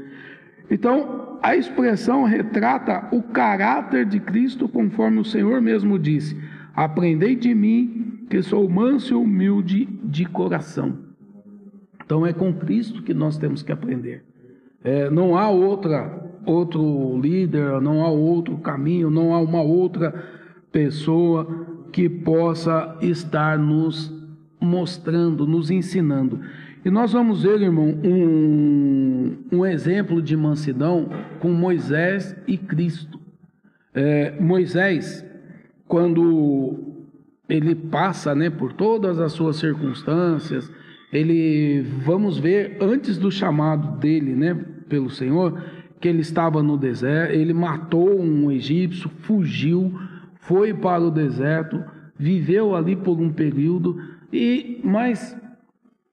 Então, 0.69 1.39
a 1.41 1.55
expressão 1.55 2.25
retrata 2.25 3.07
o 3.15 3.23
caráter 3.23 4.05
de 4.05 4.19
Cristo, 4.19 4.67
conforme 4.67 5.19
o 5.19 5.25
Senhor 5.25 5.61
mesmo 5.61 5.97
disse: 5.97 6.37
Aprendei 6.75 7.37
de 7.37 7.55
mim, 7.55 8.25
que 8.29 8.41
sou 8.41 8.67
manso 8.67 9.13
e 9.13 9.15
humilde 9.15 9.85
de 10.03 10.25
coração. 10.25 10.97
Então, 12.03 12.25
é 12.25 12.33
com 12.33 12.53
Cristo 12.53 13.03
que 13.03 13.13
nós 13.13 13.37
temos 13.37 13.63
que 13.63 13.71
aprender. 13.71 14.25
É, 14.83 15.09
não 15.09 15.37
há 15.37 15.49
outra, 15.49 16.29
outro 16.45 17.17
líder, 17.21 17.79
não 17.79 18.03
há 18.03 18.09
outro 18.09 18.57
caminho, 18.57 19.09
não 19.09 19.33
há 19.33 19.39
uma 19.39 19.61
outra 19.61 20.36
pessoa 20.77 21.65
que 21.91 22.07
possa 22.07 22.95
estar 23.01 23.57
nos 23.57 24.13
mostrando, 24.61 25.47
nos 25.47 25.71
ensinando. 25.71 26.39
E 26.85 26.91
nós 26.91 27.11
vamos 27.11 27.41
ver, 27.41 27.59
irmão, 27.59 27.99
um, 28.03 29.37
um 29.51 29.65
exemplo 29.65 30.21
de 30.21 30.37
mansidão 30.37 31.09
com 31.39 31.51
Moisés 31.51 32.35
e 32.45 32.59
Cristo. 32.59 33.19
É, 33.91 34.39
Moisés, 34.39 35.25
quando 35.87 36.77
ele 37.49 37.73
passa 37.73 38.35
né, 38.35 38.51
por 38.51 38.73
todas 38.73 39.19
as 39.19 39.31
suas 39.31 39.55
circunstâncias, 39.55 40.71
ele, 41.11 41.81
vamos 42.05 42.37
ver, 42.37 42.77
antes 42.79 43.17
do 43.17 43.31
chamado 43.31 43.97
dele 43.97 44.35
né, 44.35 44.53
pelo 44.87 45.09
Senhor, 45.09 45.59
que 45.99 46.07
ele 46.07 46.21
estava 46.21 46.61
no 46.61 46.77
deserto, 46.77 47.33
ele 47.33 47.51
matou 47.51 48.21
um 48.21 48.51
egípcio, 48.51 49.09
fugiu, 49.23 49.91
foi 50.47 50.73
para 50.73 51.03
o 51.03 51.11
deserto, 51.11 51.83
viveu 52.17 52.73
ali 52.73 52.95
por 52.95 53.19
um 53.19 53.29
período, 53.29 53.97
e 54.31 54.79
mas 54.81 55.37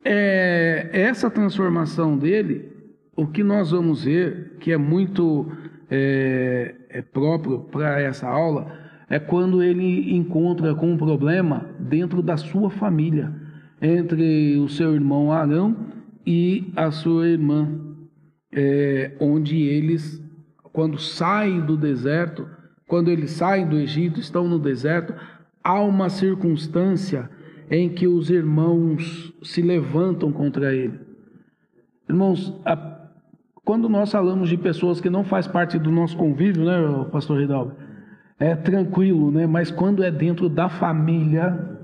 é, 0.04 0.90
essa 0.92 1.30
transformação 1.30 2.18
dele, 2.18 2.68
o 3.16 3.28
que 3.28 3.44
nós 3.44 3.70
vamos 3.70 4.04
ver, 4.04 4.56
que 4.58 4.72
é 4.72 4.76
muito 4.76 5.46
é, 5.88 6.74
é 6.88 7.00
próprio 7.00 7.60
para 7.60 8.00
essa 8.00 8.28
aula, 8.28 8.76
é 9.08 9.20
quando 9.20 9.62
ele 9.62 10.12
encontra 10.16 10.74
com 10.74 10.92
um 10.92 10.96
problema 10.96 11.70
dentro 11.78 12.20
da 12.20 12.36
sua 12.36 12.70
família, 12.70 13.32
entre 13.80 14.58
o 14.58 14.68
seu 14.68 14.94
irmão 14.94 15.30
Arão 15.30 15.76
e 16.26 16.72
a 16.74 16.90
sua 16.90 17.28
irmã, 17.28 17.68
é, 18.52 19.12
onde 19.20 19.62
eles, 19.62 20.20
quando 20.72 20.98
saem 20.98 21.60
do 21.60 21.76
deserto, 21.76 22.48
quando 22.86 23.10
eles 23.10 23.30
saem 23.30 23.66
do 23.66 23.76
Egito, 23.76 24.20
estão 24.20 24.46
no 24.46 24.58
deserto, 24.58 25.14
há 25.62 25.80
uma 25.80 26.08
circunstância 26.10 27.30
em 27.70 27.88
que 27.88 28.06
os 28.06 28.30
irmãos 28.30 29.32
se 29.42 29.62
levantam 29.62 30.30
contra 30.30 30.74
ele. 30.74 31.00
Irmãos, 32.08 32.54
a, 32.64 33.08
quando 33.64 33.88
nós 33.88 34.12
falamos 34.12 34.48
de 34.50 34.58
pessoas 34.58 35.00
que 35.00 35.08
não 35.08 35.24
faz 35.24 35.46
parte 35.46 35.78
do 35.78 35.90
nosso 35.90 36.16
convívio, 36.16 36.64
né, 36.64 37.06
pastor 37.10 37.40
Ridalgo, 37.40 37.72
é 38.38 38.54
tranquilo, 38.54 39.30
né? 39.30 39.46
Mas 39.46 39.70
quando 39.70 40.02
é 40.02 40.10
dentro 40.10 40.48
da 40.48 40.68
família, 40.68 41.78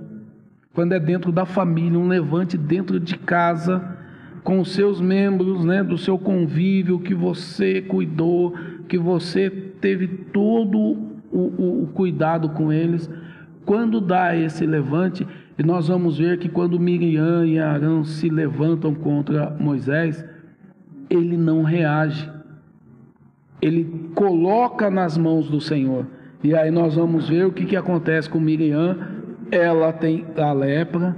quando 0.75 0.93
é 0.93 1.01
dentro 1.01 1.33
da 1.33 1.47
família, 1.47 1.99
um 1.99 2.09
levante 2.09 2.59
dentro 2.59 3.01
de 3.01 3.17
casa, 3.17 3.97
com 4.43 4.61
os 4.61 4.73
seus 4.73 5.01
membros, 5.01 5.65
né, 5.65 5.83
do 5.83 5.97
seu 5.97 6.19
convívio, 6.19 6.99
que 6.99 7.15
você 7.15 7.81
cuidou, 7.81 8.55
que 8.91 8.99
você 8.99 9.49
teve 9.49 10.09
todo 10.09 10.77
o, 10.77 11.39
o, 11.39 11.83
o 11.85 11.87
cuidado 11.95 12.49
com 12.51 12.73
eles, 12.73 13.09
quando 13.65 14.01
dá 14.01 14.37
esse 14.37 14.67
levante, 14.67 15.25
e 15.57 15.63
nós 15.63 15.87
vamos 15.87 16.19
ver 16.19 16.39
que 16.39 16.49
quando 16.49 16.81
Miriam 16.81 17.47
e 17.47 17.57
Arão 17.57 18.03
se 18.03 18.29
levantam 18.29 18.93
contra 18.93 19.57
Moisés, 19.61 20.25
ele 21.09 21.37
não 21.37 21.63
reage. 21.63 22.29
Ele 23.63 24.11
coloca 24.17 24.91
nas 24.91 25.17
mãos 25.17 25.49
do 25.49 25.61
Senhor. 25.61 26.05
E 26.43 26.53
aí 26.53 26.73
nós 26.73 26.97
vamos 26.97 27.29
ver 27.29 27.47
o 27.47 27.53
que, 27.53 27.67
que 27.67 27.77
acontece 27.77 28.29
com 28.29 28.41
Miriam. 28.41 28.99
Ela 29.53 29.93
tem 29.93 30.27
a 30.37 30.53
lepra, 30.53 31.17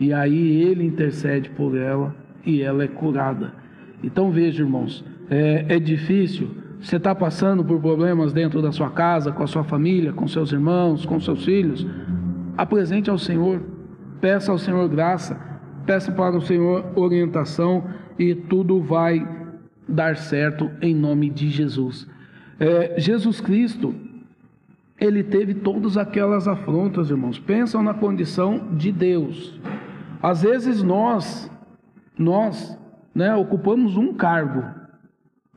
e 0.00 0.14
aí 0.14 0.62
ele 0.62 0.86
intercede 0.86 1.50
por 1.50 1.76
ela, 1.76 2.16
e 2.46 2.62
ela 2.62 2.84
é 2.84 2.88
curada. 2.88 3.52
Então 4.02 4.30
veja, 4.30 4.62
irmãos, 4.62 5.04
é, 5.28 5.66
é 5.68 5.78
difícil. 5.78 6.61
Você 6.82 6.96
está 6.96 7.14
passando 7.14 7.64
por 7.64 7.80
problemas 7.80 8.32
dentro 8.32 8.60
da 8.60 8.72
sua 8.72 8.90
casa, 8.90 9.32
com 9.32 9.42
a 9.42 9.46
sua 9.46 9.64
família, 9.64 10.12
com 10.12 10.26
seus 10.26 10.52
irmãos, 10.52 11.06
com 11.06 11.18
seus 11.20 11.44
filhos 11.44 11.86
apresente 12.56 13.10
ao 13.10 13.18
Senhor, 13.18 13.62
peça 14.20 14.52
ao 14.52 14.58
Senhor 14.58 14.88
graça, 14.88 15.40
peça 15.86 16.12
para 16.12 16.36
o 16.36 16.40
Senhor 16.40 16.92
orientação 16.94 17.84
e 18.18 18.34
tudo 18.34 18.80
vai 18.80 19.26
dar 19.88 20.16
certo 20.16 20.70
em 20.80 20.94
nome 20.94 21.30
de 21.30 21.48
Jesus. 21.48 22.06
É, 22.60 22.98
Jesus 22.98 23.40
Cristo, 23.40 23.94
ele 24.98 25.22
teve 25.22 25.54
todas 25.54 25.96
aquelas 25.96 26.46
afrontas, 26.46 27.10
irmãos. 27.10 27.38
Pensam 27.38 27.82
na 27.82 27.94
condição 27.94 28.68
de 28.76 28.92
Deus. 28.92 29.60
Às 30.22 30.42
vezes 30.42 30.82
nós, 30.82 31.50
nós, 32.16 32.78
né, 33.12 33.34
ocupamos 33.34 33.96
um 33.96 34.14
cargo. 34.14 34.62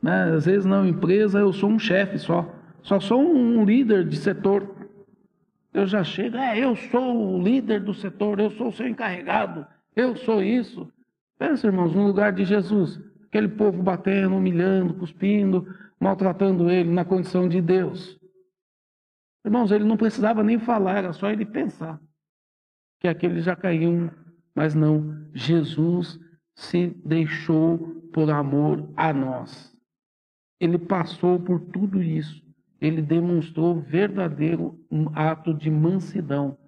Né? 0.06 0.34
Às 0.36 0.46
vezes 0.46 0.64
na 0.64 0.86
empresa 0.86 1.40
eu 1.40 1.52
sou 1.52 1.68
um 1.68 1.78
chefe 1.78 2.18
só, 2.18 2.48
só 2.82 3.00
sou 3.00 3.20
um 3.20 3.64
líder 3.64 4.06
de 4.06 4.16
setor 4.16 4.76
eu 5.76 5.86
já 5.86 6.02
chego, 6.02 6.38
é, 6.38 6.58
eu 6.58 6.74
sou 6.74 7.34
o 7.34 7.42
líder 7.42 7.82
do 7.82 7.92
setor, 7.92 8.40
eu 8.40 8.50
sou 8.52 8.68
o 8.68 8.72
seu 8.72 8.88
encarregado, 8.88 9.66
eu 9.94 10.16
sou 10.16 10.42
isso. 10.42 10.90
Pensa, 11.38 11.66
irmãos, 11.66 11.94
no 11.94 12.06
lugar 12.06 12.32
de 12.32 12.46
Jesus, 12.46 12.98
aquele 13.26 13.46
povo 13.46 13.82
batendo, 13.82 14.36
humilhando, 14.36 14.94
cuspindo, 14.94 15.66
maltratando 16.00 16.70
ele 16.70 16.90
na 16.90 17.04
condição 17.04 17.46
de 17.46 17.60
Deus. 17.60 18.18
Irmãos, 19.44 19.70
ele 19.70 19.84
não 19.84 19.98
precisava 19.98 20.42
nem 20.42 20.58
falar, 20.58 20.96
era 20.96 21.12
só 21.12 21.30
ele 21.30 21.44
pensar 21.44 22.00
que 22.98 23.06
aqueles 23.06 23.44
já 23.44 23.54
caíam, 23.54 24.10
mas 24.54 24.74
não, 24.74 25.26
Jesus 25.34 26.18
se 26.54 26.86
deixou 27.04 27.76
por 28.14 28.30
amor 28.30 28.90
a 28.96 29.12
nós. 29.12 29.75
Ele 30.58 30.78
passou 30.78 31.38
por 31.38 31.60
tudo 31.60 32.02
isso 32.02 32.46
ele 32.80 33.00
demonstrou 33.00 33.80
verdadeiro 33.80 34.78
ato 35.14 35.54
de 35.54 35.70
mansidão. 35.70 36.58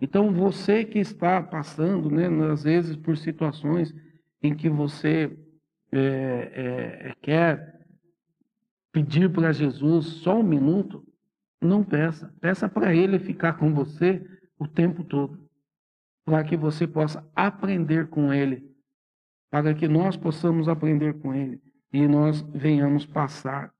Então, 0.00 0.32
você 0.32 0.84
que 0.84 0.98
está 0.98 1.42
passando, 1.42 2.10
né, 2.10 2.28
às 2.50 2.62
vezes, 2.62 2.96
por 2.96 3.16
situações 3.16 3.94
em 4.42 4.54
que 4.54 4.68
você 4.68 5.36
é, 5.90 7.08
é, 7.08 7.14
quer 7.22 7.80
pedir 8.92 9.32
para 9.32 9.52
Jesus 9.52 10.06
só 10.06 10.38
um 10.38 10.42
minuto, 10.42 11.04
não 11.60 11.82
peça. 11.82 12.32
Peça 12.40 12.68
para 12.68 12.94
Ele 12.94 13.18
ficar 13.18 13.54
com 13.54 13.72
você 13.72 14.24
o 14.58 14.68
tempo 14.68 15.02
todo, 15.02 15.48
para 16.24 16.44
que 16.44 16.56
você 16.56 16.86
possa 16.86 17.26
aprender 17.34 18.08
com 18.08 18.32
Ele, 18.32 18.70
para 19.50 19.74
que 19.74 19.88
nós 19.88 20.16
possamos 20.16 20.68
aprender 20.68 21.14
com 21.20 21.34
Ele 21.34 21.60
e 21.92 22.06
nós 22.06 22.42
venhamos 22.54 23.06
passar 23.06 23.72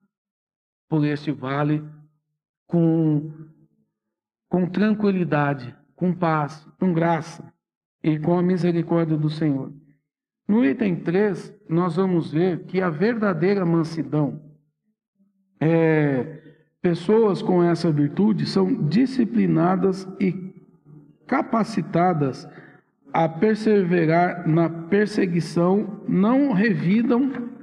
por 0.88 1.04
este 1.04 1.32
vale 1.32 1.84
com, 2.66 3.32
com 4.48 4.68
tranquilidade, 4.68 5.76
com 5.94 6.14
paz, 6.14 6.66
com 6.78 6.92
graça 6.92 7.52
e 8.02 8.18
com 8.18 8.38
a 8.38 8.42
misericórdia 8.42 9.16
do 9.16 9.30
Senhor. 9.30 9.72
No 10.48 10.64
item 10.64 10.96
3, 10.96 11.52
nós 11.68 11.96
vamos 11.96 12.30
ver 12.30 12.64
que 12.66 12.80
a 12.80 12.88
verdadeira 12.88 13.66
mansidão 13.66 14.40
é, 15.60 16.42
pessoas 16.80 17.42
com 17.42 17.62
essa 17.62 17.90
virtude 17.90 18.46
são 18.46 18.86
disciplinadas 18.86 20.06
e 20.20 20.54
capacitadas 21.26 22.48
a 23.12 23.28
perseverar 23.28 24.46
na 24.46 24.68
perseguição, 24.68 26.02
não 26.06 26.52
revidam, 26.52 27.55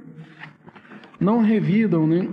não 1.24 1.40
revidam, 1.40 2.06
né? 2.06 2.28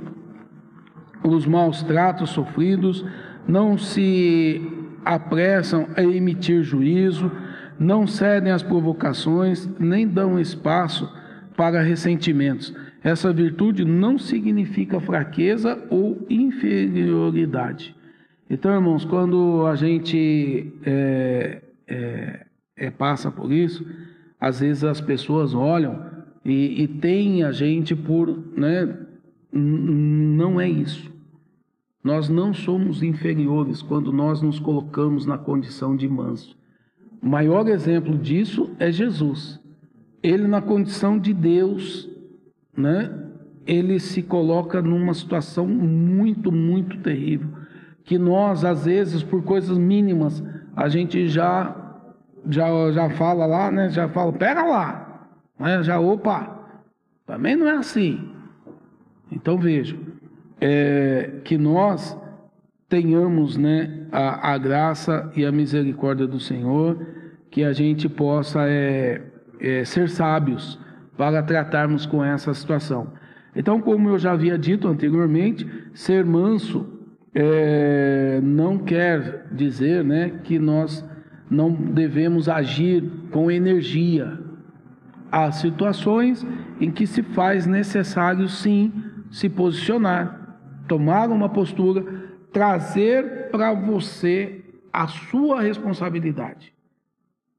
os 1.24 1.46
maus 1.46 1.82
tratos 1.84 2.32
sofridos, 2.32 3.06
não 3.48 3.78
se 3.78 4.62
apressam 5.06 5.88
a 5.96 6.04
emitir 6.04 6.62
juízo, 6.62 7.32
não 7.80 8.06
cedem 8.06 8.52
às 8.52 8.62
provocações, 8.62 9.68
nem 9.80 10.08
dão 10.08 10.40
espaço 10.40 11.10
para 11.56 11.82
ressentimentos. 11.82 12.76
Essa 13.04 13.32
virtude 13.32 13.86
não 13.86 14.18
significa 14.20 15.00
fraqueza 15.00 15.82
ou 15.90 16.26
inferioridade. 16.30 17.96
Então, 18.50 18.74
irmãos, 18.74 19.06
quando 19.06 19.66
a 19.66 19.76
gente 19.76 20.74
é, 20.86 21.62
é, 21.88 22.46
é, 22.76 22.92
passa 22.92 23.32
por 23.32 23.52
isso, 23.52 23.86
às 24.40 24.60
vezes 24.60 24.84
as 24.84 25.00
pessoas 25.00 25.54
olham 25.54 26.11
e, 26.44 26.84
e 26.84 26.88
têm 26.88 27.44
a 27.44 27.52
gente 27.52 27.96
por. 27.96 28.30
Né, 28.56 28.98
não 29.54 30.60
é 30.60 30.70
isso. 30.70 31.12
Nós 32.04 32.30
não 32.30 32.54
somos 32.54 33.04
inferiores 33.04 33.82
quando 33.82 34.12
nós 34.12 34.42
nos 34.42 34.60
colocamos 34.60 35.26
na 35.26 35.38
condição 35.38 35.96
de 35.96 36.08
manso. 36.08 36.58
O 37.22 37.28
maior 37.28 37.68
exemplo 37.68 38.18
disso 38.18 38.72
é 38.80 38.92
Jesus. 38.92 39.60
Ele, 40.24 40.48
na 40.48 40.62
condição 40.62 41.20
de 41.20 41.34
Deus, 41.34 42.10
né? 42.76 43.14
ele 43.68 44.00
se 44.00 44.24
coloca 44.24 44.82
numa 44.82 45.14
situação 45.14 45.68
muito, 45.68 46.52
muito 46.52 46.98
terrível. 47.00 47.50
Que 48.04 48.18
nós, 48.18 48.66
às 48.66 48.86
vezes, 48.86 49.22
por 49.22 49.44
coisas 49.44 49.78
mínimas, 49.78 50.44
a 50.76 50.90
gente 50.90 51.28
já 51.28 51.78
já, 52.50 52.92
já 52.92 53.10
fala 53.12 53.46
lá, 53.46 53.72
né? 53.72 53.90
Já 53.90 54.10
fala, 54.10 54.34
pega 54.34 54.64
lá. 54.64 55.11
Né? 55.62 55.84
Já, 55.84 56.00
opa, 56.00 56.60
também 57.26 57.56
não 57.56 57.68
é 57.68 57.78
assim. 57.78 58.30
Então 59.32 59.58
vejam, 59.58 60.00
é, 60.60 61.40
que 61.44 61.58
nós 61.58 62.18
tenhamos 62.90 63.56
né, 63.56 64.06
a, 64.12 64.54
a, 64.54 64.58
graça 64.58 65.32
e 65.36 65.46
a 65.46 65.52
misericórdia 65.52 66.28
do 66.28 66.40
Senhor, 66.40 67.08
que 67.50 67.64
a 67.64 67.72
gente 67.72 68.10
possa 68.10 68.68
é, 68.68 69.22
é, 69.60 69.86
ser 69.86 70.10
sábios 70.10 70.78
para 71.16 71.42
tratarmos 71.42 72.06
com 72.06 72.24
essa 72.24 72.54
situação. 72.54 73.14
Então, 73.56 73.82
como 73.82 74.10
eu 74.10 74.18
já 74.18 74.32
havia 74.34 74.58
dito 74.58 74.88
anteriormente, 74.88 75.66
ser 75.94 76.26
manso 76.26 77.00
é, 77.34 78.40
não 78.44 78.78
quer 78.78 79.48
dizer 79.52 80.04
né, 80.04 80.40
que 80.44 80.60
nós 80.60 81.08
não 81.50 81.72
devemos 81.72 82.50
agir 82.50 83.04
com 83.32 83.50
energia. 83.50 84.40
Há 85.32 85.52
situações 85.52 86.46
em 86.80 86.92
que 86.92 87.08
se 87.08 87.24
faz 87.24 87.66
necessário 87.66 88.50
sim 88.50 88.92
se 89.32 89.48
posicionar, 89.48 90.58
tomar 90.88 91.30
uma 91.30 91.48
postura, 91.48 92.04
trazer 92.52 93.50
para 93.50 93.74
você 93.74 94.62
a 94.92 95.08
sua 95.08 95.62
responsabilidade. 95.62 96.74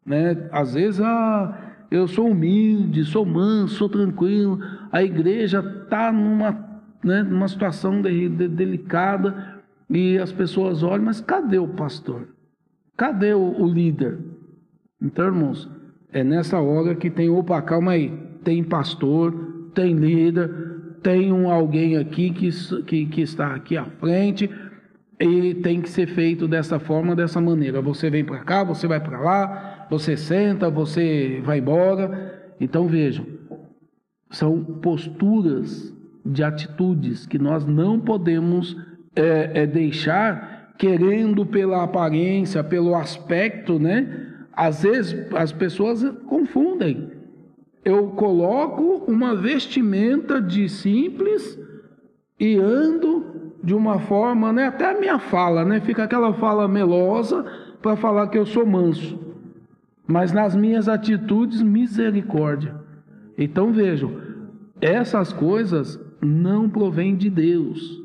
Né? 0.04 0.48
Às 0.52 0.74
vezes, 0.74 1.00
ah, 1.00 1.72
eu 1.90 2.06
sou 2.06 2.30
humilde, 2.30 3.04
sou 3.04 3.24
manso, 3.24 3.76
sou 3.76 3.88
tranquilo, 3.88 4.58
a 4.90 5.02
igreja 5.02 5.60
está 5.60 6.12
numa, 6.12 6.82
né, 7.02 7.22
numa 7.22 7.48
situação 7.48 8.02
de, 8.02 8.28
de, 8.28 8.48
delicada 8.48 9.62
e 9.88 10.18
as 10.18 10.32
pessoas 10.32 10.82
olham, 10.82 11.06
mas 11.06 11.20
cadê 11.20 11.58
o 11.58 11.68
pastor? 11.68 12.28
Cadê 12.96 13.32
o, 13.32 13.62
o 13.62 13.66
líder? 13.66 14.18
Então, 15.00 15.26
irmãos, 15.26 15.70
é 16.12 16.22
nessa 16.22 16.60
hora 16.60 16.94
que 16.94 17.10
tem, 17.10 17.30
opa, 17.30 17.60
calma 17.62 17.92
aí, 17.92 18.12
tem 18.44 18.62
pastor, 18.62 19.70
tem 19.74 19.94
líder, 19.94 20.50
tem 21.02 21.32
um 21.32 21.50
alguém 21.50 21.96
aqui 21.96 22.30
que, 22.30 22.50
que, 22.82 23.06
que 23.06 23.20
está 23.22 23.54
aqui 23.54 23.76
à 23.76 23.84
frente 23.84 24.50
e 25.18 25.54
tem 25.54 25.80
que 25.80 25.88
ser 25.88 26.06
feito 26.06 26.46
dessa 26.46 26.78
forma, 26.78 27.14
dessa 27.16 27.40
maneira. 27.40 27.80
Você 27.80 28.10
vem 28.10 28.24
para 28.24 28.40
cá, 28.40 28.62
você 28.62 28.86
vai 28.86 29.00
para 29.00 29.20
lá, 29.20 29.86
você 29.88 30.16
senta, 30.16 30.68
você 30.68 31.40
vai 31.44 31.58
embora. 31.58 32.52
Então 32.60 32.86
vejam, 32.86 33.24
são 34.30 34.62
posturas 34.62 35.92
de 36.24 36.42
atitudes 36.42 37.26
que 37.26 37.38
nós 37.38 37.64
não 37.64 37.98
podemos 37.98 38.76
é, 39.14 39.62
é, 39.62 39.66
deixar 39.66 40.74
querendo 40.78 41.44
pela 41.46 41.82
aparência, 41.84 42.62
pelo 42.64 42.94
aspecto, 42.94 43.78
né? 43.78 44.31
Às 44.52 44.82
vezes 44.82 45.26
as 45.34 45.52
pessoas 45.52 46.02
confundem 46.26 47.22
eu 47.84 48.08
coloco 48.10 49.04
uma 49.08 49.34
vestimenta 49.34 50.40
de 50.40 50.68
simples 50.68 51.58
e 52.38 52.56
ando 52.56 53.52
de 53.62 53.74
uma 53.74 53.98
forma, 54.00 54.52
né, 54.52 54.66
até 54.66 54.90
a 54.90 54.98
minha 54.98 55.18
fala, 55.18 55.64
né, 55.64 55.80
fica 55.80 56.04
aquela 56.04 56.32
fala 56.34 56.66
melosa 56.66 57.44
para 57.80 57.96
falar 57.96 58.28
que 58.28 58.38
eu 58.38 58.46
sou 58.46 58.66
manso. 58.66 59.18
Mas 60.06 60.32
nas 60.32 60.54
minhas 60.54 60.88
atitudes, 60.88 61.62
misericórdia. 61.62 62.74
Então 63.38 63.72
vejam, 63.72 64.20
essas 64.80 65.32
coisas 65.32 65.98
não 66.20 66.68
provêm 66.68 67.16
de 67.16 67.30
Deus. 67.30 68.00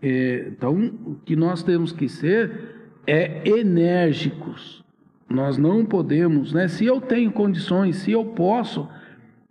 É, 0.00 0.48
então, 0.48 0.76
o 1.06 1.14
que 1.24 1.36
nós 1.36 1.62
temos 1.62 1.92
que 1.92 2.08
ser 2.08 2.90
é 3.06 3.46
enérgicos. 3.48 4.77
Nós 5.28 5.58
não 5.58 5.84
podemos, 5.84 6.52
né? 6.52 6.68
Se 6.68 6.86
eu 6.86 7.00
tenho 7.00 7.30
condições, 7.30 7.96
se 7.96 8.12
eu 8.12 8.24
posso, 8.24 8.88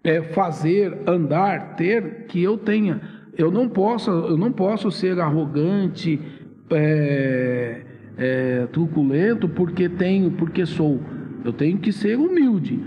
é, 0.03 0.21
fazer, 0.21 0.97
andar, 1.05 1.75
ter 1.75 2.25
que 2.27 2.41
eu 2.41 2.57
tenha. 2.57 3.01
Eu 3.37 3.51
não 3.51 3.69
posso, 3.69 4.09
eu 4.09 4.37
não 4.37 4.51
posso 4.51 4.89
ser 4.89 5.19
arrogante, 5.19 6.19
é, 6.71 7.81
é, 8.17 8.67
truculento 8.71 9.47
porque 9.47 9.87
tenho, 9.87 10.31
porque 10.31 10.65
sou. 10.65 10.99
Eu 11.45 11.53
tenho 11.53 11.77
que 11.77 11.91
ser 11.91 12.17
humilde, 12.17 12.81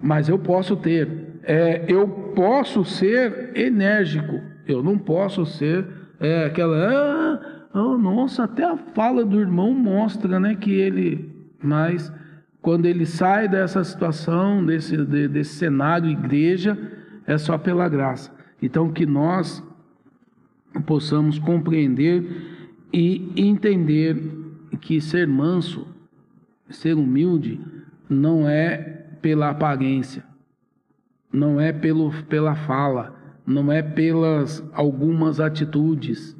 mas 0.00 0.28
eu 0.28 0.38
posso 0.38 0.76
ter. 0.76 1.08
É, 1.42 1.84
eu 1.88 2.06
posso 2.06 2.84
ser 2.84 3.50
enérgico. 3.56 4.40
Eu 4.66 4.82
não 4.82 4.96
posso 4.96 5.44
ser 5.44 5.84
é, 6.20 6.44
aquela. 6.44 6.76
Ah, 7.74 7.80
oh, 7.80 7.98
nossa, 7.98 8.44
até 8.44 8.64
a 8.64 8.76
fala 8.76 9.24
do 9.24 9.40
irmão 9.40 9.74
mostra, 9.74 10.38
né, 10.38 10.54
que 10.54 10.72
ele. 10.72 11.31
Mas 11.62 12.12
quando 12.60 12.86
ele 12.86 13.04
sai 13.06 13.48
dessa 13.48 13.82
situação, 13.82 14.64
desse, 14.64 14.96
desse 14.96 15.54
cenário 15.54 16.10
igreja, 16.10 16.78
é 17.26 17.36
só 17.38 17.58
pela 17.58 17.88
graça. 17.88 18.32
Então, 18.60 18.92
que 18.92 19.04
nós 19.04 19.62
possamos 20.86 21.38
compreender 21.38 22.24
e 22.92 23.32
entender 23.36 24.16
que 24.80 25.00
ser 25.00 25.26
manso, 25.26 25.86
ser 26.68 26.94
humilde, 26.94 27.60
não 28.08 28.48
é 28.48 28.76
pela 29.20 29.50
aparência, 29.50 30.24
não 31.32 31.60
é 31.60 31.72
pelo, 31.72 32.12
pela 32.24 32.54
fala, 32.54 33.14
não 33.46 33.72
é 33.72 33.82
pelas 33.82 34.62
algumas 34.72 35.40
atitudes 35.40 36.36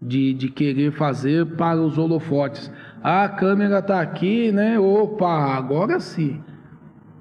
de, 0.00 0.32
de 0.32 0.48
querer 0.48 0.92
fazer 0.92 1.44
para 1.56 1.80
os 1.80 1.98
holofotes 1.98 2.70
a 3.02 3.28
câmera 3.28 3.78
está 3.78 4.00
aqui, 4.00 4.52
né? 4.52 4.78
Opa, 4.78 5.54
agora 5.56 5.98
sim. 6.00 6.40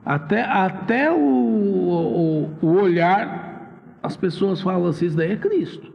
Até, 0.05 0.41
até 0.43 1.11
o, 1.11 1.17
o, 1.17 2.49
o 2.61 2.67
olhar, 2.81 3.71
as 4.03 4.17
pessoas 4.17 4.61
falam 4.61 4.89
assim: 4.89 5.05
isso 5.05 5.17
daí 5.17 5.31
é 5.31 5.37
Cristo. 5.37 5.93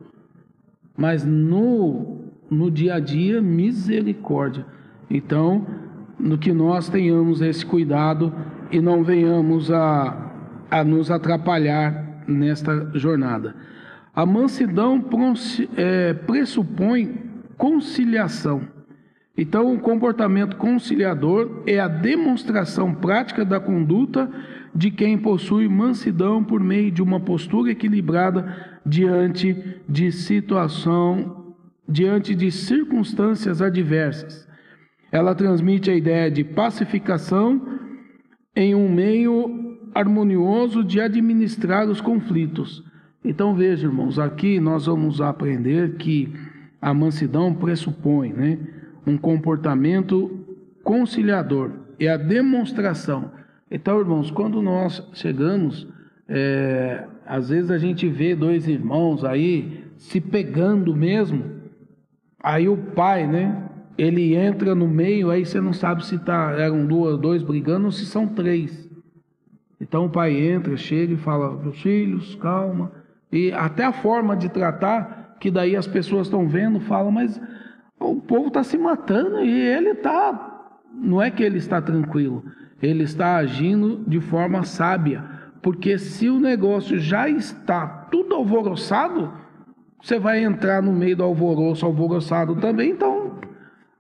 Mas 0.97 1.25
no, 1.25 2.25
no 2.51 2.71
dia 2.71 2.95
a 2.95 3.01
dia, 3.01 3.43
misericórdia. 3.43 4.65
Então, 5.11 5.67
no 6.19 6.39
que 6.39 6.53
nós 6.53 6.89
tenhamos 6.89 7.43
esse 7.43 7.67
cuidado 7.67 8.33
e 8.71 8.81
não 8.81 9.05
venhamos 9.05 9.71
a, 9.71 10.33
a 10.71 10.83
nos 10.83 11.11
atrapalhar 11.11 12.23
nesta 12.27 12.91
jornada. 12.95 13.55
A 14.15 14.25
mansidão 14.25 15.05
é, 15.77 16.15
pressupõe 16.15 17.17
conciliação 17.59 18.74
então, 19.37 19.75
o 19.75 19.81
comportamento 19.81 20.57
conciliador 20.57 21.63
é 21.67 21.81
a 21.81 21.89
demonstração 21.89 22.95
prática 22.95 23.45
da 23.45 23.59
conduta 23.59 24.31
de 24.73 24.93
quem 24.93 25.19
possui 25.19 25.69
mansidão 25.69 26.43
por 26.43 26.61
meio 26.61 26.91
de 26.91 27.03
uma 27.03 27.19
postura 27.19 27.73
equilibrada 27.73 28.79
diante 28.87 29.81
de 29.89 30.13
situação, 30.13 31.57
diante 31.89 32.33
de 32.33 32.51
circunstâncias 32.53 33.61
adversas. 33.61 34.47
Ela 35.11 35.35
transmite 35.35 35.91
a 35.91 35.97
ideia 35.97 36.31
de 36.31 36.45
pacificação 36.45 37.81
em 38.55 38.73
um 38.73 38.89
meio 38.89 39.79
harmonioso 39.93 40.85
de 40.85 41.01
administrar 41.01 41.89
os 41.89 42.01
conflitos. 42.01 42.85
Então 43.25 43.55
veja, 43.55 43.87
irmãos, 43.87 44.17
aqui 44.19 44.61
nós 44.61 44.87
vamos 44.87 45.21
aprender 45.21 45.97
que 45.97 46.33
a 46.81 46.95
mansidão 46.95 47.53
pressupõe, 47.53 48.33
né? 48.33 48.59
Um 49.07 49.17
comportamento 49.17 50.47
conciliador, 50.83 51.73
é 51.99 52.09
a 52.09 52.17
demonstração. 52.17 53.31
Então, 53.71 53.99
irmãos, 53.99 54.31
quando 54.31 54.61
nós 54.63 55.07
chegamos, 55.13 55.87
é, 56.29 57.05
às 57.27 57.49
vezes 57.49 57.71
a 57.71 57.79
gente 57.79 58.09
vê 58.09 58.35
dois 58.35 58.69
irmãos 58.69 59.25
aí 59.25 59.85
se 59.97 60.21
pegando 60.21 60.95
mesmo, 60.95 61.45
aí 62.43 62.69
o 62.69 62.77
pai, 62.77 63.27
né? 63.27 63.63
Ele 63.97 64.35
entra 64.35 64.75
no 64.75 64.89
meio, 64.89 65.31
aí 65.31 65.45
você 65.47 65.61
não 65.61 65.73
sabe 65.73 66.05
se 66.05 66.19
tá, 66.19 66.53
eram 66.59 66.85
duas, 66.85 67.19
dois 67.19 67.43
brigando 67.43 67.87
ou 67.87 67.93
se 67.93 68.05
são 68.05 68.27
três. 68.27 68.91
Então 69.81 70.07
o 70.07 70.11
pai 70.11 70.37
entra, 70.37 70.77
chega 70.77 71.15
e 71.15 71.19
fala: 71.19 71.57
meus 71.57 71.81
filhos, 71.81 72.35
calma. 72.37 72.91
E 73.31 73.53
até 73.53 73.85
a 73.85 73.93
forma 73.93 74.37
de 74.37 74.49
tratar, 74.49 75.37
que 75.41 75.51
daí 75.51 75.77
as 75.77 75.87
pessoas 75.87 76.27
estão 76.27 76.49
vendo, 76.49 76.81
falam, 76.81 77.11
mas 77.11 77.41
o 78.13 78.21
povo 78.21 78.49
está 78.49 78.63
se 78.63 78.77
matando 78.77 79.41
e 79.41 79.51
ele 79.51 79.91
está. 79.91 80.69
Não 80.93 81.21
é 81.21 81.31
que 81.31 81.43
ele 81.43 81.59
está 81.59 81.81
tranquilo, 81.81 82.45
ele 82.81 83.03
está 83.03 83.37
agindo 83.37 84.05
de 84.07 84.21
forma 84.21 84.63
sábia. 84.63 85.25
Porque 85.61 85.99
se 85.99 86.29
o 86.29 86.39
negócio 86.39 86.99
já 86.99 87.29
está 87.29 87.87
tudo 88.11 88.35
alvoroçado, 88.35 89.33
você 90.01 90.19
vai 90.19 90.45
entrar 90.45 90.83
no 90.83 90.93
meio 90.93 91.17
do 91.17 91.25
alvoroço, 91.25 91.87
alvoroçado 91.87 92.57
também. 92.57 92.91
Então, 92.91 93.39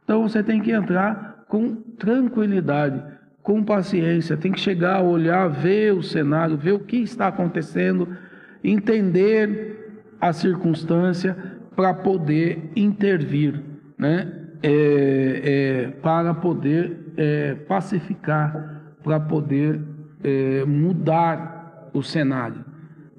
então 0.04 0.28
você 0.28 0.42
tem 0.42 0.60
que 0.60 0.70
entrar 0.70 1.44
com 1.48 1.76
tranquilidade, 1.98 3.02
com 3.42 3.64
paciência. 3.64 4.36
Tem 4.36 4.52
que 4.52 4.60
chegar, 4.60 5.00
olhar, 5.02 5.48
ver 5.48 5.94
o 5.94 6.02
cenário, 6.02 6.58
ver 6.58 6.72
o 6.72 6.80
que 6.80 6.98
está 6.98 7.28
acontecendo, 7.28 8.14
entender 8.62 10.02
a 10.20 10.32
circunstância 10.32 11.34
para 11.74 11.94
poder 11.94 12.70
intervir, 12.76 13.62
né? 13.98 14.40
É, 14.62 15.42
é, 15.44 15.90
para 16.00 16.32
poder 16.34 17.12
é, 17.16 17.54
pacificar, 17.54 18.82
para 19.02 19.20
poder 19.20 19.80
é, 20.22 20.64
mudar 20.64 21.90
o 21.92 22.02
cenário. 22.02 22.64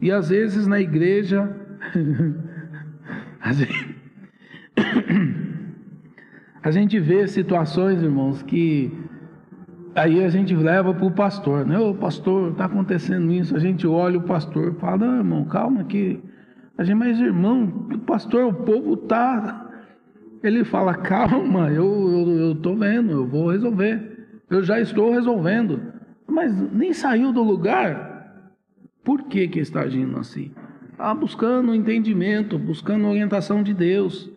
E 0.02 0.12
às 0.12 0.30
vezes 0.30 0.68
na 0.68 0.80
igreja, 0.80 1.50
a, 3.40 3.54
gente, 3.54 3.96
a 6.62 6.72
gente 6.72 7.00
vê 7.00 7.28
situações, 7.28 8.02
irmãos, 8.02 8.42
que 8.42 8.92
aí 9.96 10.24
a 10.24 10.30
gente 10.30 10.54
leva 10.54 10.94
para 10.94 11.06
o 11.06 11.12
pastor, 11.12 11.66
né? 11.66 11.80
Ô 11.80 11.94
pastor, 11.96 12.52
está 12.52 12.66
acontecendo 12.66 13.32
isso. 13.32 13.56
A 13.56 13.60
gente 13.60 13.88
olha 13.88 14.20
o 14.20 14.24
pastor 14.24 14.74
e 14.74 14.80
fala, 14.80 15.06
irmão, 15.18 15.46
calma 15.46 15.84
que. 15.86 16.22
A 16.78 16.84
gente, 16.84 16.98
mas 16.98 17.18
irmão, 17.20 17.88
o 17.94 17.98
pastor, 18.00 18.46
o 18.46 18.54
povo 18.54 18.96
está. 18.96 19.65
Ele 20.46 20.64
fala, 20.64 20.94
calma, 20.94 21.72
eu 21.72 22.52
estou 22.52 22.76
vendo, 22.76 23.12
eu 23.12 23.28
vou 23.28 23.52
resolver. 23.52 24.28
Eu 24.50 24.64
já 24.64 24.80
estou 24.80 25.12
resolvendo. 25.12 25.82
Mas 26.28 26.54
nem 26.72 26.94
saiu 26.94 27.32
do 27.34 27.42
lugar. 27.42 28.44
Por 29.04 29.24
que, 29.24 29.48
que 29.48 29.60
está 29.60 29.82
agindo 29.82 30.18
assim? 30.20 30.52
Está 30.92 31.14
buscando 31.14 31.74
entendimento, 31.74 32.60
buscando 32.60 33.08
orientação 33.08 33.64
de 33.64 33.74
Deus. 33.74 34.32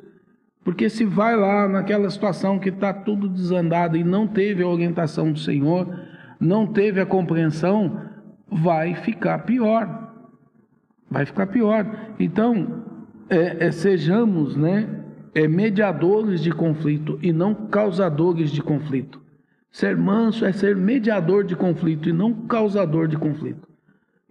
Porque 0.65 0.89
se 0.89 1.05
vai 1.05 1.37
lá 1.37 1.69
naquela 1.69 2.11
situação 2.11 2.59
que 2.59 2.69
está 2.69 2.93
tudo 2.93 3.29
desandado 3.29 3.97
e 3.97 4.05
não 4.05 4.27
teve 4.27 4.63
a 4.63 4.69
orientação 4.69 5.33
do 5.33 5.39
Senhor, 5.39 5.89
não 6.41 6.67
teve 6.67 7.01
a 7.01 7.07
compreensão, 7.07 8.03
vai 8.51 8.95
ficar 8.95 9.41
pior. 9.41 10.15
Vai 11.11 11.25
ficar 11.25 11.47
pior. 11.47 12.15
Então, 12.19 12.85
é, 13.31 13.67
é, 13.67 13.71
sejamos 13.71 14.57
né, 14.57 14.89
é, 15.35 15.47
mediadores 15.47 16.41
de 16.41 16.51
conflito 16.51 17.19
e 17.23 17.33
não 17.33 17.55
causadores 17.55 18.51
de 18.51 18.63
conflito. 18.63 19.21
Ser 19.71 19.97
manso 19.97 20.45
é 20.45 20.53
ser 20.53 20.75
mediador 20.75 21.45
de 21.45 21.55
conflito 21.55 22.09
e 22.09 22.13
não 22.13 22.33
causador 22.47 23.07
de 23.07 23.17
conflito. 23.17 23.69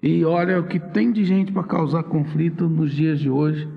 E 0.02 0.24
olha 0.24 0.60
o 0.60 0.68
que 0.68 0.80
tem 0.80 1.12
de 1.12 1.24
gente 1.24 1.52
para 1.52 1.64
causar 1.64 2.04
conflito 2.04 2.68
nos 2.68 2.92
dias 2.92 3.20
de 3.20 3.30
hoje, 3.30 3.68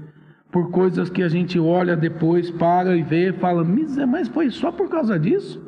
por 0.51 0.71
coisas 0.71 1.09
que 1.09 1.23
a 1.23 1.29
gente 1.29 1.59
olha 1.59 1.97
depois, 1.97 2.51
para 2.51 2.97
e 2.97 3.03
vê, 3.03 3.33
fala, 3.33 3.65
mas 4.09 4.29
foi 4.29 4.51
só 4.51 4.73
por 4.73 4.89
causa 4.89 5.19
disso? 5.19 5.63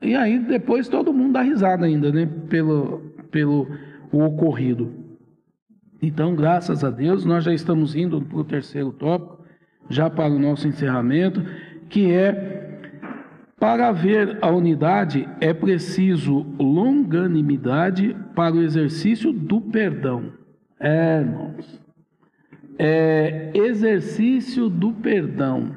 E 0.00 0.16
aí 0.16 0.38
depois 0.38 0.88
todo 0.88 1.12
mundo 1.12 1.34
dá 1.34 1.42
risada 1.42 1.86
ainda, 1.86 2.10
né? 2.10 2.26
Pelo, 2.48 3.00
pelo 3.30 3.68
o 4.10 4.22
ocorrido. 4.22 4.92
Então, 6.02 6.34
graças 6.34 6.82
a 6.82 6.90
Deus, 6.90 7.24
nós 7.24 7.44
já 7.44 7.54
estamos 7.54 7.94
indo 7.94 8.20
para 8.20 8.38
o 8.38 8.44
terceiro 8.44 8.90
tópico, 8.92 9.41
já 9.92 10.08
para 10.08 10.32
o 10.32 10.38
nosso 10.38 10.66
encerramento, 10.66 11.44
que 11.88 12.10
é 12.10 12.62
para 13.60 13.88
haver 13.88 14.38
a 14.40 14.50
unidade, 14.50 15.28
é 15.40 15.52
preciso 15.52 16.44
longanimidade 16.58 18.16
para 18.34 18.54
o 18.54 18.62
exercício 18.62 19.32
do 19.32 19.60
perdão. 19.60 20.32
É, 20.80 21.20
irmãos. 21.20 21.80
É 22.78 23.52
exercício 23.54 24.68
do 24.68 24.92
perdão. 24.92 25.76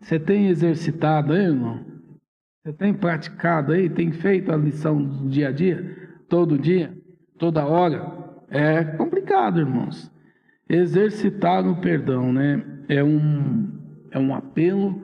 Você 0.00 0.18
tem 0.18 0.48
exercitado 0.48 1.34
aí, 1.34 1.44
irmão? 1.44 1.84
Você 2.64 2.72
tem 2.72 2.92
praticado 2.92 3.72
aí? 3.72 3.88
Tem 3.88 4.10
feito 4.10 4.50
a 4.50 4.56
lição 4.56 5.00
do 5.00 5.28
dia 5.28 5.48
a 5.48 5.52
dia? 5.52 5.96
Todo 6.28 6.58
dia? 6.58 6.92
Toda 7.38 7.64
hora? 7.64 8.10
É 8.48 8.82
complicado, 8.82 9.60
irmãos. 9.60 10.10
Exercitar 10.68 11.64
o 11.66 11.76
perdão, 11.80 12.32
né? 12.32 12.64
É 12.90 13.04
um, 13.04 13.68
é 14.10 14.18
um 14.18 14.34
apelo 14.34 15.00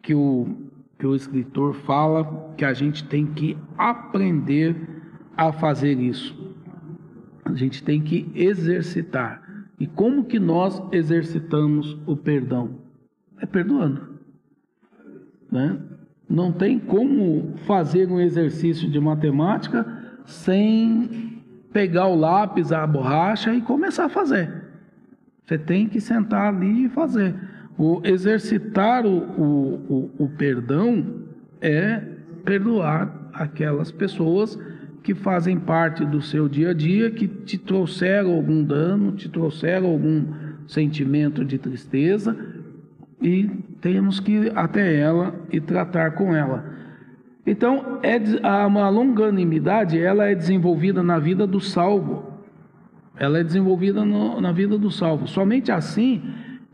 que 0.00 0.14
o 0.14 0.46
que 0.96 1.06
o 1.06 1.14
escritor 1.14 1.74
fala 1.74 2.54
que 2.56 2.64
a 2.64 2.72
gente 2.72 3.04
tem 3.04 3.26
que 3.26 3.58
aprender 3.76 4.76
a 5.36 5.52
fazer 5.52 5.98
isso. 5.98 6.54
A 7.44 7.52
gente 7.52 7.82
tem 7.82 8.00
que 8.00 8.30
exercitar. 8.32 9.42
E 9.78 9.88
como 9.88 10.24
que 10.24 10.38
nós 10.38 10.80
exercitamos 10.92 11.98
o 12.06 12.16
perdão? 12.16 12.78
É 13.40 13.44
perdoando. 13.44 14.20
Né? 15.50 15.78
Não 16.28 16.50
tem 16.52 16.78
como 16.78 17.56
fazer 17.66 18.08
um 18.08 18.20
exercício 18.20 18.88
de 18.88 19.00
matemática 19.00 19.84
sem 20.24 21.42
pegar 21.72 22.06
o 22.06 22.14
lápis, 22.14 22.70
a 22.70 22.86
borracha 22.86 23.52
e 23.52 23.60
começar 23.60 24.04
a 24.04 24.08
fazer. 24.08 24.65
Você 25.46 25.56
tem 25.56 25.88
que 25.88 26.00
sentar 26.00 26.52
ali 26.52 26.86
e 26.86 26.88
fazer. 26.88 27.34
O 27.78 28.00
exercitar 28.04 29.06
o, 29.06 29.16
o, 29.16 30.10
o, 30.18 30.24
o 30.24 30.28
perdão 30.30 31.22
é 31.60 32.02
perdoar 32.44 33.30
aquelas 33.32 33.92
pessoas 33.92 34.58
que 35.04 35.14
fazem 35.14 35.58
parte 35.58 36.04
do 36.04 36.20
seu 36.20 36.48
dia 36.48 36.70
a 36.70 36.74
dia, 36.74 37.12
que 37.12 37.28
te 37.28 37.56
trouxeram 37.56 38.32
algum 38.32 38.64
dano, 38.64 39.12
te 39.12 39.28
trouxeram 39.28 39.86
algum 39.86 40.24
sentimento 40.66 41.44
de 41.44 41.58
tristeza, 41.58 42.36
e 43.22 43.48
temos 43.80 44.18
que 44.18 44.32
ir 44.32 44.52
até 44.58 44.98
ela 44.98 45.32
e 45.52 45.60
tratar 45.60 46.12
com 46.12 46.34
ela. 46.34 46.64
Então, 47.46 48.00
é, 48.02 48.20
a 48.42 48.66
longanimidade 48.66 49.96
ela 49.96 50.26
é 50.26 50.34
desenvolvida 50.34 51.04
na 51.04 51.20
vida 51.20 51.46
do 51.46 51.60
salvo. 51.60 52.25
Ela 53.18 53.38
é 53.38 53.44
desenvolvida 53.44 54.04
no, 54.04 54.40
na 54.40 54.52
vida 54.52 54.78
do 54.78 54.90
salvo. 54.90 55.26
Somente 55.26 55.72
assim 55.72 56.22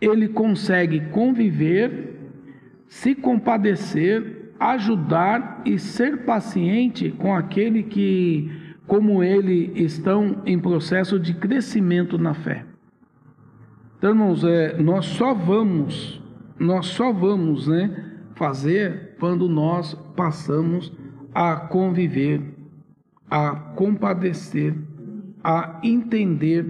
ele 0.01 0.29
consegue 0.29 1.01
conviver, 1.11 2.19
se 2.89 3.15
compadecer, 3.15 4.53
ajudar 4.59 5.63
e 5.65 5.79
ser 5.79 6.25
paciente 6.25 7.11
com 7.11 7.33
aquele 7.33 7.85
que, 7.85 8.51
como 8.87 9.23
ele, 9.23 9.73
estão 9.77 10.43
em 10.45 10.59
processo 10.59 11.21
de 11.21 11.35
crescimento 11.35 12.19
na 12.19 12.35
fé. 12.35 12.65
Então, 13.97 14.11
irmãos, 14.11 14.43
é, 14.43 14.77
nós 14.83 15.07
só 15.07 15.33
vamos, 15.33 16.21
nós 16.59 16.87
só 16.87 17.13
vamos, 17.13 17.69
né, 17.69 18.13
fazer 18.35 19.15
quando 19.21 19.49
nós 19.49 19.95
passamos 20.17 20.93
a 21.33 21.55
conviver, 21.55 22.43
a 23.31 23.51
compadecer, 23.55 24.75
a 25.43 25.81
entender, 25.83 26.67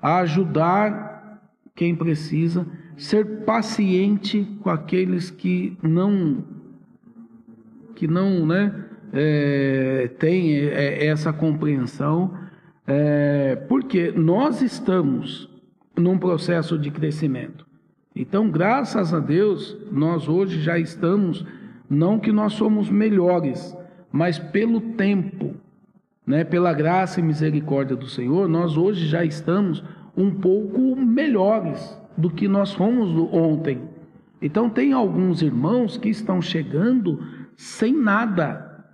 a 0.00 0.18
ajudar 0.18 1.40
quem 1.74 1.94
precisa, 1.94 2.66
ser 2.96 3.44
paciente 3.44 4.46
com 4.62 4.70
aqueles 4.70 5.30
que 5.30 5.76
não 5.82 6.44
que 7.94 8.06
não 8.06 8.46
né, 8.46 8.84
é, 9.12 10.10
tem 10.18 10.54
é, 10.54 11.06
essa 11.06 11.32
compreensão, 11.32 12.36
é, 12.86 13.56
porque 13.68 14.12
nós 14.12 14.60
estamos 14.60 15.48
num 15.96 16.18
processo 16.18 16.78
de 16.78 16.90
crescimento. 16.90 17.66
Então, 18.14 18.50
graças 18.50 19.14
a 19.14 19.18
Deus, 19.18 19.76
nós 19.90 20.28
hoje 20.28 20.60
já 20.60 20.78
estamos, 20.78 21.44
não 21.88 22.18
que 22.18 22.30
nós 22.30 22.52
somos 22.52 22.90
melhores, 22.90 23.76
mas 24.12 24.38
pelo 24.38 24.80
tempo, 24.80 25.54
né, 26.26 26.42
pela 26.42 26.72
graça 26.72 27.20
e 27.20 27.22
misericórdia 27.22 27.94
do 27.94 28.06
Senhor, 28.06 28.48
nós 28.48 28.76
hoje 28.76 29.06
já 29.06 29.24
estamos 29.24 29.84
um 30.16 30.30
pouco 30.30 30.96
melhores 30.96 31.96
do 32.16 32.30
que 32.30 32.48
nós 32.48 32.72
fomos 32.72 33.10
ontem. 33.32 33.82
Então, 34.40 34.68
tem 34.68 34.92
alguns 34.92 35.40
irmãos 35.40 35.96
que 35.96 36.08
estão 36.08 36.42
chegando 36.42 37.22
sem 37.56 37.94
nada, 37.94 38.84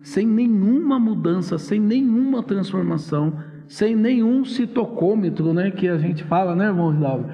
sem 0.00 0.26
nenhuma 0.26 0.98
mudança, 0.98 1.56
sem 1.58 1.80
nenhuma 1.80 2.42
transformação, 2.42 3.38
sem 3.68 3.94
nenhum 3.94 4.44
citocômetro, 4.44 5.54
né? 5.54 5.70
Que 5.70 5.88
a 5.88 5.96
gente 5.96 6.24
fala, 6.24 6.54
né, 6.54 6.66
irmão 6.66 6.90
Rinaldo? 6.90 7.28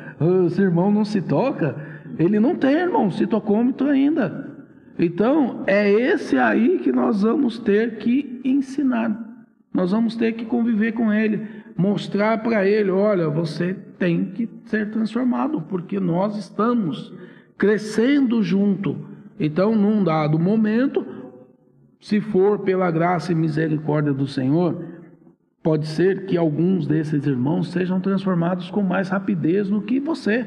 Esse 0.46 0.60
irmão 0.60 0.90
não 0.90 1.04
se 1.04 1.20
toca, 1.20 1.76
ele 2.18 2.38
não 2.38 2.54
tem, 2.54 2.74
irmão, 2.74 3.10
citocômetro 3.10 3.88
ainda. 3.88 4.56
Então, 4.98 5.64
é 5.66 5.90
esse 5.90 6.36
aí 6.36 6.78
que 6.78 6.92
nós 6.92 7.22
vamos 7.22 7.58
ter 7.58 7.98
que 7.98 8.40
ensinar. 8.44 9.27
Nós 9.78 9.92
vamos 9.92 10.16
ter 10.16 10.32
que 10.32 10.44
conviver 10.44 10.90
com 10.90 11.12
ele 11.12 11.46
mostrar 11.76 12.42
para 12.42 12.66
ele: 12.66 12.90
olha, 12.90 13.28
você 13.28 13.72
tem 13.96 14.24
que 14.24 14.48
ser 14.64 14.90
transformado, 14.90 15.60
porque 15.62 16.00
nós 16.00 16.36
estamos 16.36 17.14
crescendo 17.56 18.42
junto. 18.42 18.98
Então, 19.38 19.76
num 19.76 20.02
dado 20.02 20.36
momento, 20.36 21.06
se 22.00 22.20
for 22.20 22.58
pela 22.58 22.90
graça 22.90 23.30
e 23.30 23.36
misericórdia 23.36 24.12
do 24.12 24.26
Senhor, 24.26 24.84
pode 25.62 25.86
ser 25.86 26.26
que 26.26 26.36
alguns 26.36 26.84
desses 26.84 27.24
irmãos 27.24 27.70
sejam 27.70 28.00
transformados 28.00 28.72
com 28.72 28.82
mais 28.82 29.08
rapidez 29.08 29.68
do 29.68 29.80
que 29.80 30.00
você. 30.00 30.44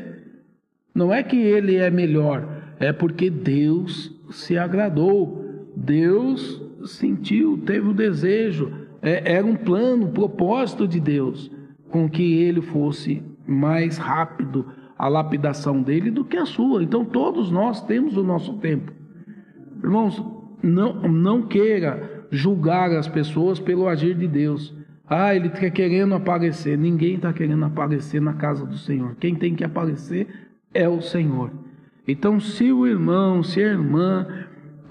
Não 0.94 1.14
é 1.14 1.24
que 1.24 1.38
ele 1.38 1.78
é 1.78 1.90
melhor, 1.90 2.46
é 2.82 2.92
porque 2.92 3.30
Deus 3.30 4.14
se 4.30 4.58
agradou, 4.58 5.72
Deus 5.74 6.62
sentiu, 6.84 7.58
teve 7.60 7.88
o 7.88 7.94
desejo, 7.94 8.82
é, 9.02 9.34
era 9.34 9.46
um 9.46 9.56
plano, 9.56 10.08
um 10.08 10.12
propósito 10.12 10.88
de 10.88 11.00
Deus 11.00 11.52
com 11.90 12.10
que 12.10 12.40
ele 12.40 12.62
fosse 12.62 13.22
mais 13.46 13.98
rápido 13.98 14.66
a 14.98 15.08
lapidação 15.08 15.82
dele 15.82 16.12
do 16.12 16.24
que 16.24 16.38
a 16.38 16.46
sua. 16.46 16.84
Então 16.84 17.04
todos 17.04 17.52
nós 17.52 17.82
temos 17.86 18.16
o 18.16 18.24
nosso 18.24 18.54
tempo. 18.58 18.92
Irmãos, 19.84 20.24
não, 20.62 21.02
não 21.08 21.42
queira 21.42 22.26
julgar 22.30 22.92
as 22.92 23.08
pessoas 23.08 23.60
pelo 23.60 23.88
agir 23.88 24.16
de 24.16 24.28
Deus. 24.28 24.74
Ah, 25.10 25.36
ele 25.36 25.48
está 25.48 25.70
querendo 25.70 26.14
aparecer. 26.16 26.78
Ninguém 26.78 27.16
está 27.16 27.34
querendo 27.34 27.66
aparecer 27.66 28.22
na 28.22 28.34
casa 28.34 28.66
do 28.66 28.78
Senhor. 28.78 29.16
Quem 29.20 29.36
tem 29.36 29.56
que 29.56 29.64
aparecer 29.64 30.28
é 30.74 30.88
o 30.88 31.02
Senhor. 31.02 31.52
Então, 32.08 32.40
se 32.40 32.72
o 32.72 32.88
irmão, 32.88 33.44
se 33.44 33.60
a 33.60 33.68
irmã, 33.68 34.26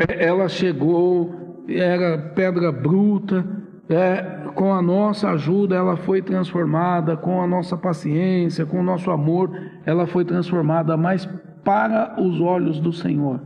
ela 0.09 0.49
chegou, 0.49 1.65
era 1.69 2.19
pedra 2.19 2.71
bruta, 2.71 3.47
é, 3.91 4.49
com 4.55 4.73
a 4.73 4.81
nossa 4.81 5.31
ajuda 5.31 5.75
ela 5.75 5.97
foi 5.97 6.23
transformada, 6.23 7.17
com 7.17 7.43
a 7.43 7.47
nossa 7.47 7.77
paciência, 7.77 8.65
com 8.65 8.79
o 8.79 8.85
nosso 8.85 9.11
amor, 9.11 9.51
ela 9.85 10.07
foi 10.07 10.25
transformada, 10.25 10.97
mas 10.97 11.29
para 11.65 12.15
os 12.21 12.41
olhos 12.41 12.79
do 12.79 12.93
Senhor, 12.93 13.41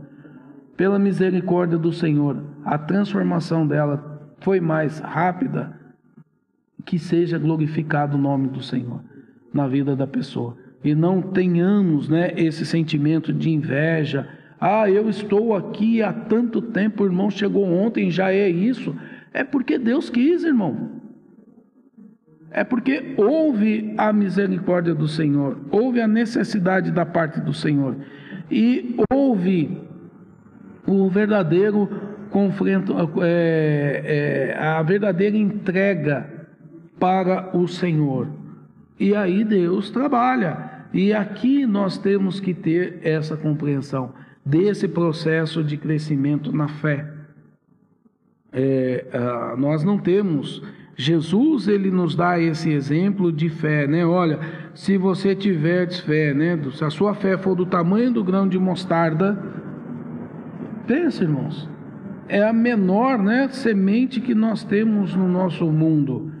pela 0.77 0.99
misericórdia 0.99 1.79
do 1.79 1.91
Senhor, 1.91 2.43
a 2.63 2.77
transformação 2.77 3.65
dela 3.65 4.21
foi 4.41 4.59
mais 4.59 4.99
rápida, 4.99 5.73
que 6.85 6.99
seja 6.99 7.39
glorificado 7.39 8.15
o 8.15 8.21
nome 8.21 8.47
do 8.47 8.61
Senhor 8.61 9.01
na 9.51 9.67
vida 9.67 9.95
da 9.95 10.05
pessoa. 10.05 10.55
E 10.83 10.93
não 10.93 11.21
tenhamos 11.21 12.07
né, 12.07 12.31
esse 12.37 12.63
sentimento 12.63 13.33
de 13.33 13.49
inveja. 13.49 14.29
Ah, 14.61 14.87
eu 14.87 15.09
estou 15.09 15.55
aqui 15.55 16.03
há 16.03 16.13
tanto 16.13 16.61
tempo, 16.61 17.01
o 17.01 17.07
irmão 17.07 17.31
chegou 17.31 17.63
ontem, 17.63 18.11
já 18.11 18.31
é 18.31 18.47
isso. 18.47 18.95
É 19.35 19.43
porque 19.43 19.77
Deus 19.77 20.09
quis, 20.09 20.45
irmão. 20.45 21.01
É 22.49 22.63
porque 22.63 23.15
houve 23.17 23.93
a 23.97 24.13
misericórdia 24.13 24.95
do 24.95 25.09
Senhor, 25.09 25.57
houve 25.69 25.99
a 25.99 26.07
necessidade 26.07 26.89
da 26.89 27.05
parte 27.05 27.41
do 27.41 27.51
Senhor 27.51 27.97
e 28.49 28.95
houve 29.11 29.77
o 30.87 31.09
verdadeiro 31.09 31.89
confronto, 32.29 32.95
é, 33.21 34.53
é, 34.53 34.57
a 34.57 34.81
verdadeira 34.81 35.35
entrega 35.35 36.47
para 36.97 37.57
o 37.57 37.67
Senhor. 37.67 38.29
E 38.97 39.13
aí 39.13 39.43
Deus 39.43 39.89
trabalha. 39.89 40.85
E 40.93 41.11
aqui 41.13 41.65
nós 41.65 41.97
temos 41.97 42.39
que 42.39 42.53
ter 42.53 43.01
essa 43.03 43.35
compreensão 43.35 44.13
desse 44.45 44.87
processo 44.87 45.61
de 45.61 45.75
crescimento 45.75 46.53
na 46.53 46.69
fé 46.69 47.14
é, 48.55 49.05
ah, 49.11 49.55
nós 49.57 49.83
não 49.83 49.97
temos. 49.97 50.63
Jesus 50.95 51.67
ele 51.67 51.91
nos 51.91 52.15
dá 52.15 52.39
esse 52.39 52.71
exemplo 52.71 53.31
de 53.31 53.49
fé, 53.49 53.85
né? 53.85 54.05
Olha, 54.05 54.39
se 54.73 54.97
você 54.97 55.35
tiver 55.35 55.91
fé, 55.91 56.33
né? 56.33 56.57
Se 56.73 56.85
a 56.85 56.89
sua 56.89 57.13
fé 57.13 57.37
for 57.37 57.53
do 57.53 57.65
tamanho 57.65 58.13
do 58.13 58.23
grão 58.23 58.47
de 58.47 58.57
mostarda, 58.57 59.37
pensa, 60.87 61.23
irmãos, 61.23 61.69
é 62.27 62.41
a 62.43 62.53
menor, 62.53 63.21
né, 63.21 63.47
semente 63.49 64.19
que 64.19 64.33
nós 64.33 64.63
temos 64.63 65.15
no 65.15 65.27
nosso 65.27 65.65
mundo. 65.65 66.31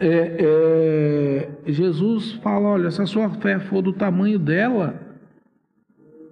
É, 0.00 1.48
é, 1.66 1.72
Jesus 1.72 2.32
fala, 2.34 2.68
olha, 2.68 2.90
se 2.90 3.02
a 3.02 3.06
sua 3.06 3.28
fé 3.30 3.58
for 3.58 3.82
do 3.82 3.92
tamanho 3.92 4.38
dela, 4.38 5.00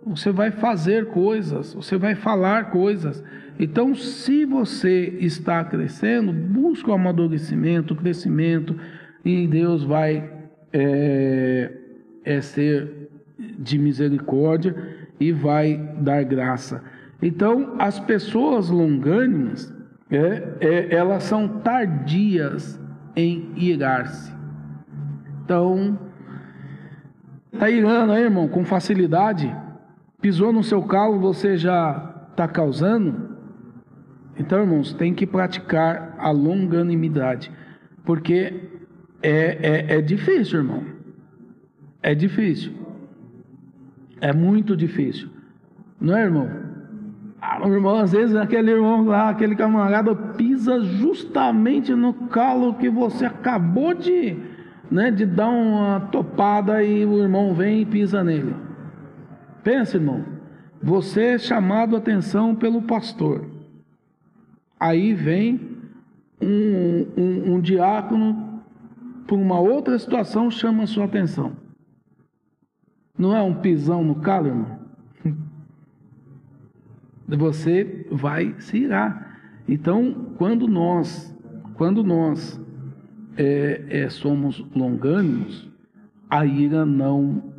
você 0.04 0.32
vai 0.32 0.50
fazer 0.50 1.06
coisas, 1.06 1.74
você 1.74 1.96
vai 1.96 2.14
falar 2.14 2.70
coisas. 2.70 3.22
Então, 3.58 3.94
se 3.94 4.44
você 4.44 5.16
está 5.20 5.62
crescendo, 5.64 6.32
busque 6.32 6.90
o 6.90 6.94
amadurecimento, 6.94 7.94
o 7.94 7.96
crescimento, 7.96 8.76
e 9.24 9.46
Deus 9.46 9.84
vai 9.84 10.30
é, 10.72 11.72
é 12.24 12.40
ser 12.40 13.08
de 13.58 13.78
misericórdia 13.78 14.74
e 15.20 15.32
vai 15.32 15.76
dar 15.98 16.24
graça. 16.24 16.82
Então, 17.20 17.76
as 17.78 18.00
pessoas 18.00 18.68
longânimas, 18.68 19.72
é, 20.10 20.56
é, 20.60 20.94
elas 20.94 21.22
são 21.22 21.46
tardias 21.60 22.80
em 23.14 23.52
irar-se. 23.56 24.32
Então, 25.44 25.98
tá 27.56 27.70
irando 27.70 28.12
aí, 28.12 28.24
irmão, 28.24 28.48
com 28.48 28.64
facilidade. 28.64 29.54
Pisou 30.20 30.52
no 30.52 30.64
seu 30.64 30.82
calo, 30.82 31.20
você 31.20 31.56
já 31.56 32.26
está 32.30 32.48
causando. 32.48 33.31
Então, 34.38 34.60
irmãos, 34.60 34.92
tem 34.94 35.14
que 35.14 35.26
praticar 35.26 36.14
a 36.18 36.30
longanimidade, 36.30 37.50
porque 38.04 38.70
é, 39.22 39.86
é, 39.90 39.96
é 39.96 40.00
difícil, 40.00 40.60
irmão. 40.60 40.84
É 42.02 42.14
difícil. 42.14 42.72
É 44.20 44.32
muito 44.32 44.76
difícil. 44.76 45.28
Não 46.00 46.16
é, 46.16 46.22
irmão? 46.24 46.48
Ah, 47.40 47.60
irmão, 47.66 47.96
às 47.96 48.12
vezes 48.12 48.36
aquele 48.36 48.70
irmão 48.70 49.04
lá, 49.04 49.28
aquele 49.28 49.56
camarada 49.56 50.14
pisa 50.14 50.80
justamente 50.80 51.92
no 51.92 52.14
calo 52.28 52.74
que 52.74 52.88
você 52.88 53.26
acabou 53.26 53.94
de, 53.94 54.36
né, 54.90 55.10
de 55.10 55.26
dar 55.26 55.48
uma 55.48 56.00
topada 56.00 56.82
e 56.82 57.04
o 57.04 57.20
irmão 57.20 57.52
vem 57.52 57.82
e 57.82 57.86
pisa 57.86 58.22
nele. 58.22 58.54
Pensa, 59.64 59.96
irmão. 59.96 60.24
Você 60.80 61.22
é 61.22 61.38
chamado 61.38 61.94
a 61.94 61.98
atenção 61.98 62.54
pelo 62.54 62.82
pastor. 62.82 63.51
Aí 64.82 65.14
vem 65.14 65.60
um, 66.40 67.06
um, 67.16 67.54
um 67.54 67.60
diácono, 67.60 68.64
por 69.28 69.38
uma 69.38 69.60
outra 69.60 69.96
situação, 69.96 70.50
chama 70.50 70.82
a 70.82 70.86
sua 70.88 71.04
atenção. 71.04 71.52
Não 73.16 73.36
é 73.36 73.40
um 73.40 73.54
pisão 73.54 74.02
no 74.02 74.16
calo, 74.16 74.48
irmão? 74.48 74.80
Você 77.28 78.08
vai 78.10 78.56
se 78.58 78.78
irar. 78.78 79.40
Então, 79.68 80.34
quando 80.36 80.66
nós, 80.66 81.32
quando 81.74 82.02
nós 82.02 82.60
é, 83.36 83.84
é, 83.88 84.10
somos 84.10 84.58
longânimos, 84.74 85.70
a 86.28 86.44
ira 86.44 86.84
não, 86.84 87.54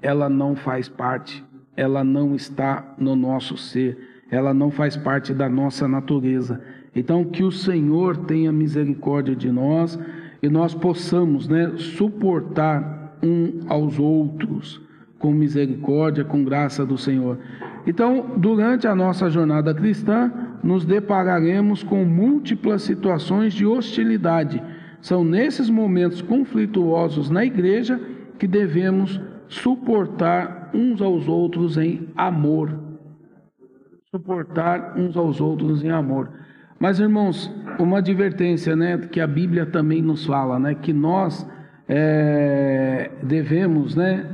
ela 0.00 0.30
não 0.30 0.56
faz 0.56 0.88
parte, 0.88 1.44
ela 1.76 2.02
não 2.02 2.34
está 2.34 2.94
no 2.96 3.14
nosso 3.14 3.54
ser 3.58 4.13
ela 4.30 4.54
não 4.54 4.70
faz 4.70 4.96
parte 4.96 5.32
da 5.32 5.48
nossa 5.48 5.86
natureza. 5.86 6.60
Então, 6.94 7.24
que 7.24 7.42
o 7.42 7.50
Senhor 7.50 8.16
tenha 8.16 8.52
misericórdia 8.52 9.34
de 9.34 9.50
nós 9.50 9.98
e 10.42 10.48
nós 10.48 10.74
possamos 10.74 11.48
né, 11.48 11.72
suportar 11.76 13.16
um 13.22 13.60
aos 13.68 13.98
outros 13.98 14.80
com 15.18 15.32
misericórdia, 15.32 16.24
com 16.24 16.44
graça 16.44 16.84
do 16.84 16.98
Senhor. 16.98 17.38
Então, 17.86 18.32
durante 18.36 18.86
a 18.86 18.94
nossa 18.94 19.28
jornada 19.30 19.74
cristã, 19.74 20.32
nos 20.62 20.84
depararemos 20.84 21.82
com 21.82 22.04
múltiplas 22.04 22.82
situações 22.82 23.52
de 23.52 23.66
hostilidade. 23.66 24.62
São 25.00 25.24
nesses 25.24 25.68
momentos 25.68 26.22
conflituosos 26.22 27.28
na 27.28 27.44
igreja 27.44 28.00
que 28.38 28.46
devemos 28.46 29.20
suportar 29.48 30.70
uns 30.72 31.00
aos 31.02 31.28
outros 31.28 31.76
em 31.76 32.08
amor 32.16 32.83
suportar 34.14 34.96
uns 34.96 35.16
aos 35.16 35.40
outros 35.40 35.82
em 35.82 35.90
amor. 35.90 36.30
Mas, 36.78 37.00
irmãos, 37.00 37.52
uma 37.80 37.98
advertência, 37.98 38.76
né, 38.76 38.96
que 38.96 39.20
a 39.20 39.26
Bíblia 39.26 39.66
também 39.66 40.00
nos 40.00 40.24
fala, 40.24 40.56
né, 40.56 40.72
que 40.72 40.92
nós 40.92 41.44
é, 41.88 43.10
devemos, 43.24 43.96
né, 43.96 44.24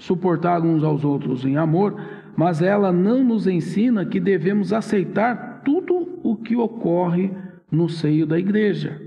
suportar 0.00 0.60
uns 0.62 0.82
aos 0.82 1.04
outros 1.04 1.44
em 1.44 1.56
amor, 1.56 1.96
mas 2.36 2.60
ela 2.60 2.90
não 2.90 3.22
nos 3.22 3.46
ensina 3.46 4.04
que 4.04 4.18
devemos 4.18 4.72
aceitar 4.72 5.62
tudo 5.64 6.18
o 6.24 6.34
que 6.34 6.56
ocorre 6.56 7.30
no 7.70 7.88
seio 7.88 8.26
da 8.26 8.36
igreja. 8.36 9.00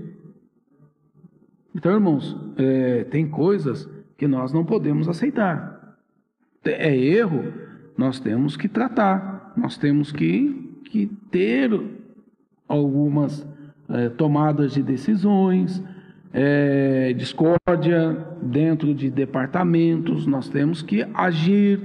Então, 1.74 1.92
irmãos, 1.92 2.34
é, 2.56 3.04
tem 3.04 3.28
coisas 3.28 3.86
que 4.16 4.26
nós 4.26 4.54
não 4.54 4.64
podemos 4.64 5.06
aceitar. 5.06 5.98
É 6.64 6.96
erro, 6.96 7.52
nós 7.94 8.18
temos 8.18 8.56
que 8.56 8.68
tratar 8.68 9.37
nós 9.58 9.76
temos 9.76 10.12
que, 10.12 10.80
que 10.84 11.06
ter 11.30 11.70
algumas 12.68 13.46
é, 13.88 14.08
tomadas 14.10 14.72
de 14.72 14.82
decisões, 14.82 15.82
é, 16.32 17.12
discórdia 17.14 18.26
dentro 18.40 18.94
de 18.94 19.10
departamentos, 19.10 20.26
nós 20.26 20.48
temos 20.48 20.82
que 20.82 21.06
agir. 21.14 21.80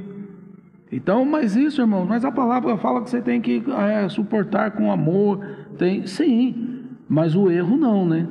Então, 0.91 1.25
mas 1.25 1.55
isso, 1.55 1.81
irmãos, 1.81 2.05
mas 2.07 2.23
a 2.23 2.31
palavra 2.31 2.77
fala 2.77 3.01
que 3.01 3.09
você 3.09 3.21
tem 3.21 3.41
que 3.41 3.63
é, 3.67 4.07
suportar 4.09 4.71
com 4.71 4.91
amor, 4.91 5.43
tem, 5.77 6.05
sim, 6.05 6.83
mas 7.09 7.35
o 7.35 7.49
erro 7.49 7.75
não, 7.77 8.05
né? 8.05 8.27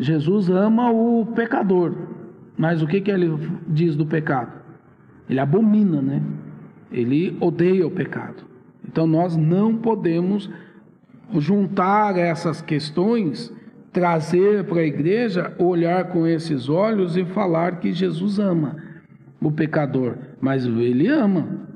Jesus 0.00 0.48
ama 0.48 0.90
o 0.90 1.26
pecador, 1.26 1.94
mas 2.56 2.82
o 2.82 2.86
que, 2.86 3.00
que 3.00 3.10
ele 3.10 3.30
diz 3.68 3.94
do 3.94 4.06
pecado? 4.06 4.52
Ele 5.28 5.38
abomina, 5.38 6.00
né? 6.00 6.22
Ele 6.90 7.36
odeia 7.40 7.86
o 7.86 7.90
pecado. 7.90 8.47
Então 8.88 9.06
nós 9.06 9.36
não 9.36 9.76
podemos 9.76 10.50
juntar 11.34 12.16
essas 12.16 12.62
questões 12.62 13.52
trazer 13.92 14.64
para 14.64 14.80
a 14.80 14.86
igreja, 14.86 15.54
olhar 15.58 16.08
com 16.08 16.26
esses 16.26 16.68
olhos 16.68 17.16
e 17.16 17.24
falar 17.24 17.80
que 17.80 17.92
Jesus 17.92 18.38
ama 18.38 18.76
o 19.40 19.52
pecador, 19.52 20.16
mas 20.40 20.64
ele 20.64 21.06
ama, 21.06 21.66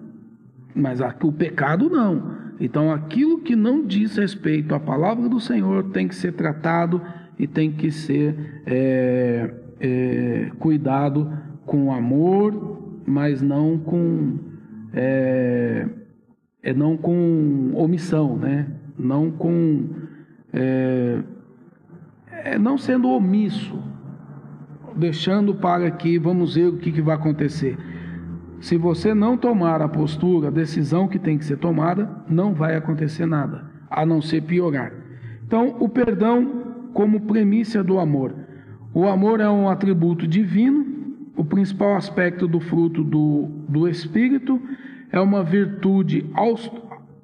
mas 0.74 1.00
o 1.22 1.32
pecado 1.32 1.88
não. 1.88 2.42
Então, 2.60 2.92
aquilo 2.92 3.40
que 3.40 3.56
não 3.56 3.84
diz 3.84 4.16
respeito 4.16 4.74
à 4.74 4.80
palavra 4.80 5.28
do 5.28 5.40
Senhor 5.40 5.90
tem 5.90 6.06
que 6.06 6.14
ser 6.14 6.32
tratado 6.32 7.00
e 7.38 7.46
tem 7.46 7.72
que 7.72 7.90
ser 7.90 8.62
é, 8.66 9.50
é, 9.80 10.50
cuidado 10.58 11.30
com 11.66 11.92
amor, 11.92 13.00
mas 13.04 13.42
não 13.42 13.78
com 13.78 14.38
é, 14.92 15.88
é 16.62 16.72
não 16.72 16.96
com 16.96 17.72
omissão, 17.74 18.36
né? 18.36 18.68
Não 18.98 19.30
com 19.30 19.88
é, 20.52 21.18
é 22.44 22.58
não 22.58 22.78
sendo 22.78 23.08
omisso, 23.08 23.82
deixando 24.96 25.54
para 25.54 25.90
que 25.90 26.18
vamos 26.18 26.54
ver 26.54 26.68
o 26.68 26.78
que, 26.78 26.92
que 26.92 27.02
vai 27.02 27.16
acontecer. 27.16 27.76
Se 28.60 28.76
você 28.76 29.12
não 29.12 29.36
tomar 29.36 29.82
a 29.82 29.88
postura, 29.88 30.48
a 30.48 30.50
decisão 30.50 31.08
que 31.08 31.18
tem 31.18 31.36
que 31.36 31.44
ser 31.44 31.56
tomada, 31.56 32.08
não 32.28 32.54
vai 32.54 32.76
acontecer 32.76 33.26
nada, 33.26 33.64
a 33.90 34.06
não 34.06 34.22
ser 34.22 34.42
piorar. 34.42 34.92
Então, 35.44 35.76
o 35.80 35.88
perdão 35.88 36.62
como 36.94 37.22
premissa 37.22 37.82
do 37.82 37.98
amor. 37.98 38.34
O 38.94 39.08
amor 39.08 39.40
é 39.40 39.48
um 39.48 39.68
atributo 39.68 40.28
divino, 40.28 40.86
o 41.36 41.44
principal 41.44 41.96
aspecto 41.96 42.46
do 42.46 42.60
fruto 42.60 43.02
do, 43.02 43.48
do 43.68 43.88
Espírito 43.88 44.60
é 45.12 45.20
uma 45.20 45.44
virtude 45.44 46.26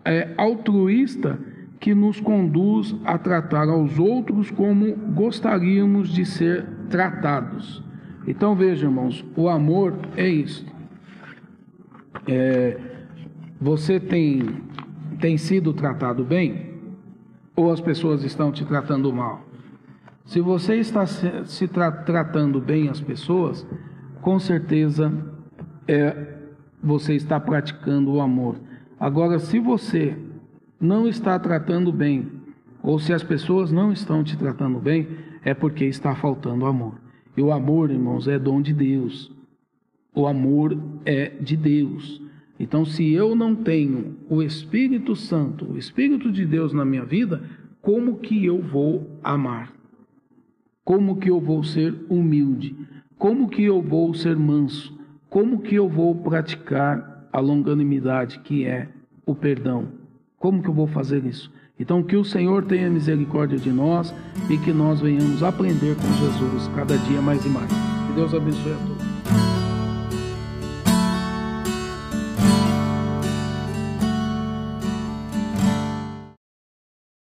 é, 0.05 0.29
altruísta 0.37 1.39
que 1.81 1.95
nos 1.95 2.21
conduz 2.21 2.95
a 3.05 3.17
tratar 3.17 3.69
aos 3.69 3.99
outros 3.99 4.51
como 4.51 4.95
gostaríamos 5.15 6.11
de 6.11 6.27
ser 6.27 6.67
tratados. 6.91 7.83
Então 8.27 8.55
veja, 8.55 8.87
irmãos, 8.87 9.25
o 9.35 9.49
amor 9.49 9.95
é 10.17 10.29
isso. 10.29 10.67
É, 12.27 12.79
você 13.59 13.99
tem, 13.99 14.43
tem 15.19 15.39
sido 15.39 15.73
tratado 15.73 16.25
bem 16.25 16.75
ou 17.57 17.73
as 17.73 17.81
pessoas 17.81 18.23
estão 18.23 18.53
te 18.53 18.67
tratando 18.67 19.11
mal? 19.13 19.47
Se 20.27 20.41
você 20.41 20.75
está 20.75 21.07
se, 21.07 21.27
se 21.47 21.67
tra 21.67 21.91
tratando 21.91 22.61
bem 22.61 22.91
as 22.91 23.01
pessoas, 23.01 23.67
com 24.21 24.39
certeza 24.39 25.11
é, 25.87 26.38
você 26.83 27.15
está 27.15 27.39
praticando 27.39 28.13
o 28.13 28.21
amor. 28.21 28.57
Agora, 28.99 29.39
se 29.39 29.59
você 29.59 30.17
não 30.81 31.09
está 31.09 31.39
tratando 31.39 31.93
bem, 31.93 32.31
ou 32.83 32.99
se 32.99 33.13
as 33.13 33.23
pessoas 33.23 33.73
não 33.73 33.93
estão 33.93 34.23
te 34.23 34.37
tratando 34.37 34.79
bem, 34.79 35.09
é 35.45 35.55
porque 35.55 35.85
está 35.85 36.15
faltando 36.15 36.67
amor. 36.67 36.95
E 37.37 37.43
o 37.43 37.53
amor, 37.53 37.91
irmãos, 37.91 38.27
é 38.27 38.39
dom 38.39 38.61
de 38.61 38.73
Deus. 38.73 39.33
O 40.15 40.27
amor 40.27 40.77
é 41.05 41.29
de 41.41 41.57
Deus. 41.57 42.21
Então, 42.59 42.85
se 42.85 43.13
eu 43.13 43.37
não 43.37 43.55
tenho 43.55 44.17
o 44.29 44.43
Espírito 44.43 45.15
Santo, 45.15 45.65
o 45.65 45.79
Espírito 45.79 46.33
de 46.33 46.45
Deus 46.45 46.73
na 46.73 46.85
minha 46.85 47.05
vida, 47.05 47.43
como 47.81 48.19
que 48.19 48.45
eu 48.45 48.61
vou 48.61 49.19
amar? 49.23 49.73
Como 50.85 51.17
que 51.17 51.31
eu 51.31 51.41
vou 51.41 51.63
ser 51.63 51.95
humilde? 52.09 52.75
Como 53.17 53.49
que 53.49 53.63
eu 53.63 53.81
vou 53.81 54.13
ser 54.15 54.37
manso? 54.37 54.98
Como 55.31 55.61
que 55.61 55.75
eu 55.75 55.89
vou 55.89 56.15
praticar 56.15 57.29
a 57.33 57.39
longanimidade, 57.39 58.39
que 58.41 58.65
é 58.65 58.89
o 59.27 59.35
perdão? 59.35 59.89
Como 60.39 60.63
que 60.63 60.69
eu 60.69 60.75
vou 60.75 60.87
fazer 60.87 61.25
isso? 61.25 61.53
Então, 61.79 62.03
que 62.03 62.17
o 62.17 62.25
Senhor 62.25 62.65
tenha 62.65 62.91
misericórdia 62.91 63.59
de 63.59 63.71
nós 63.71 64.15
e 64.49 64.57
que 64.57 64.73
nós 64.73 65.01
venhamos 65.01 65.43
aprender 65.43 65.95
com 65.97 66.13
Jesus 66.15 66.69
cada 66.75 66.97
dia 66.97 67.21
mais 67.21 67.45
e 67.45 67.49
mais. 67.49 67.71
Que 67.71 68.15
Deus 68.15 68.35
abençoe 68.35 68.73
a 68.73 68.77
todos. 68.87 68.98